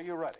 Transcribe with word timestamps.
Are 0.00 0.06
you 0.06 0.16
ready? 0.16 0.38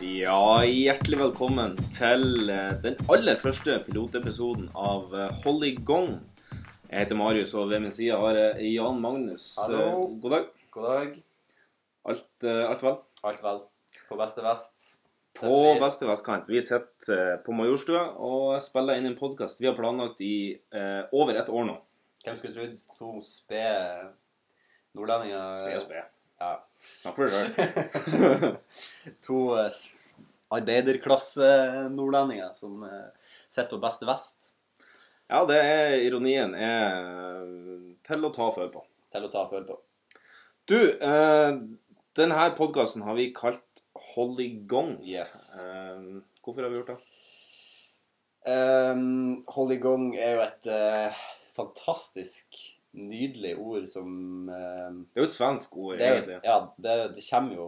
Ja, 0.00 0.62
hjertelig 0.64 1.18
velkommen 1.18 1.76
til 1.92 2.48
eh, 2.48 2.78
den 2.80 2.96
aller 3.12 3.36
første 3.36 3.82
pilotepisoden 3.84 4.70
av 4.72 5.12
Holly 5.44 5.74
Gong. 5.84 6.22
Jeg 6.88 7.02
heter 7.02 7.20
Marius, 7.20 7.52
og 7.52 7.68
ved 7.68 7.84
min 7.84 7.92
side 7.92 8.16
har 8.16 8.38
jeg 8.38 8.78
Jan 8.78 9.02
Magnus. 9.02 9.50
Hallo. 9.60 9.82
Eh, 9.84 10.16
God 10.22 10.38
dag. 10.38 10.48
God 10.70 10.88
dag. 10.88 11.20
Alt, 12.08 12.32
eh, 12.48 12.64
alt 12.64 12.88
vel? 12.88 12.96
Alt 13.28 13.44
vel? 13.44 13.60
På 14.08 14.16
beste 14.16 14.46
vest? 14.48 14.89
På 15.40 15.74
beste 15.80 16.04
vestkant. 16.04 16.48
Vi 16.52 16.60
sitter 16.62 17.14
eh, 17.14 17.36
på 17.44 17.54
Majorstua 17.56 18.02
og 18.20 18.58
spiller 18.60 18.98
inn 19.00 19.08
en 19.08 19.16
podkast 19.16 19.60
vi 19.60 19.68
har 19.70 19.76
planlagt 19.78 20.20
i 20.24 20.52
eh, 20.52 21.02
over 21.16 21.38
et 21.40 21.48
år 21.48 21.64
nå. 21.68 21.76
Hvem 22.24 22.36
skulle 22.36 22.52
trodd 22.52 22.76
to 22.98 23.12
spede 23.24 24.10
nordlendinger 24.98 25.56
Sped 25.56 25.78
og 25.78 25.84
sped. 25.86 26.04
Ja. 26.40 26.52
Snakk 27.00 27.16
for 27.16 27.24
deg 27.24 27.32
sjøl. 27.40 28.54
To 29.24 29.38
eh, 29.60 29.80
arbeiderklasse-nordlendinger 30.58 32.52
som 32.56 32.84
eh, 32.84 33.08
sitter 33.46 33.72
på 33.76 33.82
beste 33.84 34.08
vest 34.08 34.38
Ja, 35.30 35.44
det 35.48 35.60
er 35.62 35.96
ironien 36.04 36.56
er 36.58 36.84
eh, 37.40 37.96
til 38.08 38.26
å 38.26 38.32
ta 38.34 38.50
føle 38.56 38.72
på. 38.74 38.84
til 39.10 39.24
å 39.26 39.32
ta 39.32 39.46
føle 39.50 39.66
på. 39.68 39.76
Du, 40.68 40.80
eh, 41.00 41.50
denne 42.18 42.50
podkasten 42.58 43.02
har 43.08 43.14
vi 43.16 43.32
kalt 43.34 43.64
Hold 44.14 44.40
i 44.42 44.48
gang. 44.68 44.96
Yes. 45.06 45.34
Um, 45.64 46.22
hvorfor 46.44 46.64
har 46.66 46.72
vi 46.72 46.80
gjort 46.80 46.92
det? 46.94 46.98
Um, 48.50 49.42
hold 49.52 49.72
i 49.74 49.80
gang 49.82 50.06
er 50.16 50.38
jo 50.38 50.44
et 50.46 50.68
uh, 50.72 51.18
fantastisk 51.56 52.56
nydelig 52.96 53.52
ord 53.60 53.84
som 53.90 54.48
uh, 54.48 54.88
Det 55.12 55.20
er 55.20 55.24
jo 55.24 55.28
et 55.28 55.36
svensk 55.36 55.76
ord. 55.76 55.98
det, 56.00 56.08
jeg 56.16 56.24
si. 56.30 56.38
ja, 56.48 56.56
det, 56.80 56.94
det 57.18 57.24
kommer 57.28 57.58
jo 57.58 57.66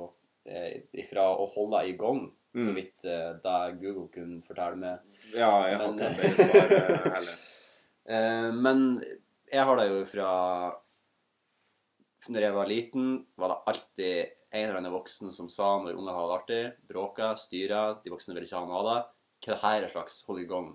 uh, 0.48 0.70
ifra 1.04 1.26
å 1.36 1.48
holde 1.54 1.82
i 1.90 1.96
gang, 2.00 2.24
så 2.52 2.68
Mm. 2.68 2.74
vidt 2.76 3.04
uh, 3.08 3.30
det 3.40 3.58
Google 3.80 4.08
kunne 4.12 4.42
fortelle 4.44 4.76
meg. 4.76 5.04
Ja, 5.32 5.52
jeg 5.70 5.78
har 5.80 5.92
ikke 5.92 6.08
det 6.18 6.32
svaret 6.36 6.76
eh, 6.76 7.16
heller. 7.16 7.40
Eh, 8.02 8.48
men 8.58 8.80
jeg 9.46 9.62
har 9.62 9.76
det 9.78 9.84
jo 9.86 9.98
fra 10.10 10.30
Når 12.34 12.42
jeg 12.42 12.54
var 12.56 12.66
liten, 12.66 13.04
var 13.38 13.52
det 13.52 13.58
alltid 13.70 14.32
en 14.52 14.62
eller 14.66 14.78
annen 14.82 14.94
voksen 14.94 15.32
som 15.32 15.48
sa 15.48 15.74
når 15.80 15.96
unger 15.96 16.16
har 16.16 16.28
det 16.28 16.36
artig, 16.36 16.62
bråker, 16.88 17.36
styrer, 17.40 17.98
de 18.04 18.12
voksne 18.12 18.36
vil 18.36 18.46
ikke 18.46 18.60
ha 18.60 18.68
noe 18.68 18.80
av 18.82 18.88
det. 18.88 18.96
Hva 19.42 19.54
det 19.54 19.62
her 19.62 19.86
er 19.86 19.92
slags 19.92 20.18
hold 20.28 20.42
i 20.42 20.48
gang? 20.50 20.72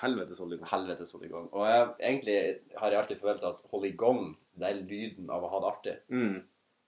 Helvetes 0.00 0.40
hold 0.40 0.54
i 0.54 0.58
gang. 0.58 0.70
Helvetes 0.70 1.12
hold 1.12 1.26
i 1.26 1.32
gang. 1.32 1.50
Og 1.52 1.66
jeg, 1.68 1.90
egentlig 2.08 2.38
har 2.80 2.94
jeg 2.94 3.02
alltid 3.02 3.20
forventa 3.20 3.52
at 3.52 3.60
hold 3.70 3.84
i 3.86 3.92
gang, 4.00 4.22
det 4.56 4.70
er 4.70 4.80
lyden 4.80 5.28
av 5.32 5.44
å 5.44 5.52
ha 5.52 5.60
det 5.60 5.70
artig. 5.72 5.96
Mm. 6.08 6.38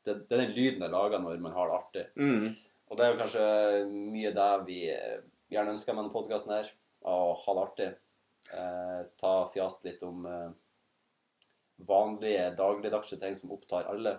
Det, 0.05 0.17
det 0.29 0.37
er 0.37 0.43
den 0.47 0.57
lyden 0.57 0.87
jeg 0.87 0.95
lager 0.95 1.23
når 1.23 1.45
man 1.45 1.57
har 1.57 1.69
det 1.69 1.77
artig. 1.79 2.07
Mm. 2.17 2.49
Og 2.89 2.99
det 2.99 3.05
er 3.05 3.13
jo 3.13 3.21
kanskje 3.21 3.45
mye 3.93 4.33
det 4.37 4.51
vi 4.67 4.81
gjerne 5.53 5.77
ønsker 5.77 5.95
med 5.95 6.05
denne 6.05 6.17
podkasten 6.17 6.57
her. 6.57 6.73
Å 7.05 7.19
ha 7.45 7.57
det 7.57 7.65
artig. 7.69 7.91
Eh, 8.53 9.01
ta 9.21 9.35
fjas 9.53 9.81
litt 9.85 10.03
om 10.05 10.25
eh, 10.29 10.51
vanlige, 11.89 12.51
dagligdagse 12.59 13.21
ting 13.21 13.37
som 13.37 13.53
opptar 13.55 13.89
alle. 13.93 14.19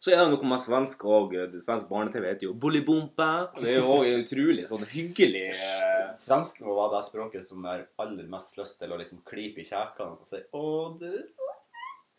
Så 0.00 0.12
er 0.12 0.20
det 0.20 0.26
noe 0.30 0.48
med 0.50 0.60
svensk 0.60 1.04
og 1.08 1.32
eh, 1.34 1.54
Svensk 1.62 1.88
barne-TV 1.90 2.26
heter 2.28 2.46
jo 2.48 2.54
Bullybompa. 2.60 3.28
Det 3.56 3.70
er 3.72 3.78
jo 3.80 3.94
også 3.96 4.18
utrolig 4.22 4.66
sånn 4.68 4.84
hyggelig 4.92 5.46
eh, 5.54 6.02
Svensk 6.16 6.60
må 6.64 6.76
være 6.76 6.92
det 6.98 7.06
språket 7.08 7.46
som 7.46 7.64
er 7.68 7.86
aller 8.02 8.28
mest 8.30 8.56
lyst 8.60 8.78
til 8.80 8.92
å 8.92 8.98
liksom 9.00 9.22
klype 9.26 9.62
i 9.62 9.66
kjekene 9.66 10.12
og 10.14 10.28
si 10.28 10.42
'Å, 10.42 10.64
du 11.00 11.06
er 11.08 11.24
så 11.24 11.48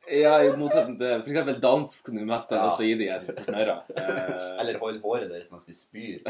Ja, 0.08 0.34
i 0.40 0.54
motsetning 0.56 0.98
til 1.00 1.20
eksempel 1.20 1.58
dansk 1.64 2.10
nå 2.16 2.26
mest 2.28 2.52
har 2.56 2.66
lyst 2.66 2.80
til 2.80 2.88
å 2.88 2.90
gi 2.90 3.00
dem 3.02 3.26
på 3.28 3.44
snørra. 3.48 3.78
Eh, 3.92 4.50
Eller 4.62 4.80
hold 4.82 5.02
håret 5.04 5.30
deres 5.30 5.52
mens 5.52 5.68
de 5.68 5.76
spyr. 5.76 6.22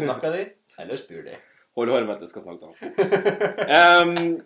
Snakker 0.00 0.32
de, 0.36 0.46
eller 0.80 0.96
spyr 1.00 1.26
de? 1.28 1.34
Hold 1.76 1.92
håret 1.92 2.08
mitt, 2.08 2.24
jeg 2.24 2.32
skal 2.32 2.42
snakke 2.48 2.64
dansk. 2.64 2.80
Um, 3.70 4.40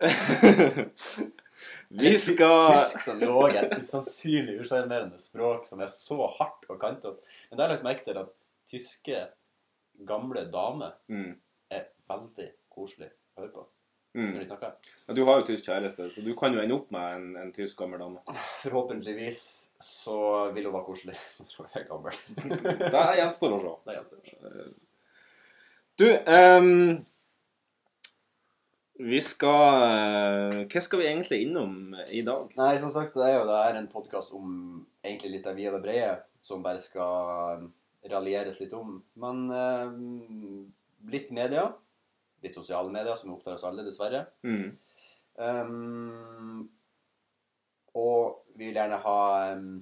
vi 1.90 2.12
skal 2.22 2.68
Tysk 2.70 3.02
som 3.02 3.18
jo 3.22 3.32
også 3.34 3.58
er 3.58 3.66
et 3.66 3.82
usannsynlig 3.82 4.60
usjarmerende 4.62 5.18
språk 5.18 5.66
som 5.66 5.82
er 5.82 5.90
så 5.90 6.28
hardt 6.38 6.68
og 6.70 6.78
kantete. 6.82 7.26
Men 7.50 7.58
det 7.58 7.64
har 7.64 7.72
jeg 7.72 7.80
lagt 7.80 7.88
merke 7.88 8.06
til 8.06 8.20
at 8.22 8.32
tyske, 8.70 9.24
gamle 10.06 10.46
damer 10.52 10.94
mm. 11.10 11.34
er 11.74 11.90
veldig 12.08 12.48
koselig 12.72 13.10
å 13.10 13.42
høre 13.42 13.54
på 13.58 13.66
Mm. 14.10 14.32
når 14.32 14.40
de 14.40 14.46
snakker. 14.46 14.70
Ja, 15.06 15.14
Du 15.14 15.24
har 15.24 15.36
jo 15.38 15.44
tysk 15.46 15.68
kjæreste, 15.68 16.08
så 16.10 16.22
du 16.26 16.32
kan 16.34 16.54
jo 16.54 16.58
ende 16.58 16.74
opp 16.74 16.88
med 16.90 17.12
en, 17.14 17.26
en 17.38 17.52
tysk 17.54 17.78
gammel 17.78 18.00
dame. 18.02 18.18
Forhåpentligvis 18.58 19.42
så 19.78 20.50
vil 20.54 20.66
hun 20.66 20.74
være 20.74 20.86
koselig 20.88 21.14
når 21.38 21.58
hun 21.58 21.68
er 21.78 21.84
gammel. 21.86 22.18
Det 22.96 23.04
gjenstår 23.20 23.54
å 23.54 23.76
se. 23.86 24.66
Du, 26.00 26.08
ehm, 26.10 27.04
vi 29.00 29.20
skal 29.24 29.82
eh, 29.86 30.56
Hva 30.70 30.80
skal 30.84 31.00
vi 31.00 31.06
egentlig 31.08 31.38
innom 31.46 31.94
i 32.12 32.22
dag? 32.26 32.50
Nei, 32.58 32.74
som 32.82 32.90
sagt, 32.92 33.14
det 33.16 33.26
er 33.28 33.38
jo 33.38 33.46
det 33.48 33.58
er 33.66 33.78
en 33.80 33.88
podkast 33.92 34.32
om 34.36 34.52
egentlig 35.04 35.30
litt 35.38 35.46
av 35.50 35.56
via 35.58 35.72
det 35.74 35.80
brede, 35.84 36.16
som 36.40 36.62
bare 36.64 36.78
skal 36.82 37.68
raljeres 38.10 38.60
litt 38.60 38.72
om. 38.76 38.98
Men 39.20 39.46
eh, 39.52 41.10
litt 41.12 41.30
media. 41.36 41.70
Litt 42.44 42.54
sosiale 42.56 42.88
medier, 42.92 43.16
som 43.20 43.34
opptar 43.34 43.52
oss 43.58 43.64
alle, 43.68 43.82
dessverre. 43.84 44.22
Mm. 44.48 44.70
Um, 45.40 46.68
og 47.96 48.42
vi 48.56 48.68
vil 48.70 48.76
gjerne 48.78 48.98
ha 49.02 49.18
um, 49.56 49.74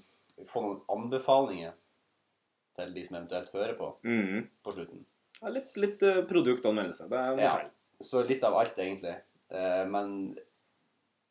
få 0.47 0.63
noen 0.65 0.81
anbefalinger 0.95 1.75
til 2.79 2.93
de 2.95 3.05
som 3.07 3.17
eventuelt 3.19 3.51
hører 3.55 3.75
på 3.79 3.89
Mm. 4.07 4.45
på 4.63 4.75
slutten. 4.75 5.05
Ja, 5.41 5.51
litt 5.55 5.77
litt 5.79 6.03
eh, 6.07 6.21
produktanmeldelse. 6.31 7.09
Det 7.11 7.19
er 7.19 7.41
Ja. 7.43 7.53
feil. 7.59 7.71
Så 8.05 8.23
litt 8.25 8.45
av 8.47 8.55
alt, 8.55 8.79
egentlig. 8.79 9.17
Eh, 9.51 9.85
men 9.91 10.37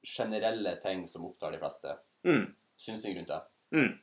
generelle 0.04 0.76
ting 0.84 1.08
som 1.08 1.26
opptar 1.26 1.52
de 1.52 1.62
fleste. 1.62 1.96
Mm. 2.26 2.44
Synsing 2.78 3.24
det. 3.26 3.40
Mm. 3.76 3.98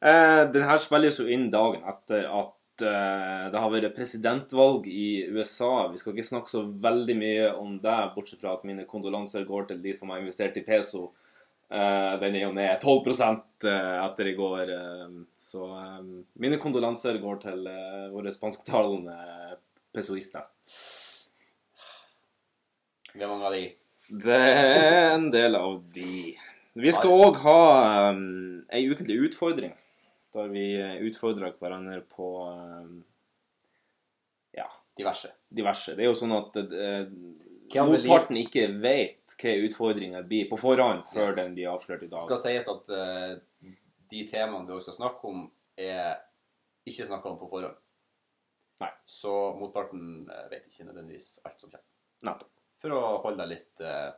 Eh, 0.00 0.50
den 0.52 0.64
her 0.64 0.80
spilles 0.80 1.18
jo 1.20 1.28
inn 1.28 1.50
dagen 1.52 1.84
etter 1.88 2.24
at 2.24 2.84
eh, 2.84 3.46
det 3.52 3.60
har 3.62 3.72
vært 3.72 3.96
presidentvalg 3.96 4.88
i 4.88 5.26
USA. 5.28 5.88
Vi 5.92 6.00
skal 6.00 6.16
ikke 6.16 6.30
snakke 6.30 6.52
så 6.52 6.64
veldig 6.64 7.16
mye 7.20 7.50
om 7.60 7.76
det, 7.82 7.98
bortsett 8.14 8.40
fra 8.42 8.56
at 8.56 8.64
mine 8.68 8.86
kondolanser 8.88 9.44
går 9.48 9.68
til 9.70 9.82
de 9.84 9.94
som 9.96 10.12
har 10.12 10.22
investert 10.22 10.56
i 10.56 10.64
peso. 10.66 11.10
Eh, 11.70 12.14
den 12.22 12.38
er 12.38 12.46
jo 12.48 12.54
ned 12.56 12.80
12 12.80 13.12
eh, 13.68 13.98
etter 14.00 14.32
i 14.32 14.34
går. 14.38 14.72
eh, 14.74 15.20
så 15.50 15.68
eh, 15.76 16.00
mine 16.42 16.58
kondolanser 16.62 17.20
går 17.22 17.44
til 17.44 17.70
våre 18.14 18.32
spansktalende 18.34 19.20
pesoistas. 19.94 20.56
Vi 23.14 23.22
er 23.22 23.30
mange 23.30 23.46
av 23.48 23.54
de. 23.56 23.64
Det 24.10 24.38
er 24.38 25.12
en 25.14 25.28
del 25.32 25.56
av 25.58 25.76
de. 25.94 26.32
Vi 26.80 26.92
skal 26.94 27.12
òg 27.26 27.38
ha 27.44 27.60
um, 28.10 28.60
ei 28.72 28.84
ukentlig 28.90 29.16
utfordring. 29.28 29.74
Der 30.34 30.50
vi 30.52 30.64
utfordrer 31.08 31.56
hverandre 31.58 32.00
på 32.06 32.28
um, 32.46 33.00
ja, 34.54 34.68
Diverse. 34.98 35.32
diverse. 35.50 35.96
Det 35.98 36.04
er 36.04 36.10
jo 36.10 36.18
sånn 36.18 36.34
at 36.36 36.58
uh, 36.62 37.08
motparten 37.90 38.38
ikke 38.38 38.68
vet 38.82 39.34
hva 39.40 39.54
utfordringa 39.66 40.22
blir 40.28 40.46
på 40.50 40.58
forhånd 40.60 41.06
før 41.10 41.26
Yes. 41.30 41.36
den 41.40 41.54
blir 41.56 41.70
avslørt 41.72 42.04
i 42.04 42.10
dag. 42.12 42.20
Det 42.20 42.28
skal 42.28 42.42
sies 42.44 42.70
at 42.70 42.90
uh, 42.94 43.74
de 44.10 44.24
temaene 44.28 44.66
vi 44.68 44.76
også 44.76 44.90
skal 44.90 45.00
snakke 45.00 45.30
om, 45.32 45.44
er 45.80 46.20
ikke 46.86 47.08
snakka 47.08 47.32
om 47.32 47.38
på 47.40 47.50
forhånd. 47.50 47.78
Nei. 48.80 48.92
Så 49.08 49.34
motparten 49.58 50.28
uh, 50.30 50.46
vet 50.52 50.70
ikke 50.70 50.86
nødvendigvis 50.86 51.38
alt 51.42 51.58
som 51.58 51.70
kommer. 51.72 51.86
Nettopp. 52.30 52.59
For 52.80 52.96
å 52.96 53.00
holde 53.24 53.44
deg 53.44 53.58
litt 53.58 53.82
uh, 53.84 54.12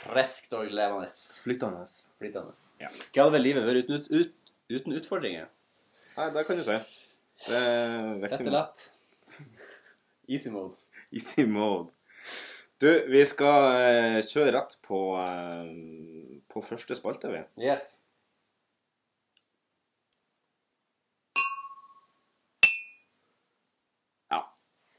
friskt 0.00 0.52
og 0.56 0.68
levende. 0.68 1.08
Flyttende. 1.44 1.86
Flytende. 2.20 2.56
Ja. 2.82 2.90
Hva 2.90 3.26
hadde 3.26 3.36
vel 3.38 3.46
livet 3.48 3.68
vært 3.68 3.88
uten, 3.88 3.96
ut, 3.96 4.10
ut, 4.10 4.52
uten 4.76 4.98
utfordringer? 4.98 5.48
Nei, 6.16 6.28
det 6.34 6.44
kan 6.48 6.60
du 6.60 6.66
si. 6.66 6.76
Det 7.46 7.56
er 7.56 8.28
Fett 8.28 8.44
og 8.44 8.54
lett. 8.54 8.84
Easy 10.30 10.52
mode. 10.52 10.76
Easy 11.10 11.46
mode. 11.48 11.90
Du, 12.80 12.88
vi 13.12 13.20
skal 13.28 13.74
eh, 13.76 14.18
kjøre 14.24 14.54
rett 14.56 14.76
på, 14.86 15.00
eh, 15.20 15.72
på 16.48 16.62
første 16.64 16.96
spalte, 16.96 17.32
vi. 17.32 17.42
Yes. 17.60 17.98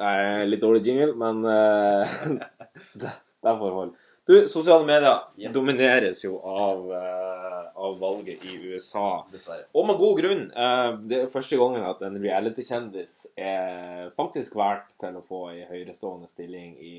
Er 0.02 0.46
litt 0.50 0.62
dårlig 0.64 0.82
jingle, 0.88 1.12
men 1.20 1.44
uh, 1.46 2.16
det, 3.02 3.12
det 3.46 3.54
forhold. 3.60 3.92
Du, 4.26 4.36
sosiale 4.50 4.86
medier 4.88 5.20
Yes. 5.38 5.54
domineres 5.54 6.22
jo 6.24 6.38
av, 6.48 6.84
uh, 6.90 7.68
av 7.76 7.98
valget 8.02 8.44
i 8.48 8.56
USA. 8.72 9.24
Dessverre. 9.34 9.66
Og 9.78 9.86
med 9.90 10.00
god 10.02 10.22
grunn. 10.22 10.44
Uh, 10.56 10.96
Det 11.06 11.20
er 11.24 11.32
første 11.34 11.58
gangen 11.60 11.86
at 11.86 12.02
en 12.08 12.18
reality-kjendis 12.22 13.28
er 13.38 14.10
faktisk 14.18 14.56
valgt 14.60 14.96
til 15.02 15.18
å 15.20 15.26
få 15.28 15.44
ei 15.54 15.66
høyrestående 15.70 16.30
stilling 16.32 16.74
i 16.82 16.96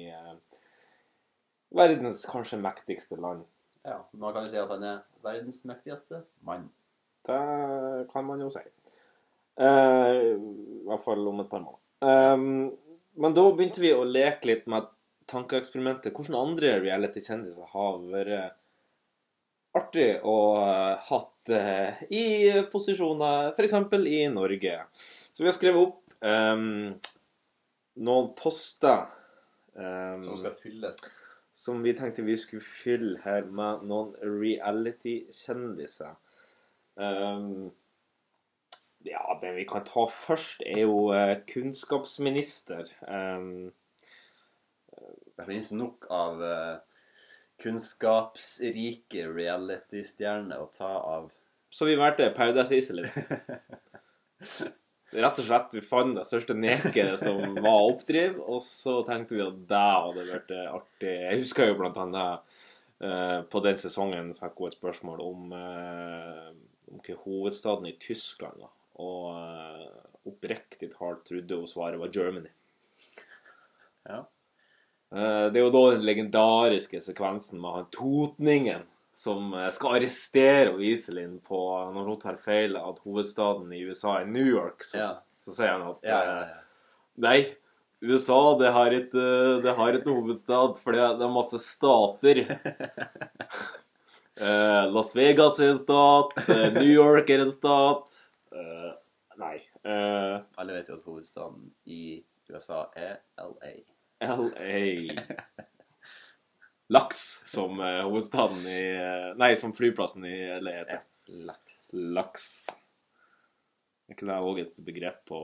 verdens 1.72 2.22
kanskje 2.28 2.58
mektigste 2.60 3.16
land. 3.20 3.46
Ja, 3.87 3.98
Nå 4.14 4.31
kan 4.34 4.44
vi 4.44 4.52
si 4.52 4.58
at 4.60 4.70
han 4.70 4.84
er 4.87 4.98
verdens 5.25 5.62
mektigste 5.66 6.22
mann. 6.46 6.69
Det 7.26 7.38
kan 8.12 8.26
man 8.28 8.43
jo 8.44 8.50
si. 8.52 8.62
I 9.62 9.70
hvert 10.87 11.02
fall 11.05 11.26
om 11.28 11.40
et 11.43 11.50
par 11.50 11.62
måneder. 11.64 11.78
Eh, 12.02 12.44
men 13.20 13.34
da 13.36 13.44
begynte 13.52 13.82
vi 13.82 13.92
å 13.94 14.04
leke 14.08 14.48
litt 14.48 14.68
med 14.70 14.88
tankeeksperimentet. 15.30 16.14
Hvordan 16.16 16.38
andre 16.40 16.76
reality-kjendiser 16.82 17.72
har 17.74 17.98
vært 18.12 18.58
artig 19.76 20.08
å 20.28 20.36
ha 20.58 20.94
hatt 21.08 21.52
eh, 21.52 22.02
i 22.12 22.24
posisjoner, 22.72 23.52
f.eks. 23.56 23.76
i 24.08 24.20
Norge. 24.32 24.78
Så 25.32 25.44
vi 25.44 25.48
har 25.48 25.56
skrevet 25.56 25.86
opp 25.86 26.02
um, 26.20 26.92
noen 28.04 28.32
poster 28.36 29.06
um, 29.74 30.22
Som 30.26 30.40
skal 30.42 30.58
fylles. 30.60 31.00
som 31.56 31.80
vi 31.84 31.94
tenkte 31.96 32.26
vi 32.26 32.36
skulle 32.40 32.64
fylle 32.64 33.22
her 33.24 33.48
med 33.48 33.86
noen 33.88 34.12
reality-kjendiser. 34.20 36.18
Um, 37.00 37.72
ja, 39.04 39.38
det 39.40 39.52
vi 39.56 39.64
kan 39.69 39.84
ta 39.87 40.06
først, 40.10 40.62
er 40.66 40.84
jo 40.84 41.12
eh, 41.16 41.38
kunnskapsminister. 41.49 42.90
Um, 43.08 43.72
Det 45.32 45.46
finnes 45.49 45.70
nok 45.75 46.04
av 46.12 46.43
eh, 46.44 46.75
kunnskapsrike 47.62 49.25
reality-stjerner 49.32 50.60
å 50.60 50.69
ta 50.70 50.90
av. 51.16 51.31
så 51.72 51.88
vi 51.88 51.96
valgte 51.96 52.28
Paradise 52.37 52.76
Iselin. 52.76 53.08
Rett 55.12 55.40
og 55.40 55.44
slett, 55.44 55.75
vi 55.75 55.82
fant 55.84 56.14
det 56.16 56.26
største 56.28 56.55
neket 56.55 57.19
som 57.20 57.40
var 57.64 57.88
oppdriv, 57.88 58.38
og 58.40 58.62
så 58.64 59.00
tenkte 59.08 59.37
vi 59.37 59.43
at 59.44 59.58
det 59.69 59.81
hadde 59.81 60.28
vært 60.28 60.55
artig. 60.60 61.16
Jeg 61.25 61.40
husker 61.43 61.69
jo 61.69 61.78
blant 61.81 61.98
annet 62.00 62.60
uh, 63.05 63.40
på 63.48 63.64
den 63.64 63.81
sesongen 63.81 64.32
fikk 64.38 64.62
hun 64.62 64.70
et 64.70 64.78
spørsmål 64.78 65.25
om, 65.25 65.52
uh, 65.52 66.52
om 66.93 67.02
hva 67.05 67.19
hovedstaden 67.26 67.90
i 67.90 67.96
Tyskland 68.00 68.62
var. 68.62 68.72
Og 69.00 69.36
eh, 69.36 69.88
oppriktig 70.28 70.90
talt 70.94 71.24
trodde 71.28 71.56
hun 71.58 71.68
svaret 71.70 72.00
var 72.00 72.12
Germany. 72.14 72.50
Ja. 74.08 74.24
Eh, 75.14 75.46
Det 75.52 75.58
er 75.60 75.64
jo 75.66 75.70
da 75.74 75.84
den 75.94 76.06
legendariske 76.06 77.02
sekvensen 77.04 77.60
med 77.60 77.72
han 77.78 77.86
totningen 77.94 78.82
som 79.14 79.52
eh, 79.54 79.70
skal 79.74 79.98
arrestere 79.98 80.76
Iselin 80.82 81.38
på 81.44 81.58
når 81.94 82.04
hun 82.12 82.20
tar 82.20 82.36
feil 82.40 82.76
at 82.80 82.98
hovedstaden 83.04 83.72
i 83.76 83.84
USA 83.88 84.10
er 84.20 84.26
New 84.26 84.46
York. 84.46 84.84
Så, 84.88 84.98
Ja. 84.98 85.10
så 85.42 85.54
sier 85.56 85.72
han 85.76 85.82
at 85.90 85.98
Ja, 86.06 86.20
ja, 86.24 86.46
nei, 87.16 87.40
USA 88.02 88.56
det 88.58 88.72
har 88.74 88.90
ikke 88.90 89.60
det 89.62 89.76
har 89.78 89.92
ikke 89.94 90.10
hovedstad, 90.16 90.78
for 90.82 90.92
det 90.96 91.02
er 91.02 91.28
masse 91.30 91.58
stater. 91.62 92.42
Las 94.92 95.12
Vegas 95.14 95.58
er 95.60 95.70
en 95.74 95.78
stat, 95.78 96.32
New 96.74 96.88
York 96.90 97.28
er 97.30 97.44
en 97.44 97.52
stat. 97.52 98.08
Eh, 98.52 98.93
nei. 99.40 99.56
Uh, 99.87 100.43
Alle 100.60 100.76
vet 100.76 100.90
jo 100.90 100.99
at 100.99 101.06
hovedstaden 101.08 101.70
i 101.88 102.20
USA 102.50 102.84
er 102.99 103.22
LA. 103.40 103.72
LA. 104.22 105.25
Laks 106.93 107.22
som 107.49 107.81
eh, 107.81 108.02
hovedstaden 108.04 108.66
i 108.69 108.82
Nei, 109.40 109.54
som 109.56 109.72
flyplassen 109.72 110.26
i 110.28 110.37
LA 110.60 110.75
heter. 110.82 111.06
Laks. 111.49 111.78
Laks. 111.94 112.46
Er 114.08 114.16
ikke 114.16 114.28
det 114.28 114.38
òg 114.44 114.60
et 114.60 114.75
begrep 114.84 115.22
på 115.31 115.40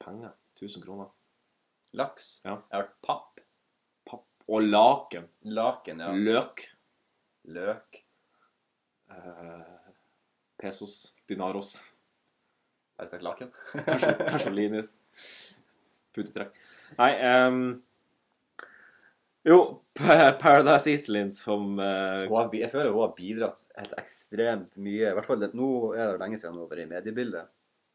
penger? 0.00 0.32
1000 0.56 0.86
kroner. 0.86 1.10
Laks. 1.92 2.40
Ja. 2.44 2.56
Jeg 2.70 2.78
har 2.78 2.86
hørt 2.86 2.96
papp. 3.04 3.42
Papp. 4.08 4.26
Og 4.48 4.64
laken. 4.64 5.28
Laken, 5.52 6.00
ja. 6.00 6.14
Løk. 6.16 6.64
Løk. 7.52 8.00
Uh, 9.10 9.92
pesos. 10.58 11.12
Dinaros. 11.30 11.74
Har 12.96 13.06
jeg 13.06 13.16
sagt 13.16 13.26
laken? 13.26 13.50
Linus. 14.56 14.94
Putetrekk. 16.16 16.54
Nei 16.96 17.10
um, 17.48 17.60
Jo, 19.46 19.58
Paradise 19.98 20.90
Iselin 20.90 21.32
som 21.34 21.76
uh, 21.78 22.24
har, 22.30 22.48
jeg 22.54 22.70
føler 22.72 22.94
hun 22.94 23.04
har 23.04 23.14
bidratt 23.18 23.66
helt 23.76 23.94
ekstremt 24.00 24.78
mye. 24.80 25.10
I 25.10 25.14
hvert 25.18 25.28
fall 25.28 25.42
det, 25.42 25.52
Nå 25.58 25.70
er 25.94 26.14
det 26.14 26.22
lenge 26.22 26.40
siden 26.40 26.56
hun 26.56 26.64
har 26.64 26.72
vært 26.72 26.86
i 26.86 26.90
mediebildet. 26.94 27.52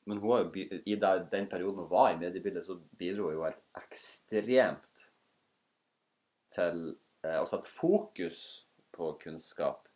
Men 0.10 0.22
hun 0.22 0.34
har 0.34 0.46
jo, 0.46 0.66
i 0.86 0.98
den 0.98 1.48
perioden 1.50 1.84
hun 1.84 1.92
var 1.92 2.14
i 2.14 2.20
mediebildet, 2.22 2.66
så 2.66 2.80
bidro 2.98 3.30
hun 3.30 3.38
jo 3.38 3.46
helt 3.46 3.62
ekstremt 3.78 5.06
til 6.52 6.82
eh, 7.24 7.38
å 7.38 7.46
sette 7.48 7.70
fokus 7.70 8.42
på 8.96 9.14
kunnskap 9.22 9.91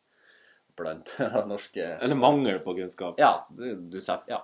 blant 0.78 1.12
norske 1.52 1.86
Eller 1.86 2.16
mangel 2.20 2.60
på 2.66 2.76
kunnskap. 2.78 3.16
Ja, 3.22 3.48
du, 3.50 3.76
du 3.76 4.00
setter 4.02 4.38
Ja. 4.38 4.42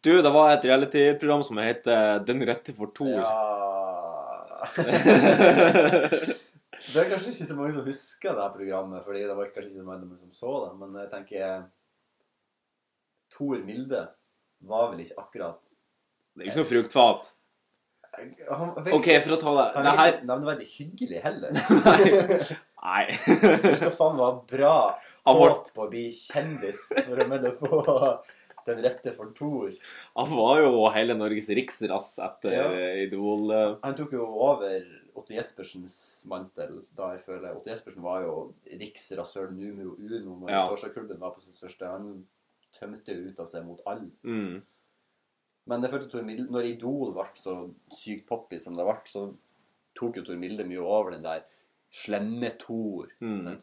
Du, 0.00 0.14
det 0.24 0.30
var 0.32 0.54
et 0.54 0.64
reality-program 0.64 1.42
som 1.44 1.58
heter 1.60 2.22
Den 2.24 2.40
rette 2.48 2.72
for 2.76 2.92
to. 2.96 3.08
Ja 3.20 3.34
Det 6.80 6.96
er 6.96 7.10
kanskje 7.10 7.34
ikke 7.34 7.46
så 7.48 7.56
mange 7.56 7.74
som 7.74 7.84
husker 7.86 8.36
det 8.36 8.46
programmet, 8.54 9.02
fordi 9.04 9.20
det 9.28 9.36
var 9.36 9.50
kanskje 9.52 9.68
ikke 9.68 9.82
så 9.82 9.88
mange 9.88 10.18
som 10.20 10.32
så 10.32 10.52
det, 10.64 10.70
men 10.80 10.96
jeg 11.02 11.10
tenker 11.12 11.66
Tor 13.34 13.60
Milde 13.66 14.00
var 14.70 14.88
vel 14.92 15.04
ikke 15.04 15.20
akkurat 15.20 15.60
Det 16.34 16.46
er 16.46 16.50
ikke 16.50 16.62
noe 16.62 16.70
fruktfat. 16.70 17.28
han, 18.48 18.72
OK, 18.96 19.08
for 19.24 19.36
å 19.36 19.40
ta 19.44 19.54
det 19.58 19.66
Han 19.76 19.86
var 19.90 20.00
her 20.00 20.12
ikke 20.14 20.30
nevneverdig 20.32 20.68
hyggelig 20.78 21.22
heller. 21.26 21.50
Nei. 21.86 22.00
Du 23.26 23.74
skal 23.76 23.92
faen 23.96 24.16
være 24.20 24.42
bra 24.50 24.74
kåt 25.26 25.72
på 25.76 25.84
å 25.84 25.90
bli 25.92 26.06
kjendis 26.16 26.86
for 26.96 27.20
å 27.20 27.26
melde 27.28 27.50
på 27.60 27.68
den 28.66 28.80
rette 28.84 29.12
for 29.16 29.32
Thor. 29.36 29.72
Han 30.16 30.30
var 30.32 30.62
jo 30.62 30.72
hele 30.94 31.14
Norges 31.16 31.48
riksrass 31.56 32.14
etter 32.24 32.52
Ja. 32.56 32.64
eh, 32.72 33.02
Idol. 33.06 33.50
eh. 33.50 33.76
Han 33.84 33.94
tok 33.98 34.12
jo 34.16 34.26
over 34.26 34.80
Otto 35.16 35.34
Jespersens 35.34 36.24
mantel 36.30 36.82
da 36.96 37.12
jeg 37.14 37.24
føler 37.26 37.56
Otto 37.56 37.70
Jespersen 37.72 38.02
var 38.04 38.22
jo 38.24 38.34
riksrassør 38.80 39.50
numero 39.52 39.96
uno 39.98 40.36
når 40.44 40.50
Ja. 40.54 40.66
Torsdagsklubben 40.68 41.18
var 41.20 41.32
på 41.36 41.40
sitt 41.44 41.54
største. 41.58 41.88
Han 41.90 42.24
tømte 42.78 43.10
ut 43.16 43.40
av 43.40 43.46
seg 43.50 43.64
mot 43.66 43.80
alle. 43.86 44.10
Mm. 44.24 44.62
Men 45.66 45.82
jeg 45.82 45.90
følte 45.92 46.10
Tor 46.10 46.22
Milde, 46.26 46.48
når 46.50 46.64
Idol 46.72 47.12
ble 47.12 47.26
så 47.36 47.56
sykt 47.92 48.26
poppy 48.28 48.58
som 48.62 48.74
det 48.78 48.84
ble, 48.86 48.96
så 49.10 49.26
tok 49.98 50.16
jo 50.20 50.22
Tor 50.24 50.38
Milde 50.40 50.64
mye 50.64 50.80
over 50.80 51.10
den 51.16 51.22
der 51.26 51.42
slemme 51.90 52.50
Tor. 52.60 53.10
Mm. 53.20 53.58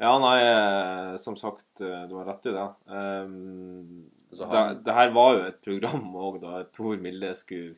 Ja, 0.00 0.14
nei, 0.16 0.36
eh, 0.40 1.16
som 1.20 1.36
sagt, 1.36 1.68
eh, 1.84 2.06
du 2.08 2.14
har 2.16 2.24
rett 2.24 2.46
i 2.48 2.54
det. 2.56 2.68
Um, 2.88 4.10
Så 4.32 4.46
det, 4.46 4.56
han- 4.56 4.82
det 4.82 4.94
her 4.96 5.10
var 5.12 5.34
jo 5.34 5.42
et 5.44 5.60
program 5.60 6.14
òg, 6.16 6.40
da 6.40 6.62
Tor 6.72 6.96
Milde 6.96 7.34
skulle 7.36 7.76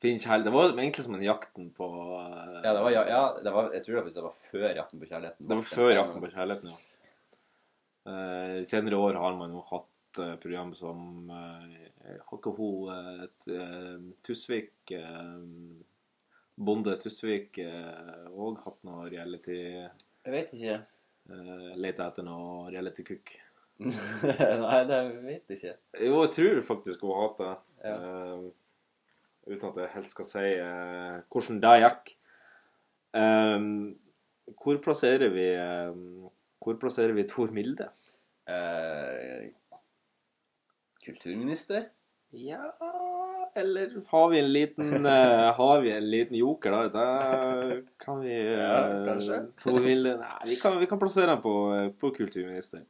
finne 0.00 0.18
kjærlighet. 0.18 0.44
Det 0.44 0.52
var 0.54 0.72
egentlig 0.72 1.04
som 1.04 1.14
en 1.14 1.22
jakten 1.26 1.68
på 1.76 1.88
uh... 1.92 2.62
Ja, 2.64 2.72
det 2.72 2.80
var, 2.80 2.90
ja, 2.90 3.02
ja 3.06 3.22
det 3.44 3.52
var, 3.52 3.68
jeg 3.74 3.84
tror 3.84 4.00
det 4.00 4.14
det 4.14 4.24
var 4.24 4.38
før 4.48 4.74
Jakten 4.78 5.02
på 5.02 5.10
kjærligheten. 5.10 5.48
Det 5.48 5.58
var 5.58 5.68
før 5.68 5.92
Jakten 5.92 6.24
på 6.24 6.32
kjærligheten, 6.32 6.72
ja. 6.72 6.76
I 8.58 8.64
senere 8.66 8.98
år 8.98 9.14
har 9.14 9.36
man 9.36 9.52
jo 9.54 9.60
hatt 9.68 10.18
uh, 10.18 10.36
program 10.42 10.72
som 10.74 11.28
Har 11.30 12.38
ikke 12.38 12.56
hun 12.56 13.28
Tusvik 14.24 14.90
Bonde 16.56 16.96
Tusvik 17.00 17.56
òg 17.62 18.58
hatt 18.64 18.82
noe 18.84 19.06
reality 19.08 19.56
Jeg 19.56 20.34
vet 20.34 20.52
ikke. 20.56 20.80
uh, 21.32 21.88
etter 21.88 22.26
noe 22.26 22.68
reality-cook. 22.70 23.32
Nei, 24.62 24.80
det 24.88 24.98
vet 25.24 25.52
jeg 25.52 25.58
ikke. 25.58 25.76
Jo, 26.04 26.18
jeg 26.24 26.32
tror 26.36 26.60
faktisk 26.66 27.04
hun 27.04 27.14
har 27.16 27.24
hatt 27.28 27.40
det. 27.40 27.54
Ja. 27.82 27.94
Eh, 27.96 28.44
uten 29.50 29.68
at 29.70 29.80
jeg 29.80 29.94
helt 29.96 30.10
skal 30.12 30.28
si 30.28 30.44
eh, 30.52 31.16
hvordan 31.32 31.62
det 31.64 31.72
gikk. 31.82 32.12
Um, 33.12 33.66
hvor 34.62 34.78
plasserer 34.80 35.28
vi 35.34 35.44
um, 35.60 36.30
Hvor 36.64 36.78
plasserer 36.80 37.12
vi 37.12 37.26
Tor 37.28 37.50
Milde? 37.52 37.90
Uh, 38.48 39.50
kulturminister? 41.04 41.90
Ja 42.32 42.70
Eller 43.54 43.90
har 44.08 44.28
vi 44.32 44.38
en 44.40 44.52
liten 44.52 45.06
uh, 45.06 45.52
Har 45.58 45.80
vi 45.80 45.90
en 45.92 46.10
liten 46.10 46.36
joker 46.36 46.70
da? 46.72 46.88
Da 46.88 47.06
kan 48.00 48.20
vi 48.20 48.32
uh, 48.32 48.58
Ja, 48.58 48.78
kanskje. 49.10 49.42
Tor 49.60 49.80
Milde 49.84 50.16
Nei, 50.22 50.38
vi 50.48 50.56
kan, 50.56 50.78
vi 50.80 50.88
kan 50.88 50.98
plassere 51.02 51.26
den 51.34 51.42
på, 51.44 51.54
på 52.00 52.10
kulturminister. 52.16 52.86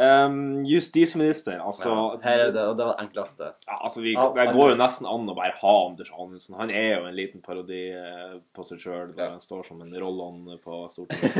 Um, 0.00 0.64
justisminister, 0.64 1.58
altså 1.60 1.88
Ja, 1.92 2.04
her 2.24 2.46
er 2.46 2.52
det, 2.54 2.62
og 2.64 2.78
det 2.78 2.86
var 2.88 2.96
det 2.96 3.04
enkleste. 3.04 3.50
Ja, 3.68 3.76
altså 3.84 4.00
vi, 4.00 4.14
Det 4.16 4.46
går 4.56 4.72
jo 4.72 4.78
nesten 4.80 5.06
an 5.06 5.28
å 5.28 5.34
bare 5.36 5.52
ha 5.60 5.74
Anders 5.84 6.08
Anundsen. 6.16 6.56
Han 6.58 6.72
er 6.72 6.88
jo 6.94 7.02
en 7.10 7.18
liten 7.18 7.44
parodi 7.44 7.82
eh, 7.92 8.38
på 8.56 8.64
seg 8.64 8.80
sjøl, 8.80 9.12
der 9.12 9.26
Ja. 9.26 9.30
han 9.34 9.44
står 9.44 9.68
som 9.68 9.84
en 9.84 9.92
Rollon 10.00 10.56
på 10.64 10.80
Stortinget. 10.96 11.36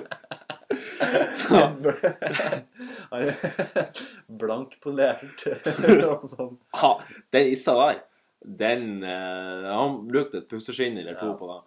Han 3.12 3.28
Blankpolert. 4.28 5.44
Ha, 6.80 6.90
den 7.32 7.46
issa 7.52 7.74
der, 7.78 8.02
den 8.64 9.02
eh, 9.04 9.70
Han 9.76 10.02
brukte 10.08 10.38
et 10.42 10.48
pusseskinn 10.50 10.98
eller 11.00 11.14
to 11.20 11.26
Ja. 11.32 11.36
på 11.38 11.48
det. 11.52 11.60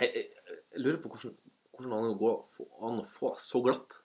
Jeg, 0.00 0.10
jeg, 0.14 0.26
jeg 0.72 0.80
lurer 0.84 0.98
på 1.02 1.08
hvordan, 1.14 1.36
hvordan 1.76 1.92
han 2.04 2.18
går 2.20 2.34
an 2.88 2.98
å 3.02 3.06
få 3.18 3.34
så 3.40 3.62
glatt. 3.64 4.00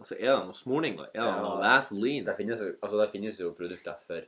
Altså, 0.00 0.16
Er 0.18 0.36
det 0.38 0.46
noe 0.48 0.56
smorning? 0.58 0.96
Er 1.00 1.10
det 1.12 1.20
Ja. 1.20 1.40
noe 1.42 1.58
Vaseline? 1.62 2.24
Det 2.26 2.36
finnes, 2.36 2.60
altså, 2.82 3.00
det 3.00 3.10
finnes 3.12 3.38
jo 3.40 3.52
produkter 3.56 3.98
for 4.06 4.22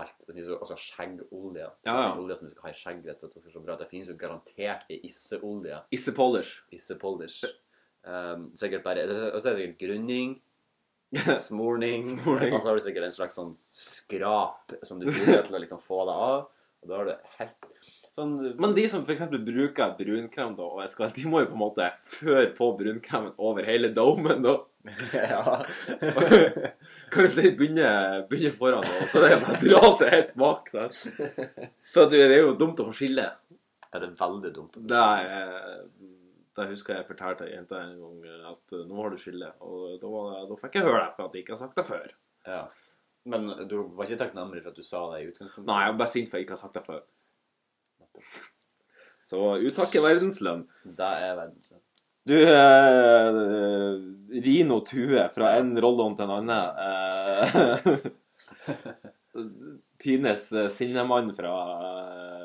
alt. 0.00 0.14
Det 0.26 0.30
finnes 0.34 0.48
jo 0.48 0.58
altså 0.58 0.76
skjeggolje. 0.78 1.66
Ja, 1.84 1.96
ja. 2.06 2.12
Olje 2.16 2.36
som 2.38 2.46
du 2.48 2.54
skal 2.54 2.62
ha 2.68 2.70
i 2.70 2.78
skjegget. 2.78 3.20
Det. 3.20 3.78
Det 3.82 3.88
finnes 3.90 4.08
jo 4.08 4.16
garantert 4.16 4.86
ei 4.88 5.00
isseolje. 5.04 5.82
Issepolish. 5.92 6.62
Issepolish. 6.72 7.42
Um, 8.00 8.46
sikkert 8.56 8.84
bare 8.86 9.02
Og 9.04 9.40
så 9.42 9.50
er 9.50 9.56
det 9.56 9.58
sikkert 9.60 9.82
grunning. 9.82 10.38
Smorning. 11.46 12.04
Smorning. 12.06 12.54
Og 12.54 12.62
så 12.62 12.70
har 12.70 12.78
du 12.78 12.84
sikkert 12.84 13.08
en 13.08 13.16
slags 13.16 13.36
sånn 13.38 13.52
skrap 13.58 14.76
som 14.86 15.00
du 15.00 15.08
bruker 15.10 15.42
til 15.46 15.58
å 15.58 15.62
liksom 15.62 15.82
få 15.82 16.04
det 16.08 16.16
av. 16.28 16.48
Og 16.80 16.88
da 16.88 17.00
har 17.00 17.10
du 17.10 17.32
helt 17.40 17.66
sånn 18.16 18.36
Men 18.60 18.74
de 18.76 18.86
som 18.90 19.02
f.eks. 19.04 19.26
bruker 19.30 19.94
brunkrem, 19.98 20.54
da, 20.56 20.66
og 20.66 20.88
skal, 20.90 21.12
de 21.14 21.26
må 21.28 21.42
jo 21.42 21.50
på 21.50 21.58
en 21.58 21.62
måte 21.62 21.88
føre 22.08 22.48
på 22.56 22.70
brunkremen 22.78 23.34
over 23.38 23.66
hele 23.68 23.92
domen, 23.94 24.44
da. 24.46 24.56
Ja. 25.12 25.58
Kan 27.12 27.26
du 27.26 27.32
si 27.32 27.50
begynne, 27.52 27.90
begynne 28.30 28.54
foran, 28.56 28.86
da, 28.86 29.06
så 29.10 29.24
er 29.26 29.34
det 29.34 29.40
bare 29.44 29.60
dra 29.66 29.92
seg 29.98 30.14
helt 30.14 30.34
bak 30.40 30.70
der. 30.72 31.00
For 31.92 32.10
det 32.12 32.22
er 32.28 32.36
jo 32.38 32.54
dumt 32.58 32.80
å 32.80 32.88
få 32.88 32.96
skille. 33.02 33.26
ja, 33.90 33.98
det 33.98 34.06
er 34.06 34.16
veldig 34.22 34.52
dumt. 34.56 34.78
Det 34.88 35.04
er 35.04 35.82
eh, 36.60 36.66
Da 36.66 36.68
husker 36.70 36.98
jeg 36.98 37.08
fortalte 37.08 37.48
ei 37.48 37.54
jente 37.56 37.80
en 37.80 37.98
gang 38.02 38.46
at 38.52 38.76
eh, 38.76 38.86
nå 38.88 39.00
har 39.00 39.10
du 39.10 39.18
skille. 39.20 39.50
Og 39.64 39.96
da, 40.02 40.12
var 40.12 40.30
det, 40.34 40.44
da 40.50 40.60
fikk 40.60 40.78
jeg 40.78 40.86
høre 40.86 41.02
det, 41.02 41.10
for 41.16 41.26
at 41.26 41.34
jeg 41.34 41.46
ikke 41.46 41.56
har 41.56 41.62
sagt 41.64 41.80
det 41.80 41.86
før. 41.88 42.14
Ja. 42.46 42.62
Men 43.30 43.50
du 43.68 43.76
var 43.96 44.06
ikke 44.06 44.22
takknemlig 44.22 44.62
for 44.64 44.72
at 44.72 44.80
du 44.80 44.86
sa 44.86 45.02
det 45.12 45.20
i 45.20 45.28
utgangspunktet? 45.28 45.68
Nei, 45.68 45.82
jeg 45.84 45.92
er 45.92 46.00
bare 46.00 46.14
sint 46.14 46.30
for 46.30 46.36
at 46.36 46.40
jeg 46.40 46.48
ikke 46.48 46.56
har 46.56 46.64
sagt 46.64 46.78
det 46.78 46.86
før. 46.86 47.02
Så 49.30 49.44
uttak 49.68 49.94
er 49.94 50.06
verdenslønn. 50.06 50.64
Det 50.84 51.10
er 51.26 51.36
verdenslønn. 51.38 51.84
Du, 52.30 52.36
eh, 52.36 53.30
Rino 54.44 54.80
Tue 54.86 55.22
fra 55.34 55.54
en 55.58 55.72
Rollon 55.80 56.16
til 56.18 56.26
en 56.26 56.34
annen. 56.36 56.66
Eh, 56.84 57.78
Tines 60.02 60.52
eh, 60.52 60.68
sinnemann 60.72 61.32
fra 61.36 61.54
eh, 61.86 62.39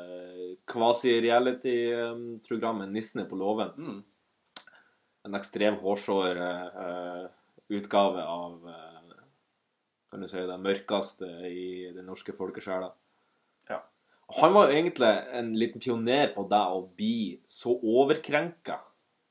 quasi-reality-programmet 0.66 2.88
'Nissene 2.88 3.24
på 3.24 3.36
låven'. 3.36 3.76
Mm. 3.76 4.02
En 5.24 5.34
ekstrem 5.34 5.74
hårsår 5.82 6.36
eh, 6.36 7.26
utgave 7.68 8.22
av 8.22 8.68
uh, 8.68 8.74
Kan 10.10 10.20
du 10.22 10.28
si 10.30 10.36
det 10.38 10.58
mørkeste 10.62 11.26
i 11.50 11.92
den 11.94 12.06
norske 12.06 12.32
folkesjela. 12.32 12.92
Ja. 13.68 13.80
Han 14.40 14.52
var 14.54 14.66
jo 14.68 14.72
egentlig 14.78 15.10
en 15.34 15.58
liten 15.58 15.80
pioner 15.82 16.28
på 16.34 16.42
det 16.48 16.66
å 16.70 16.90
bli 16.96 17.40
så 17.44 17.74
overkrenka 17.74 18.80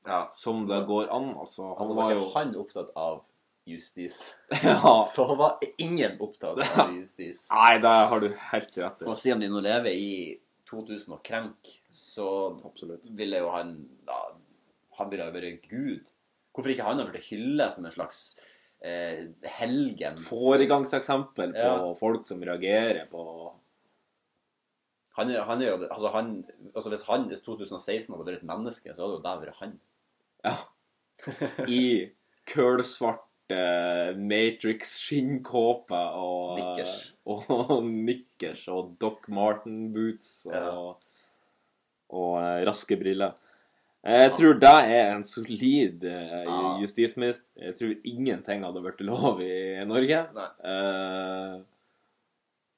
ja. 0.06 0.28
som 0.36 0.66
det 0.68 0.84
går 0.86 1.08
an. 1.08 1.32
Altså, 1.32 1.62
han 1.62 1.76
Altså, 1.78 1.94
var 1.94 2.04
var 2.04 2.12
jo 2.12 2.30
han 2.34 2.56
opptatt 2.60 2.90
av 2.94 3.24
justis, 3.66 4.34
Ja. 4.62 5.06
så 5.14 5.34
var 5.34 5.58
ingen 5.78 6.20
opptatt 6.20 6.78
av 6.78 6.92
justis. 6.94 7.48
Nei, 7.50 7.78
det 7.82 7.94
har 8.12 8.20
du 8.20 8.28
helt 8.52 8.78
rett 8.78 9.02
i. 9.02 9.04
Og 9.08 9.16
siden 9.18 9.40
de 9.42 9.48
nå 9.50 9.60
lever 9.64 9.90
i 9.90 10.38
2000 10.66 11.14
og 11.14 11.22
krenk, 11.26 11.70
så 11.94 12.26
Absolutt. 12.66 13.06
ville 13.16 13.38
jo 13.42 13.50
han 13.54 13.74
da, 14.06 14.20
Han 14.98 15.10
ville 15.12 15.26
jo 15.28 15.34
vært 15.34 15.66
Gud. 15.68 16.10
Hvorfor 16.56 16.72
ikke 16.72 16.86
han 16.86 16.98
har 17.02 17.10
blitt 17.10 17.26
hyllet 17.28 17.72
som 17.74 17.84
en 17.84 17.92
slags 17.92 18.20
eh, 18.80 19.26
helgen? 19.58 20.16
Foregangseksempel 20.24 21.52
på 21.52 21.66
Ja. 21.66 21.94
folk 22.00 22.26
som 22.26 22.40
reagerer 22.40 23.06
på 23.10 23.52
Han 25.16 25.30
han 25.30 25.62
altså 25.90 26.10
han, 26.12 26.44
altså 26.74 26.90
Hvis 26.92 27.04
han 27.08 27.28
hvis 27.28 27.40
2016 27.44 28.14
hadde 28.14 28.26
vært 28.26 28.42
et 28.42 28.48
menneske, 28.48 28.94
så 28.94 29.02
hadde 29.04 29.18
jo 29.18 29.22
det 29.24 29.36
vært 29.46 29.60
han. 29.60 29.78
Ja. 30.44 30.56
I 31.68 32.12
kølsvart 32.46 33.25
eh, 33.52 34.12
Matrix-skinnkåpe 34.16 35.98
og 36.18 36.58
Nikkers. 36.60 36.94
Og 37.26 37.82
nikkers 37.84 38.68
og 38.70 38.92
Doc 39.02 39.24
Marten-boots 39.28 40.46
og, 40.46 40.54
Ja. 40.54 40.70
og 42.14 42.32
eh, 42.38 42.60
raske 42.68 42.96
briller. 43.00 43.34
Jeg 44.06 44.30
tror 44.38 44.54
det 44.62 44.70
er 44.70 45.08
en 45.16 45.24
solid 45.26 46.04
uh, 46.06 46.76
justisminister. 46.78 47.48
Jeg 47.58 47.74
tror 47.74 47.94
ingenting 48.06 48.62
hadde 48.62 48.82
vært 48.84 49.00
lov 49.02 49.40
i 49.42 49.82
Norge. 49.88 50.20
Eh, 50.62 51.56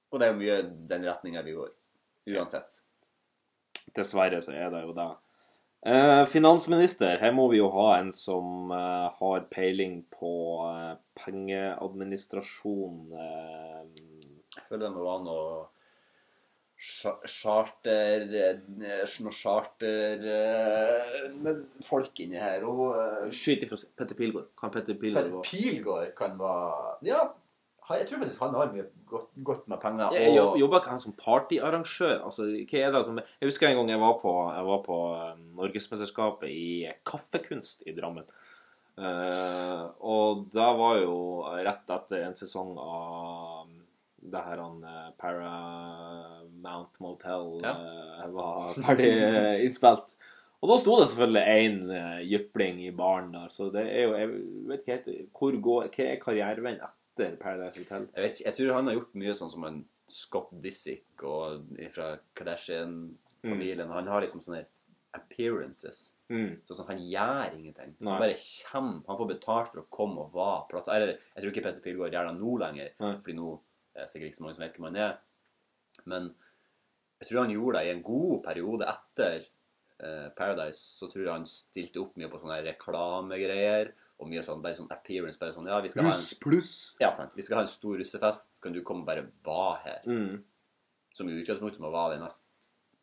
Og 0.08 0.22
det 0.22 0.30
er 0.30 0.38
mye 0.38 0.56
den 0.88 1.04
retninga 1.04 1.42
vi 1.44 1.52
går. 1.58 1.68
Uansett. 2.32 2.78
Dessverre 3.92 4.40
så 4.40 4.54
er 4.56 4.72
det 4.72 4.80
jo 4.86 4.94
det. 4.96 5.10
Eh, 5.86 6.24
finansminister, 6.26 7.18
her 7.22 7.32
må 7.32 7.44
vi 7.52 7.60
jo 7.60 7.68
ha 7.70 7.98
en 8.00 8.08
som 8.12 8.70
eh, 8.74 9.08
har 9.20 9.44
peiling 9.52 10.00
på 10.10 10.32
eh, 10.66 10.94
pengeadministrasjon. 11.22 13.12
Eh, 13.14 13.82
Jeg 14.58 14.64
føler 14.68 14.82
det 14.88 14.94
må 14.96 15.04
være 15.06 15.22
noe 15.28 15.66
charter 16.78 18.26
eh, 18.38 18.58
Noe 19.22 19.32
charter 19.34 20.26
eh, 20.34 21.28
med 21.42 21.62
folk 21.86 22.20
inni 22.22 22.38
her. 22.42 22.66
Og 22.66 22.82
eh, 22.98 23.30
Skyt 23.34 23.64
ifra. 23.68 23.78
Petter 23.98 24.18
Pilgaard. 24.18 24.50
Kan 24.58 24.74
Petter 24.74 24.98
Pilgaard 24.98 25.30
Petter 25.30 25.46
Pilgaard 25.46 26.14
kan 26.18 26.34
være 26.42 26.98
Ja, 27.06 27.22
jeg 27.96 28.06
tror 28.08 28.18
faktisk 28.20 28.40
han 28.44 28.54
har 28.54 28.72
mye 28.74 28.84
godt, 29.08 29.28
godt 29.44 29.68
med 29.68 29.80
penger. 29.80 30.12
Jeg 30.12 30.34
jobb- 30.36 30.58
Jobber 30.60 30.80
ikke 30.82 30.90
han 30.90 31.00
som 31.00 31.12
partyarrangør? 31.16 32.18
Altså, 32.24 32.42
hva 32.68 32.78
er 32.84 32.92
det 32.92 33.04
som 33.06 33.16
Jeg 33.18 33.48
husker 33.48 33.68
en 33.68 33.76
gang 33.76 33.88
jeg 33.94 34.00
var 34.00 34.18
på, 34.20 34.34
jeg 34.52 34.64
var 34.66 34.82
på 34.84 34.98
eh, 35.16 35.38
Norgesmesterskapet 35.56 36.48
i 36.50 36.92
kaffekunst 37.08 37.82
i 37.86 37.92
Drammen. 37.96 38.24
Uh, 38.98 39.84
og 40.02 40.48
da 40.50 40.72
var 40.74 40.96
jo 40.98 41.44
rett 41.62 41.86
etter 41.94 42.24
en 42.26 42.34
sesong 42.34 42.72
av 42.82 43.68
det 44.18 44.40
her 44.42 44.58
han 44.58 44.80
eh, 44.82 45.10
Paramount 45.20 46.98
Motel 47.00 47.60
Ja. 47.62 47.74
uh, 47.78 48.26
var 48.34 48.72
ferdig 48.82 49.12
innspilt. 49.68 50.14
Og 50.58 50.72
da 50.72 50.76
sto 50.82 50.96
det 50.98 51.06
selvfølgelig 51.12 51.44
én 51.62 51.76
uh, 51.92 52.18
jypling 52.26 52.80
i 52.88 52.90
baren 52.90 53.30
der, 53.36 53.46
så 53.54 53.68
det 53.70 53.84
er 53.86 54.08
jo 54.08 54.16
Jeg 54.18 54.32
vet 54.72 54.80
ikke 54.82 54.96
helt 54.96 55.28
hvor 55.38 55.60
går, 55.68 55.90
Hva 55.94 56.08
er 56.08 56.22
karriereveien 56.24 56.80
etter 56.82 56.97
Paradise 57.40 57.82
Hotel? 57.82 58.08
jeg, 58.14 58.24
vet 58.24 58.34
ikke, 58.38 58.46
jeg 58.48 58.56
tror 58.58 58.74
han 58.78 58.90
har 58.90 58.98
gjort 58.98 59.14
mye 59.22 59.34
sånn 59.38 59.52
som 59.52 59.66
en 59.68 59.78
Scott 60.08 60.52
Disick 60.64 61.22
og 61.28 61.68
fra 61.92 62.14
Kardashian-familien. 62.38 63.90
Han 63.92 64.08
har 64.08 64.24
liksom 64.24 64.40
sånne 64.44 64.64
appearances. 65.16 66.12
Mm. 66.28 66.58
Sånn 66.68 66.80
som 66.80 66.88
han 66.90 67.00
gjør 67.00 67.54
ingenting. 67.56 67.94
Nei. 67.98 68.12
Han 68.12 68.22
bare 68.22 68.38
kommer. 68.70 69.02
Han 69.08 69.20
får 69.20 69.30
betalt 69.32 69.70
for 69.72 69.82
å 69.82 69.86
komme 69.92 70.24
og 70.24 70.34
være 70.36 70.66
plass. 70.72 70.88
Eller 70.92 71.14
jeg 71.16 71.42
tror 71.42 71.52
ikke 71.52 71.64
Petter 71.66 71.84
Pilgaard 71.84 72.16
gjør 72.16 72.30
det 72.30 72.36
nå 72.38 72.56
lenger, 72.62 72.90
Nei. 73.04 73.14
fordi 73.20 73.36
nå 73.38 73.52
er 73.94 74.04
det 74.04 74.10
sikkert 74.12 74.30
ikke 74.30 74.40
så 74.40 74.46
mange 74.46 74.58
som 74.58 74.64
vet 74.66 74.78
hvem 74.78 74.88
han 74.90 75.00
er. 75.04 75.14
Men 76.08 76.28
jeg 77.18 77.30
tror 77.30 77.40
han 77.42 77.54
gjorde 77.54 77.78
det 77.78 77.88
i 77.88 77.94
en 77.94 78.04
god 78.06 78.34
periode 78.44 78.90
etter 78.92 79.38
eh, 79.42 80.28
Paradise. 80.38 80.82
Så 81.00 81.08
tror 81.10 81.24
jeg 81.24 81.32
han 81.34 81.48
stilte 81.50 82.02
opp 82.02 82.18
mye 82.20 82.30
på 82.30 82.40
sånne 82.42 82.60
reklamegreier 82.68 83.92
og 84.18 84.28
mye 84.30 84.42
sånn, 84.42 84.62
bare 84.62 84.76
sånn 84.78 84.90
appearance. 84.90 85.38
Bare 85.40 85.54
sånn 85.54 85.68
Ja, 85.70 85.78
vi 85.84 85.90
skal 85.92 86.08
ha 86.08 86.12
en, 86.14 86.24
Pluss, 86.42 86.72
ja, 87.02 87.10
sant. 87.14 87.34
Vi 87.38 87.44
skal 87.46 87.60
ha 87.60 87.64
en 87.64 87.70
stor 87.70 87.98
russefest. 88.00 88.60
Kan 88.64 88.74
du 88.74 88.82
komme 88.86 89.04
og 89.04 89.10
bare 89.10 89.26
være 89.46 89.76
her? 89.84 90.00
Mm. 90.10 90.40
Som 91.14 91.30
i 91.30 91.38
utgangspunktet 91.38 91.82
må 91.82 91.92
være 91.94 92.16
den 92.16 92.24
mest 92.26 92.48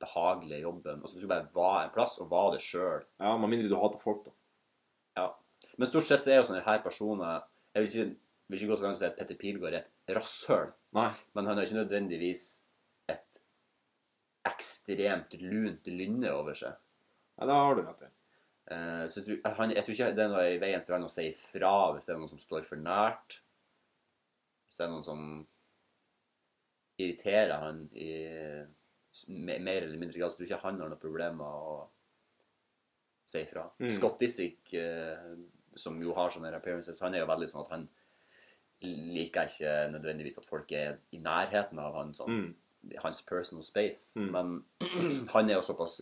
behagelige 0.04 0.66
jobben. 0.66 1.00
Altså, 1.00 1.16
du 1.16 1.24
skal 1.24 1.32
bare 1.32 1.56
være 1.56 1.88
en 1.88 1.96
plass 1.96 2.18
og 2.20 2.30
være 2.32 2.58
det 2.58 2.66
sjøl. 2.66 3.06
Ja, 3.24 3.32
med 3.40 3.54
mindre 3.54 3.72
du 3.72 3.78
hater 3.80 4.02
folk, 4.04 4.26
da. 4.28 4.36
Ja. 5.16 5.30
Men 5.80 5.90
stort 5.90 6.08
sett 6.08 6.24
så 6.24 6.34
er 6.34 6.42
jo 6.42 6.48
sånne 6.50 6.66
her 6.66 6.82
personer 6.84 7.46
Jeg 7.76 7.84
vil 7.84 7.90
ikke, 7.90 8.20
vil 8.52 8.60
ikke 8.60 8.70
gå 8.72 8.78
så 8.80 8.86
langt 8.86 8.98
som 8.98 9.04
å 9.04 9.06
si 9.06 9.08
at 9.10 9.18
Petter 9.20 9.40
Pilgaard 9.40 9.76
er 9.76 9.82
et 9.84 10.16
rasshøl, 10.16 10.70
Nei. 10.96 11.10
men 11.36 11.48
han 11.50 11.58
har 11.58 11.68
ikke 11.68 11.80
nødvendigvis 11.82 12.44
et 13.12 13.40
ekstremt 14.48 15.36
lunt 15.42 15.88
lynne 15.92 16.32
over 16.32 16.56
seg. 16.56 16.78
Ja, 17.36 17.48
det 17.50 17.58
har 17.58 17.76
du 17.76 17.82
rett 17.84 18.06
i. 18.06 18.12
Eh, 18.72 19.04
så 19.08 19.22
jeg 19.22 19.26
tror, 19.28 19.56
han, 19.60 19.74
jeg 19.76 19.86
tror 19.86 19.94
ikke 19.98 20.12
det 20.18 20.24
er 20.26 20.32
noe 20.34 20.46
i 20.56 20.62
veien 20.62 20.82
for 20.86 20.96
han 20.98 21.06
å 21.06 21.12
si 21.12 21.28
ifra 21.30 21.74
hvis 21.94 22.08
det 22.08 22.16
er 22.16 22.22
noen 22.22 22.32
som 22.32 22.42
står 22.42 22.66
for 22.70 22.82
nært. 22.82 23.40
Hvis 24.66 24.80
det 24.80 24.86
er 24.88 24.94
noen 24.94 25.06
som 25.06 25.26
irriterer 27.02 27.60
han 27.60 27.84
i 27.94 28.10
mer 29.30 29.84
eller 29.84 30.00
mindre 30.00 30.18
grad, 30.20 30.32
så 30.32 30.40
tror 30.40 30.48
jeg 30.48 30.54
ikke 30.56 30.64
han 30.68 30.80
har 30.82 30.90
noe 30.92 31.00
problemer 31.02 31.38
med 31.40 31.48
å 31.48 31.76
si 33.28 33.42
ifra. 33.44 33.68
Mm. 33.80 33.90
Scott 33.96 34.20
Disick 34.22 34.74
eh, 34.78 35.36
som 35.76 35.98
jo 36.04 36.14
har 36.16 36.32
sånne 36.32 36.54
appearances, 36.56 37.02
han 37.04 37.16
er 37.16 37.24
jo 37.24 37.30
veldig 37.32 37.48
sånn 37.52 37.64
at 37.66 37.72
han 37.76 37.88
liker 39.16 39.48
ikke 39.50 39.74
nødvendigvis 39.94 40.38
at 40.42 40.48
folk 40.48 40.72
er 40.76 40.98
i 41.16 41.20
nærheten 41.24 41.80
av 41.80 41.96
han, 42.02 42.14
sånn, 42.16 42.32
Mm. 42.36 42.54
hans 43.02 43.22
personal 43.26 43.64
space. 43.64 44.14
Mm. 44.20 44.32
Men 44.32 44.50
han 45.34 45.50
er 45.50 45.56
jo 45.56 45.62
såpass 45.66 46.02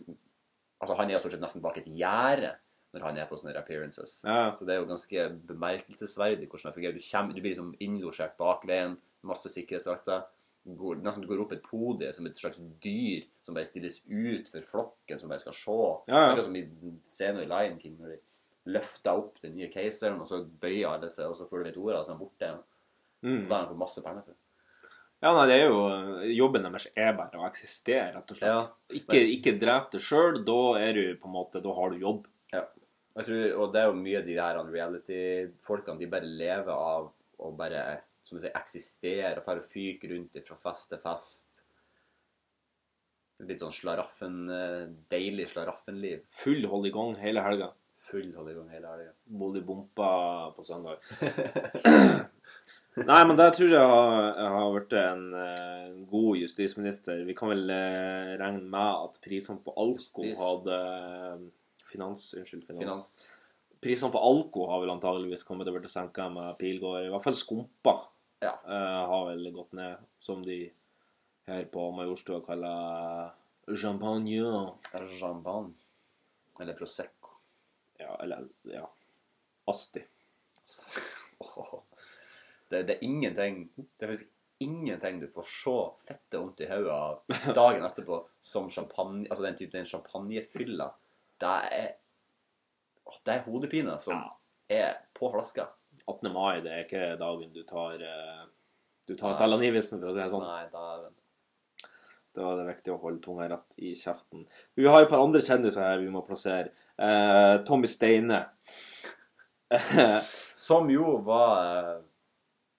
Altså, 0.84 0.94
han 1.00 1.08
er 1.10 1.16
jo 1.16 1.22
stort 1.24 1.34
sett 1.38 1.42
nesten 1.44 1.62
bak 1.64 1.80
et 1.80 1.88
gjerde 1.88 2.52
når 2.94 3.02
han 3.08 3.16
er 3.18 3.26
på 3.26 3.34
sånne 3.40 3.56
appearances. 3.58 4.20
Ja. 4.22 4.52
Så 4.54 4.66
det 4.68 4.74
er 4.76 4.82
jo 4.82 4.86
ganske 4.92 5.22
bemerkelsesverdig 5.48 6.46
hvordan 6.50 6.68
det 6.70 6.76
fungerer. 6.76 6.94
Du, 6.98 7.02
kommer, 7.08 7.34
du 7.34 7.40
blir 7.42 7.54
liksom 7.54 7.72
innlosjert 7.82 8.36
bak 8.38 8.62
veien, 8.68 8.98
masse 9.26 9.50
sikkerhetsvakter. 9.50 10.22
Går, 10.64 11.00
nesten 11.04 11.24
du 11.24 11.28
går 11.28 11.42
opp 11.42 11.50
et 11.52 11.64
podie 11.66 12.08
som 12.16 12.24
et 12.28 12.38
slags 12.40 12.60
dyr 12.84 13.24
som 13.44 13.56
bare 13.56 13.66
stilles 13.68 13.98
ut 14.08 14.46
for 14.52 14.64
flokken 14.70 15.18
som 15.20 15.28
bare 15.32 15.42
skal 15.42 15.56
se. 15.58 15.74
Ja, 16.08 16.14
ja. 16.14 16.28
Akkurat 16.30 16.46
som 16.46 16.56
i 16.56 16.62
scenen 17.10 17.42
i 17.42 17.48
Lion 17.50 17.80
King 17.82 17.98
når 17.98 18.14
de 18.14 18.20
løfter 18.72 19.18
opp 19.20 19.42
den 19.42 19.58
nye 19.58 19.68
keiseren, 19.68 20.22
og 20.22 20.28
så 20.30 20.38
bøyer 20.62 20.88
alle 20.94 21.10
seg, 21.12 21.26
og 21.28 21.36
så 21.36 21.44
får 21.50 21.60
du 21.60 21.66
litt 21.68 21.76
ordet, 21.82 21.98
og 21.98 22.06
så 22.06 22.14
er 22.14 22.16
han 22.16 22.22
borte. 22.22 22.52
Og 22.54 22.70
Mm. 23.24 23.42
da 23.48 23.54
har 23.54 23.62
han 23.64 23.68
fått 23.74 23.78
masse 23.80 24.02
penger 24.04 24.24
for. 24.24 24.34
Ja, 25.24 25.30
nei, 25.32 25.44
det 25.48 25.54
er 25.56 25.70
jo 25.70 25.78
Jobben 26.34 26.66
deres 26.66 26.84
er 26.92 27.14
bare 27.16 27.38
å 27.40 27.46
eksistere, 27.48 28.10
rett 28.12 28.32
og 28.32 28.38
slett. 28.38 28.50
Ja. 28.50 28.96
Ikke, 28.98 29.20
ikke 29.38 29.54
drep 29.60 29.90
deg 29.94 30.02
sjøl, 30.04 30.42
da 30.44 30.60
er 30.76 30.98
du 30.98 31.04
på 31.20 31.30
en 31.30 31.36
måte 31.38 31.62
Da 31.64 31.72
har 31.76 31.94
du 31.94 32.02
jobb. 32.02 32.26
Ja. 32.52 32.66
Jeg 33.14 33.28
tror, 33.28 33.44
og 33.62 33.72
det 33.72 33.80
er 33.80 33.88
jo 33.88 33.96
mye 33.96 34.20
de 34.26 34.34
der 34.36 34.58
reality-folkene, 34.68 36.00
de 36.00 36.10
bare 36.12 36.28
lever 36.28 36.74
av 36.74 37.08
å 37.40 37.52
bare 37.56 37.84
som 38.24 38.38
du 38.38 38.42
sier, 38.42 38.54
eksistere 38.56 39.36
og 39.38 39.44
dra 39.44 39.60
og 39.60 39.68
fyke 39.68 40.08
rundt 40.12 40.38
fra 40.46 40.56
fest 40.60 40.92
til 40.92 41.00
fest. 41.02 41.62
Litt 43.44 43.60
sånn 43.60 43.74
slaraffen, 43.74 44.38
eh, 44.52 44.84
deilig 45.12 45.50
slaraffenliv. 45.50 46.22
Full 46.42 46.68
hold 46.70 46.88
i 46.88 46.94
gang 46.94 47.16
hele 47.20 47.42
helga. 47.44 47.72
Full 48.08 48.30
hold 48.36 48.52
i 48.52 48.56
gang 48.56 48.70
hele 48.72 48.92
helga. 48.92 49.12
Bodde 49.24 49.60
i 49.60 49.66
bompa 49.66 50.52
på 50.56 50.64
søndag. 50.64 51.04
Nei, 52.94 53.20
men 53.26 53.34
der 53.36 53.50
tror 53.50 53.72
jeg 53.74 53.82
har, 53.90 54.18
jeg 54.38 54.50
har 54.54 54.68
vært 54.76 54.92
en 55.00 55.22
eh, 55.34 55.94
god 56.10 56.36
justisminister. 56.38 57.24
Vi 57.26 57.34
kan 57.34 57.50
vel 57.50 57.70
eh, 57.74 58.34
regne 58.38 58.62
med 58.70 59.00
at 59.08 59.16
prisene 59.24 59.58
på 59.64 59.74
alko 59.82 60.22
Justis. 60.22 60.38
hadde 60.38 60.76
eh, 60.78 61.40
Finans, 61.90 62.28
unnskyld. 62.38 62.62
Finans. 62.68 62.84
Finans. 62.84 63.08
Prisene 63.84 64.12
på 64.14 64.20
alko 64.22 64.68
har 64.70 64.80
vel 64.84 64.92
antageligvis 64.94 65.42
kommet 65.44 65.66
til 65.66 65.74
å 65.74 65.80
bli 65.80 65.90
senka 65.90 66.28
med 66.32 66.54
pilgård. 66.60 67.02
I 67.08 67.10
hvert 67.12 67.26
fall 67.26 67.36
skumpa 67.38 67.96
Ja. 68.46 68.54
eh, 68.62 69.02
har 69.10 69.26
vel 69.32 69.50
gått 69.52 69.74
ned, 69.76 69.98
som 70.22 70.42
de 70.46 70.60
her 71.50 71.64
på 71.74 71.88
Majorstua 71.98 72.40
kaller 72.46 73.34
champagne. 73.74 74.38
Champagne. 75.18 75.74
Eller 76.60 76.78
Prosecco. 76.78 77.34
Ja, 77.98 78.14
eller 78.22 78.46
ja. 78.70 78.86
Asti. 79.66 80.00
Åh. 81.40 81.74
Det, 82.74 82.82
det 82.90 82.96
er 82.98 83.06
ingenting 83.06 83.60
Det 84.00 84.08
er 84.10 84.22
ingenting 84.64 85.18
du 85.22 85.26
får 85.32 85.46
så 85.50 85.74
fette 86.06 86.38
vondt 86.40 86.60
i 86.64 86.68
hodet 86.70 86.92
av 86.94 87.54
dagen 87.56 87.84
etterpå 87.86 88.20
som 88.44 88.68
champagne 88.70 89.24
Altså 89.30 89.44
den 89.46 89.56
typen 89.58 89.86
champagnefylla. 89.88 90.90
Det 91.42 91.54
er 91.78 91.88
Det 93.24 93.34
er 93.34 93.42
hodepine 93.48 93.98
som 94.00 94.18
Ja. 94.20 94.36
er 94.70 94.94
på 95.14 95.30
flaska. 95.34 95.66
18. 96.08 96.32
mai, 96.32 96.60
det 96.64 96.72
er 96.72 96.84
ikke 96.84 97.02
dagen 97.20 97.52
du 97.54 97.62
tar 97.68 98.00
eh, 98.02 98.46
Du 99.06 99.14
tar 99.20 99.34
selvangivelsen, 99.36 100.00
for 100.00 100.10
å 100.10 100.14
si 100.14 100.20
det 100.22 100.30
sånn. 100.32 100.46
Nei, 100.48 100.64
dæven. 100.72 101.12
Da 102.34 102.46
er 102.50 102.56
det 102.58 102.64
viktig 102.72 102.90
å 102.94 103.00
holde 103.02 103.20
tunga 103.22 103.46
rett 103.52 103.76
i 103.78 103.92
kjeften. 103.94 104.46
Vi 104.74 104.86
har 104.90 105.04
et 105.04 105.10
par 105.12 105.20
andre 105.22 105.42
kjendiser 105.44 105.84
her 105.84 106.00
vi 106.02 106.08
må 106.10 106.22
plassere. 106.26 106.72
Eh, 106.98 107.58
Tommy 107.68 107.86
Steine. 107.86 108.40
Som 110.56 110.88
jo 110.90 111.18
var 111.26 112.00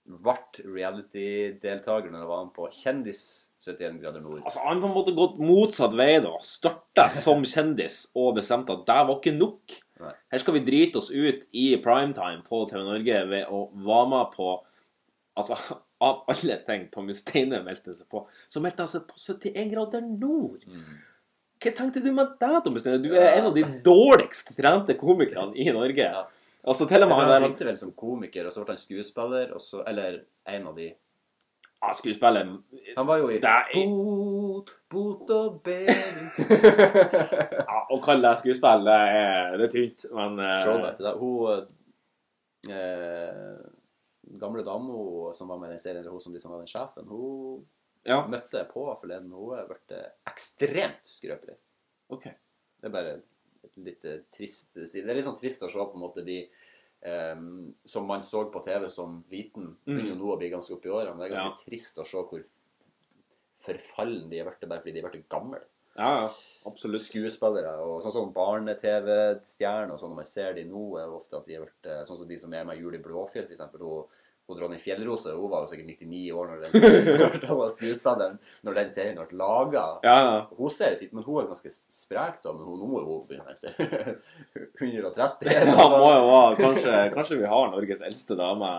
Vart 0.05 0.59
reality-deltaker 0.61 2.11
når 2.11 2.19
han 2.21 2.29
var 2.29 2.43
med 2.45 2.53
på 2.53 2.67
Kjendis 2.69 3.21
71 3.65 3.97
grader 4.03 4.21
nord. 4.21 4.43
altså, 4.43 4.61
han 4.61 4.81
på 4.83 4.89
en 4.91 4.93
måte 4.93 5.15
gått 5.17 5.39
motsatt 5.41 5.95
vei, 5.97 6.19
da. 6.21 6.35
Starta 6.45 7.07
som 7.13 7.41
kjendis 7.47 8.03
og 8.13 8.35
bestemte 8.37 8.75
at 8.75 8.85
det 8.85 8.99
var 9.07 9.17
ikke 9.17 9.33
nok. 9.33 9.79
Nei. 10.03 10.11
Her 10.33 10.43
skal 10.43 10.57
vi 10.57 10.65
drite 10.67 11.01
oss 11.01 11.09
ut 11.09 11.47
i 11.55 11.65
primetime 11.81 12.43
på 12.45 12.61
TV 12.69 12.83
Norge 12.83 13.25
ved 13.31 13.49
å 13.49 13.65
være 13.73 14.07
med 14.13 14.37
på 14.37 14.53
Altså, 15.35 15.57
av 15.99 16.21
alle 16.31 16.55
ting 16.63 16.85
Tommy 16.93 17.11
Steine 17.11 17.57
meldte 17.65 17.91
seg 17.91 18.07
på, 18.07 18.21
så 18.47 18.61
meldte 18.63 18.85
han 18.85 18.87
seg 18.87 19.01
på 19.09 19.17
71 19.19 19.67
grader 19.73 20.05
nord. 20.05 20.61
Mm. 20.63 20.93
Hva 21.59 21.73
tenkte 21.75 22.03
du 22.03 22.07
med 22.15 22.37
det, 22.39 22.51
Tommy 22.63 22.79
Steine? 22.79 23.01
Du 23.03 23.09
er 23.11 23.33
en 23.33 23.49
av 23.49 23.57
de 23.57 23.65
dårligst 23.83 24.53
trente 24.55 24.95
komikerne 24.99 25.51
i 25.59 25.67
Norge. 25.75 26.07
Ja. 26.07 26.23
Altså, 26.65 26.87
til 26.89 27.03
og 27.03 27.09
med 27.09 27.17
Han 27.19 27.29
han 27.29 27.43
begynte 27.43 27.65
vel 27.67 27.77
som 27.77 27.91
komiker, 27.97 28.47
og 28.49 28.53
så 28.53 28.63
ble 28.63 28.73
han 28.73 28.81
skuespiller, 28.81 29.51
og 29.53 29.61
så, 29.61 29.83
eller 29.87 30.19
en 30.49 30.67
av 30.71 30.75
de 30.79 30.87
ah, 31.85 31.93
skuespiller 31.93 32.47
Han 32.97 33.07
var 33.07 33.19
jo 33.21 33.29
i 33.29 33.37
er- 33.37 33.69
Bot, 33.75 34.71
bot 34.89 35.29
og 35.35 35.59
bedring 35.65 36.31
ja, 37.69 37.79
Å 37.91 37.99
kalle 38.05 38.31
det 38.31 38.41
skuespill, 38.41 38.85
det 38.87 38.97
er, 39.19 39.57
det 39.61 39.67
er 39.69 39.73
tynt, 39.75 40.07
men 40.17 40.39
eh, 40.41 40.57
Throwback 40.63 40.97
til 40.97 41.05
det. 41.05 41.13
Hun 41.21 42.73
eh, 42.73 43.55
gamle 44.41 44.65
dama 44.65 45.33
som 45.37 45.47
var 45.53 45.61
med 45.61 45.69
i 45.69 45.75
den 45.75 45.83
serien, 45.85 46.01
eller 46.01 46.15
hun 46.17 46.23
som 46.23 46.33
liksom 46.33 46.55
var 46.55 46.63
den 46.65 46.71
sjefen, 46.71 47.07
hun 47.11 47.63
Ja, 48.05 48.19
møtte 48.29 48.59
jeg 48.63 48.67
på 48.69 48.83
forleden. 49.01 49.31
Hun 49.33 49.53
ble 49.69 50.01
ekstremt 50.29 51.05
skrøpelig. 51.09 51.55
OK. 52.13 52.27
Det 52.81 52.89
er 52.89 52.93
bare 52.93 53.15
litt 53.77 54.01
trist 54.31 54.71
trist 54.73 54.93
Det 54.93 55.03
er 55.09 55.15
litt 55.17 55.25
sånn 55.27 55.37
trist 55.39 55.63
å 55.65 55.69
se 55.71 55.77
på 55.77 55.97
en 55.97 56.03
måte 56.05 56.23
de 56.25 56.39
um, 57.33 57.73
som 57.85 58.07
man 58.07 58.23
så 58.23 58.45
på 58.51 58.63
TV 58.65 58.87
som 58.89 59.23
liten, 59.31 59.75
begynner 59.85 60.13
jo 60.13 60.19
nå 60.19 60.33
å 60.33 60.37
bli 60.39 60.49
ganske 60.53 60.73
oppi 60.73 60.89
årene. 60.89 61.17
Det 61.19 61.27
er 61.29 61.35
ganske 61.35 61.53
Ja. 61.53 61.63
trist 61.65 61.97
å 62.01 62.05
se 62.07 62.17
hvor 62.17 62.43
forfallen 63.65 64.29
de 64.29 64.39
er 64.39 64.45
blitt 64.49 64.67
bare 64.69 64.81
fordi 64.83 64.93
de 64.93 65.01
er 65.03 65.09
blitt 65.09 65.29
gamle. 65.29 65.61
Ja, 65.95 66.25
ja. 66.25 66.31
Absolutt. 66.67 67.05
skuespillere 67.05 67.71
og 67.79 68.01
sånn 68.03 68.11
som 68.11 68.33
barne-TV-stjerner 68.35 69.93
og 69.93 69.99
sånn, 70.01 70.11
når 70.11 70.19
man 70.19 70.27
ser 70.27 70.53
de 70.57 70.65
nå, 70.67 70.83
er 70.99 71.07
ofte 71.15 71.37
at 71.39 71.45
de 71.47 71.55
har 71.55 71.63
vært 71.63 71.87
eh, 71.87 72.01
sånn 72.09 72.19
som 72.19 72.27
de 72.27 72.37
som 72.41 72.53
er 72.53 72.65
med 72.67 72.77
i 72.77 72.81
Jul 72.81 72.97
i 72.97 72.99
Blåfjell, 73.03 73.47
eksempel. 73.47 73.79
Hun, 73.79 74.05
hun 74.47 74.57
dronning 74.59 74.77
Fjellrose 74.79 75.31
hun 75.33 75.49
var 75.49 75.63
jo 75.63 75.69
sikkert 75.71 75.87
99 75.89 76.31
år 76.37 76.49
når 76.51 76.59
den 76.65 77.69
skuespilleren 77.75 78.35
når 78.67 78.75
den 78.77 78.89
serien 78.93 79.17
ble 79.17 79.37
laga. 79.39 79.85
Ja, 80.05 80.15
ja. 80.21 80.35
Hun 80.57 80.69
ser 80.73 80.93
det, 80.99 81.07
men 81.13 81.23
hun 81.25 81.39
er 81.41 81.47
ganske 81.49 81.71
sprek, 81.73 82.41
da. 82.43 82.53
Men 82.53 82.67
hun, 82.67 82.79
nå 82.83 82.89
må 82.91 83.01
jo 83.01 83.07
hun 83.09 83.23
begynne 83.29 83.45
å 83.45 83.49
nærme 83.49 83.59
seg 83.63 83.73
130. 84.85 85.49
Ja, 85.49 85.87
må 85.89 86.11
jo 86.13 86.27
være. 86.29 86.57
Kanskje, 86.61 86.97
kanskje 87.15 87.39
vi 87.41 87.49
har 87.49 87.71
Norges 87.73 88.03
eldste 88.05 88.37
dame 88.39 88.69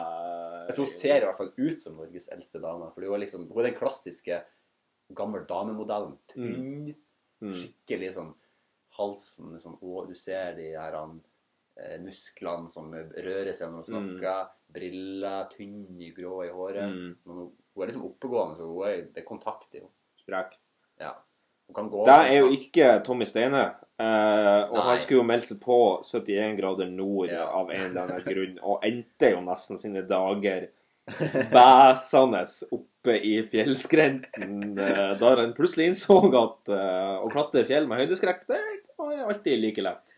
Jeg 0.68 0.76
tror 0.76 0.84
hun 0.86 0.92
ser 0.92 1.16
i 1.16 1.26
hvert 1.28 1.40
fall 1.40 1.52
ut 1.56 1.82
som 1.82 1.98
Norges 1.98 2.28
eldste 2.34 2.62
dame. 2.62 2.88
For 2.94 3.06
hun 3.06 3.14
er 3.18 3.24
liksom, 3.24 3.48
hun 3.50 3.62
er 3.64 3.68
den 3.70 3.78
klassiske 3.78 4.40
gammel 5.16 5.44
damemodellen. 5.50 6.16
Tynn, 6.32 6.94
Mm. 7.36 7.50
skikkelig 7.52 8.14
sånn 8.14 8.30
halsen 8.96 9.50
liksom, 9.52 9.74
og 9.84 10.06
Du 10.08 10.14
ser 10.16 10.54
de 10.56 10.70
her 10.72 10.94
han, 10.96 11.18
eh, 11.76 11.98
musklene 12.00 12.64
som 12.72 12.88
rører 12.96 13.52
seg 13.52 13.68
når 13.68 13.82
hun 13.82 13.84
snakker. 13.90 14.46
Briller, 14.74 15.44
tynn, 15.52 15.98
grå 16.16 16.40
i 16.46 16.50
håret. 16.52 16.90
Mm. 16.90 17.14
Men 17.24 17.36
hun, 17.40 17.50
hun 17.74 17.82
er 17.84 17.90
liksom 17.92 18.06
oppegående, 18.08 18.56
så 18.58 18.66
hun 18.70 18.88
er, 18.88 19.04
det 19.14 19.22
er 19.22 19.28
kontakt 19.28 19.70
i 19.74 19.80
henne. 19.80 19.92
Sprek. 20.20 20.56
Ja. 21.00 21.12
Hun 21.66 21.74
kan 21.74 21.88
gå 21.90 22.04
Det 22.06 22.14
er 22.30 22.36
jo 22.40 22.50
ikke 22.54 22.88
Tommy 23.06 23.26
Steine. 23.26 23.62
Eh, 23.98 24.62
og 24.68 24.76
Nei. 24.76 24.84
han 24.90 24.98
skulle 25.02 25.22
jo 25.22 25.26
melde 25.26 25.46
seg 25.48 25.60
på 25.64 25.78
71 26.04 26.56
grader 26.60 26.90
nord 26.92 27.30
Ja. 27.32 27.46
av 27.58 27.70
en 27.74 27.80
eller 27.88 28.02
annen 28.04 28.26
grunn, 28.26 28.58
og 28.70 28.84
endte 28.86 29.32
jo 29.32 29.40
nesten 29.46 29.80
sine 29.80 30.02
dager 30.06 30.68
bæsende 31.52 32.42
oppe 32.74 33.14
i 33.22 33.36
fjellskrenten, 33.46 34.78
eh, 34.82 35.12
da 35.20 35.32
han 35.38 35.52
plutselig 35.54 35.90
innså 35.92 36.16
at 36.40 36.72
eh, 36.74 37.14
å 37.22 37.30
klatre 37.30 37.62
fjell 37.68 37.86
med 37.90 38.02
høydeskrekk, 38.02 38.46
det 38.50 38.58
var 38.98 39.20
alltid 39.28 39.60
like 39.62 39.84
lett. 39.86 40.15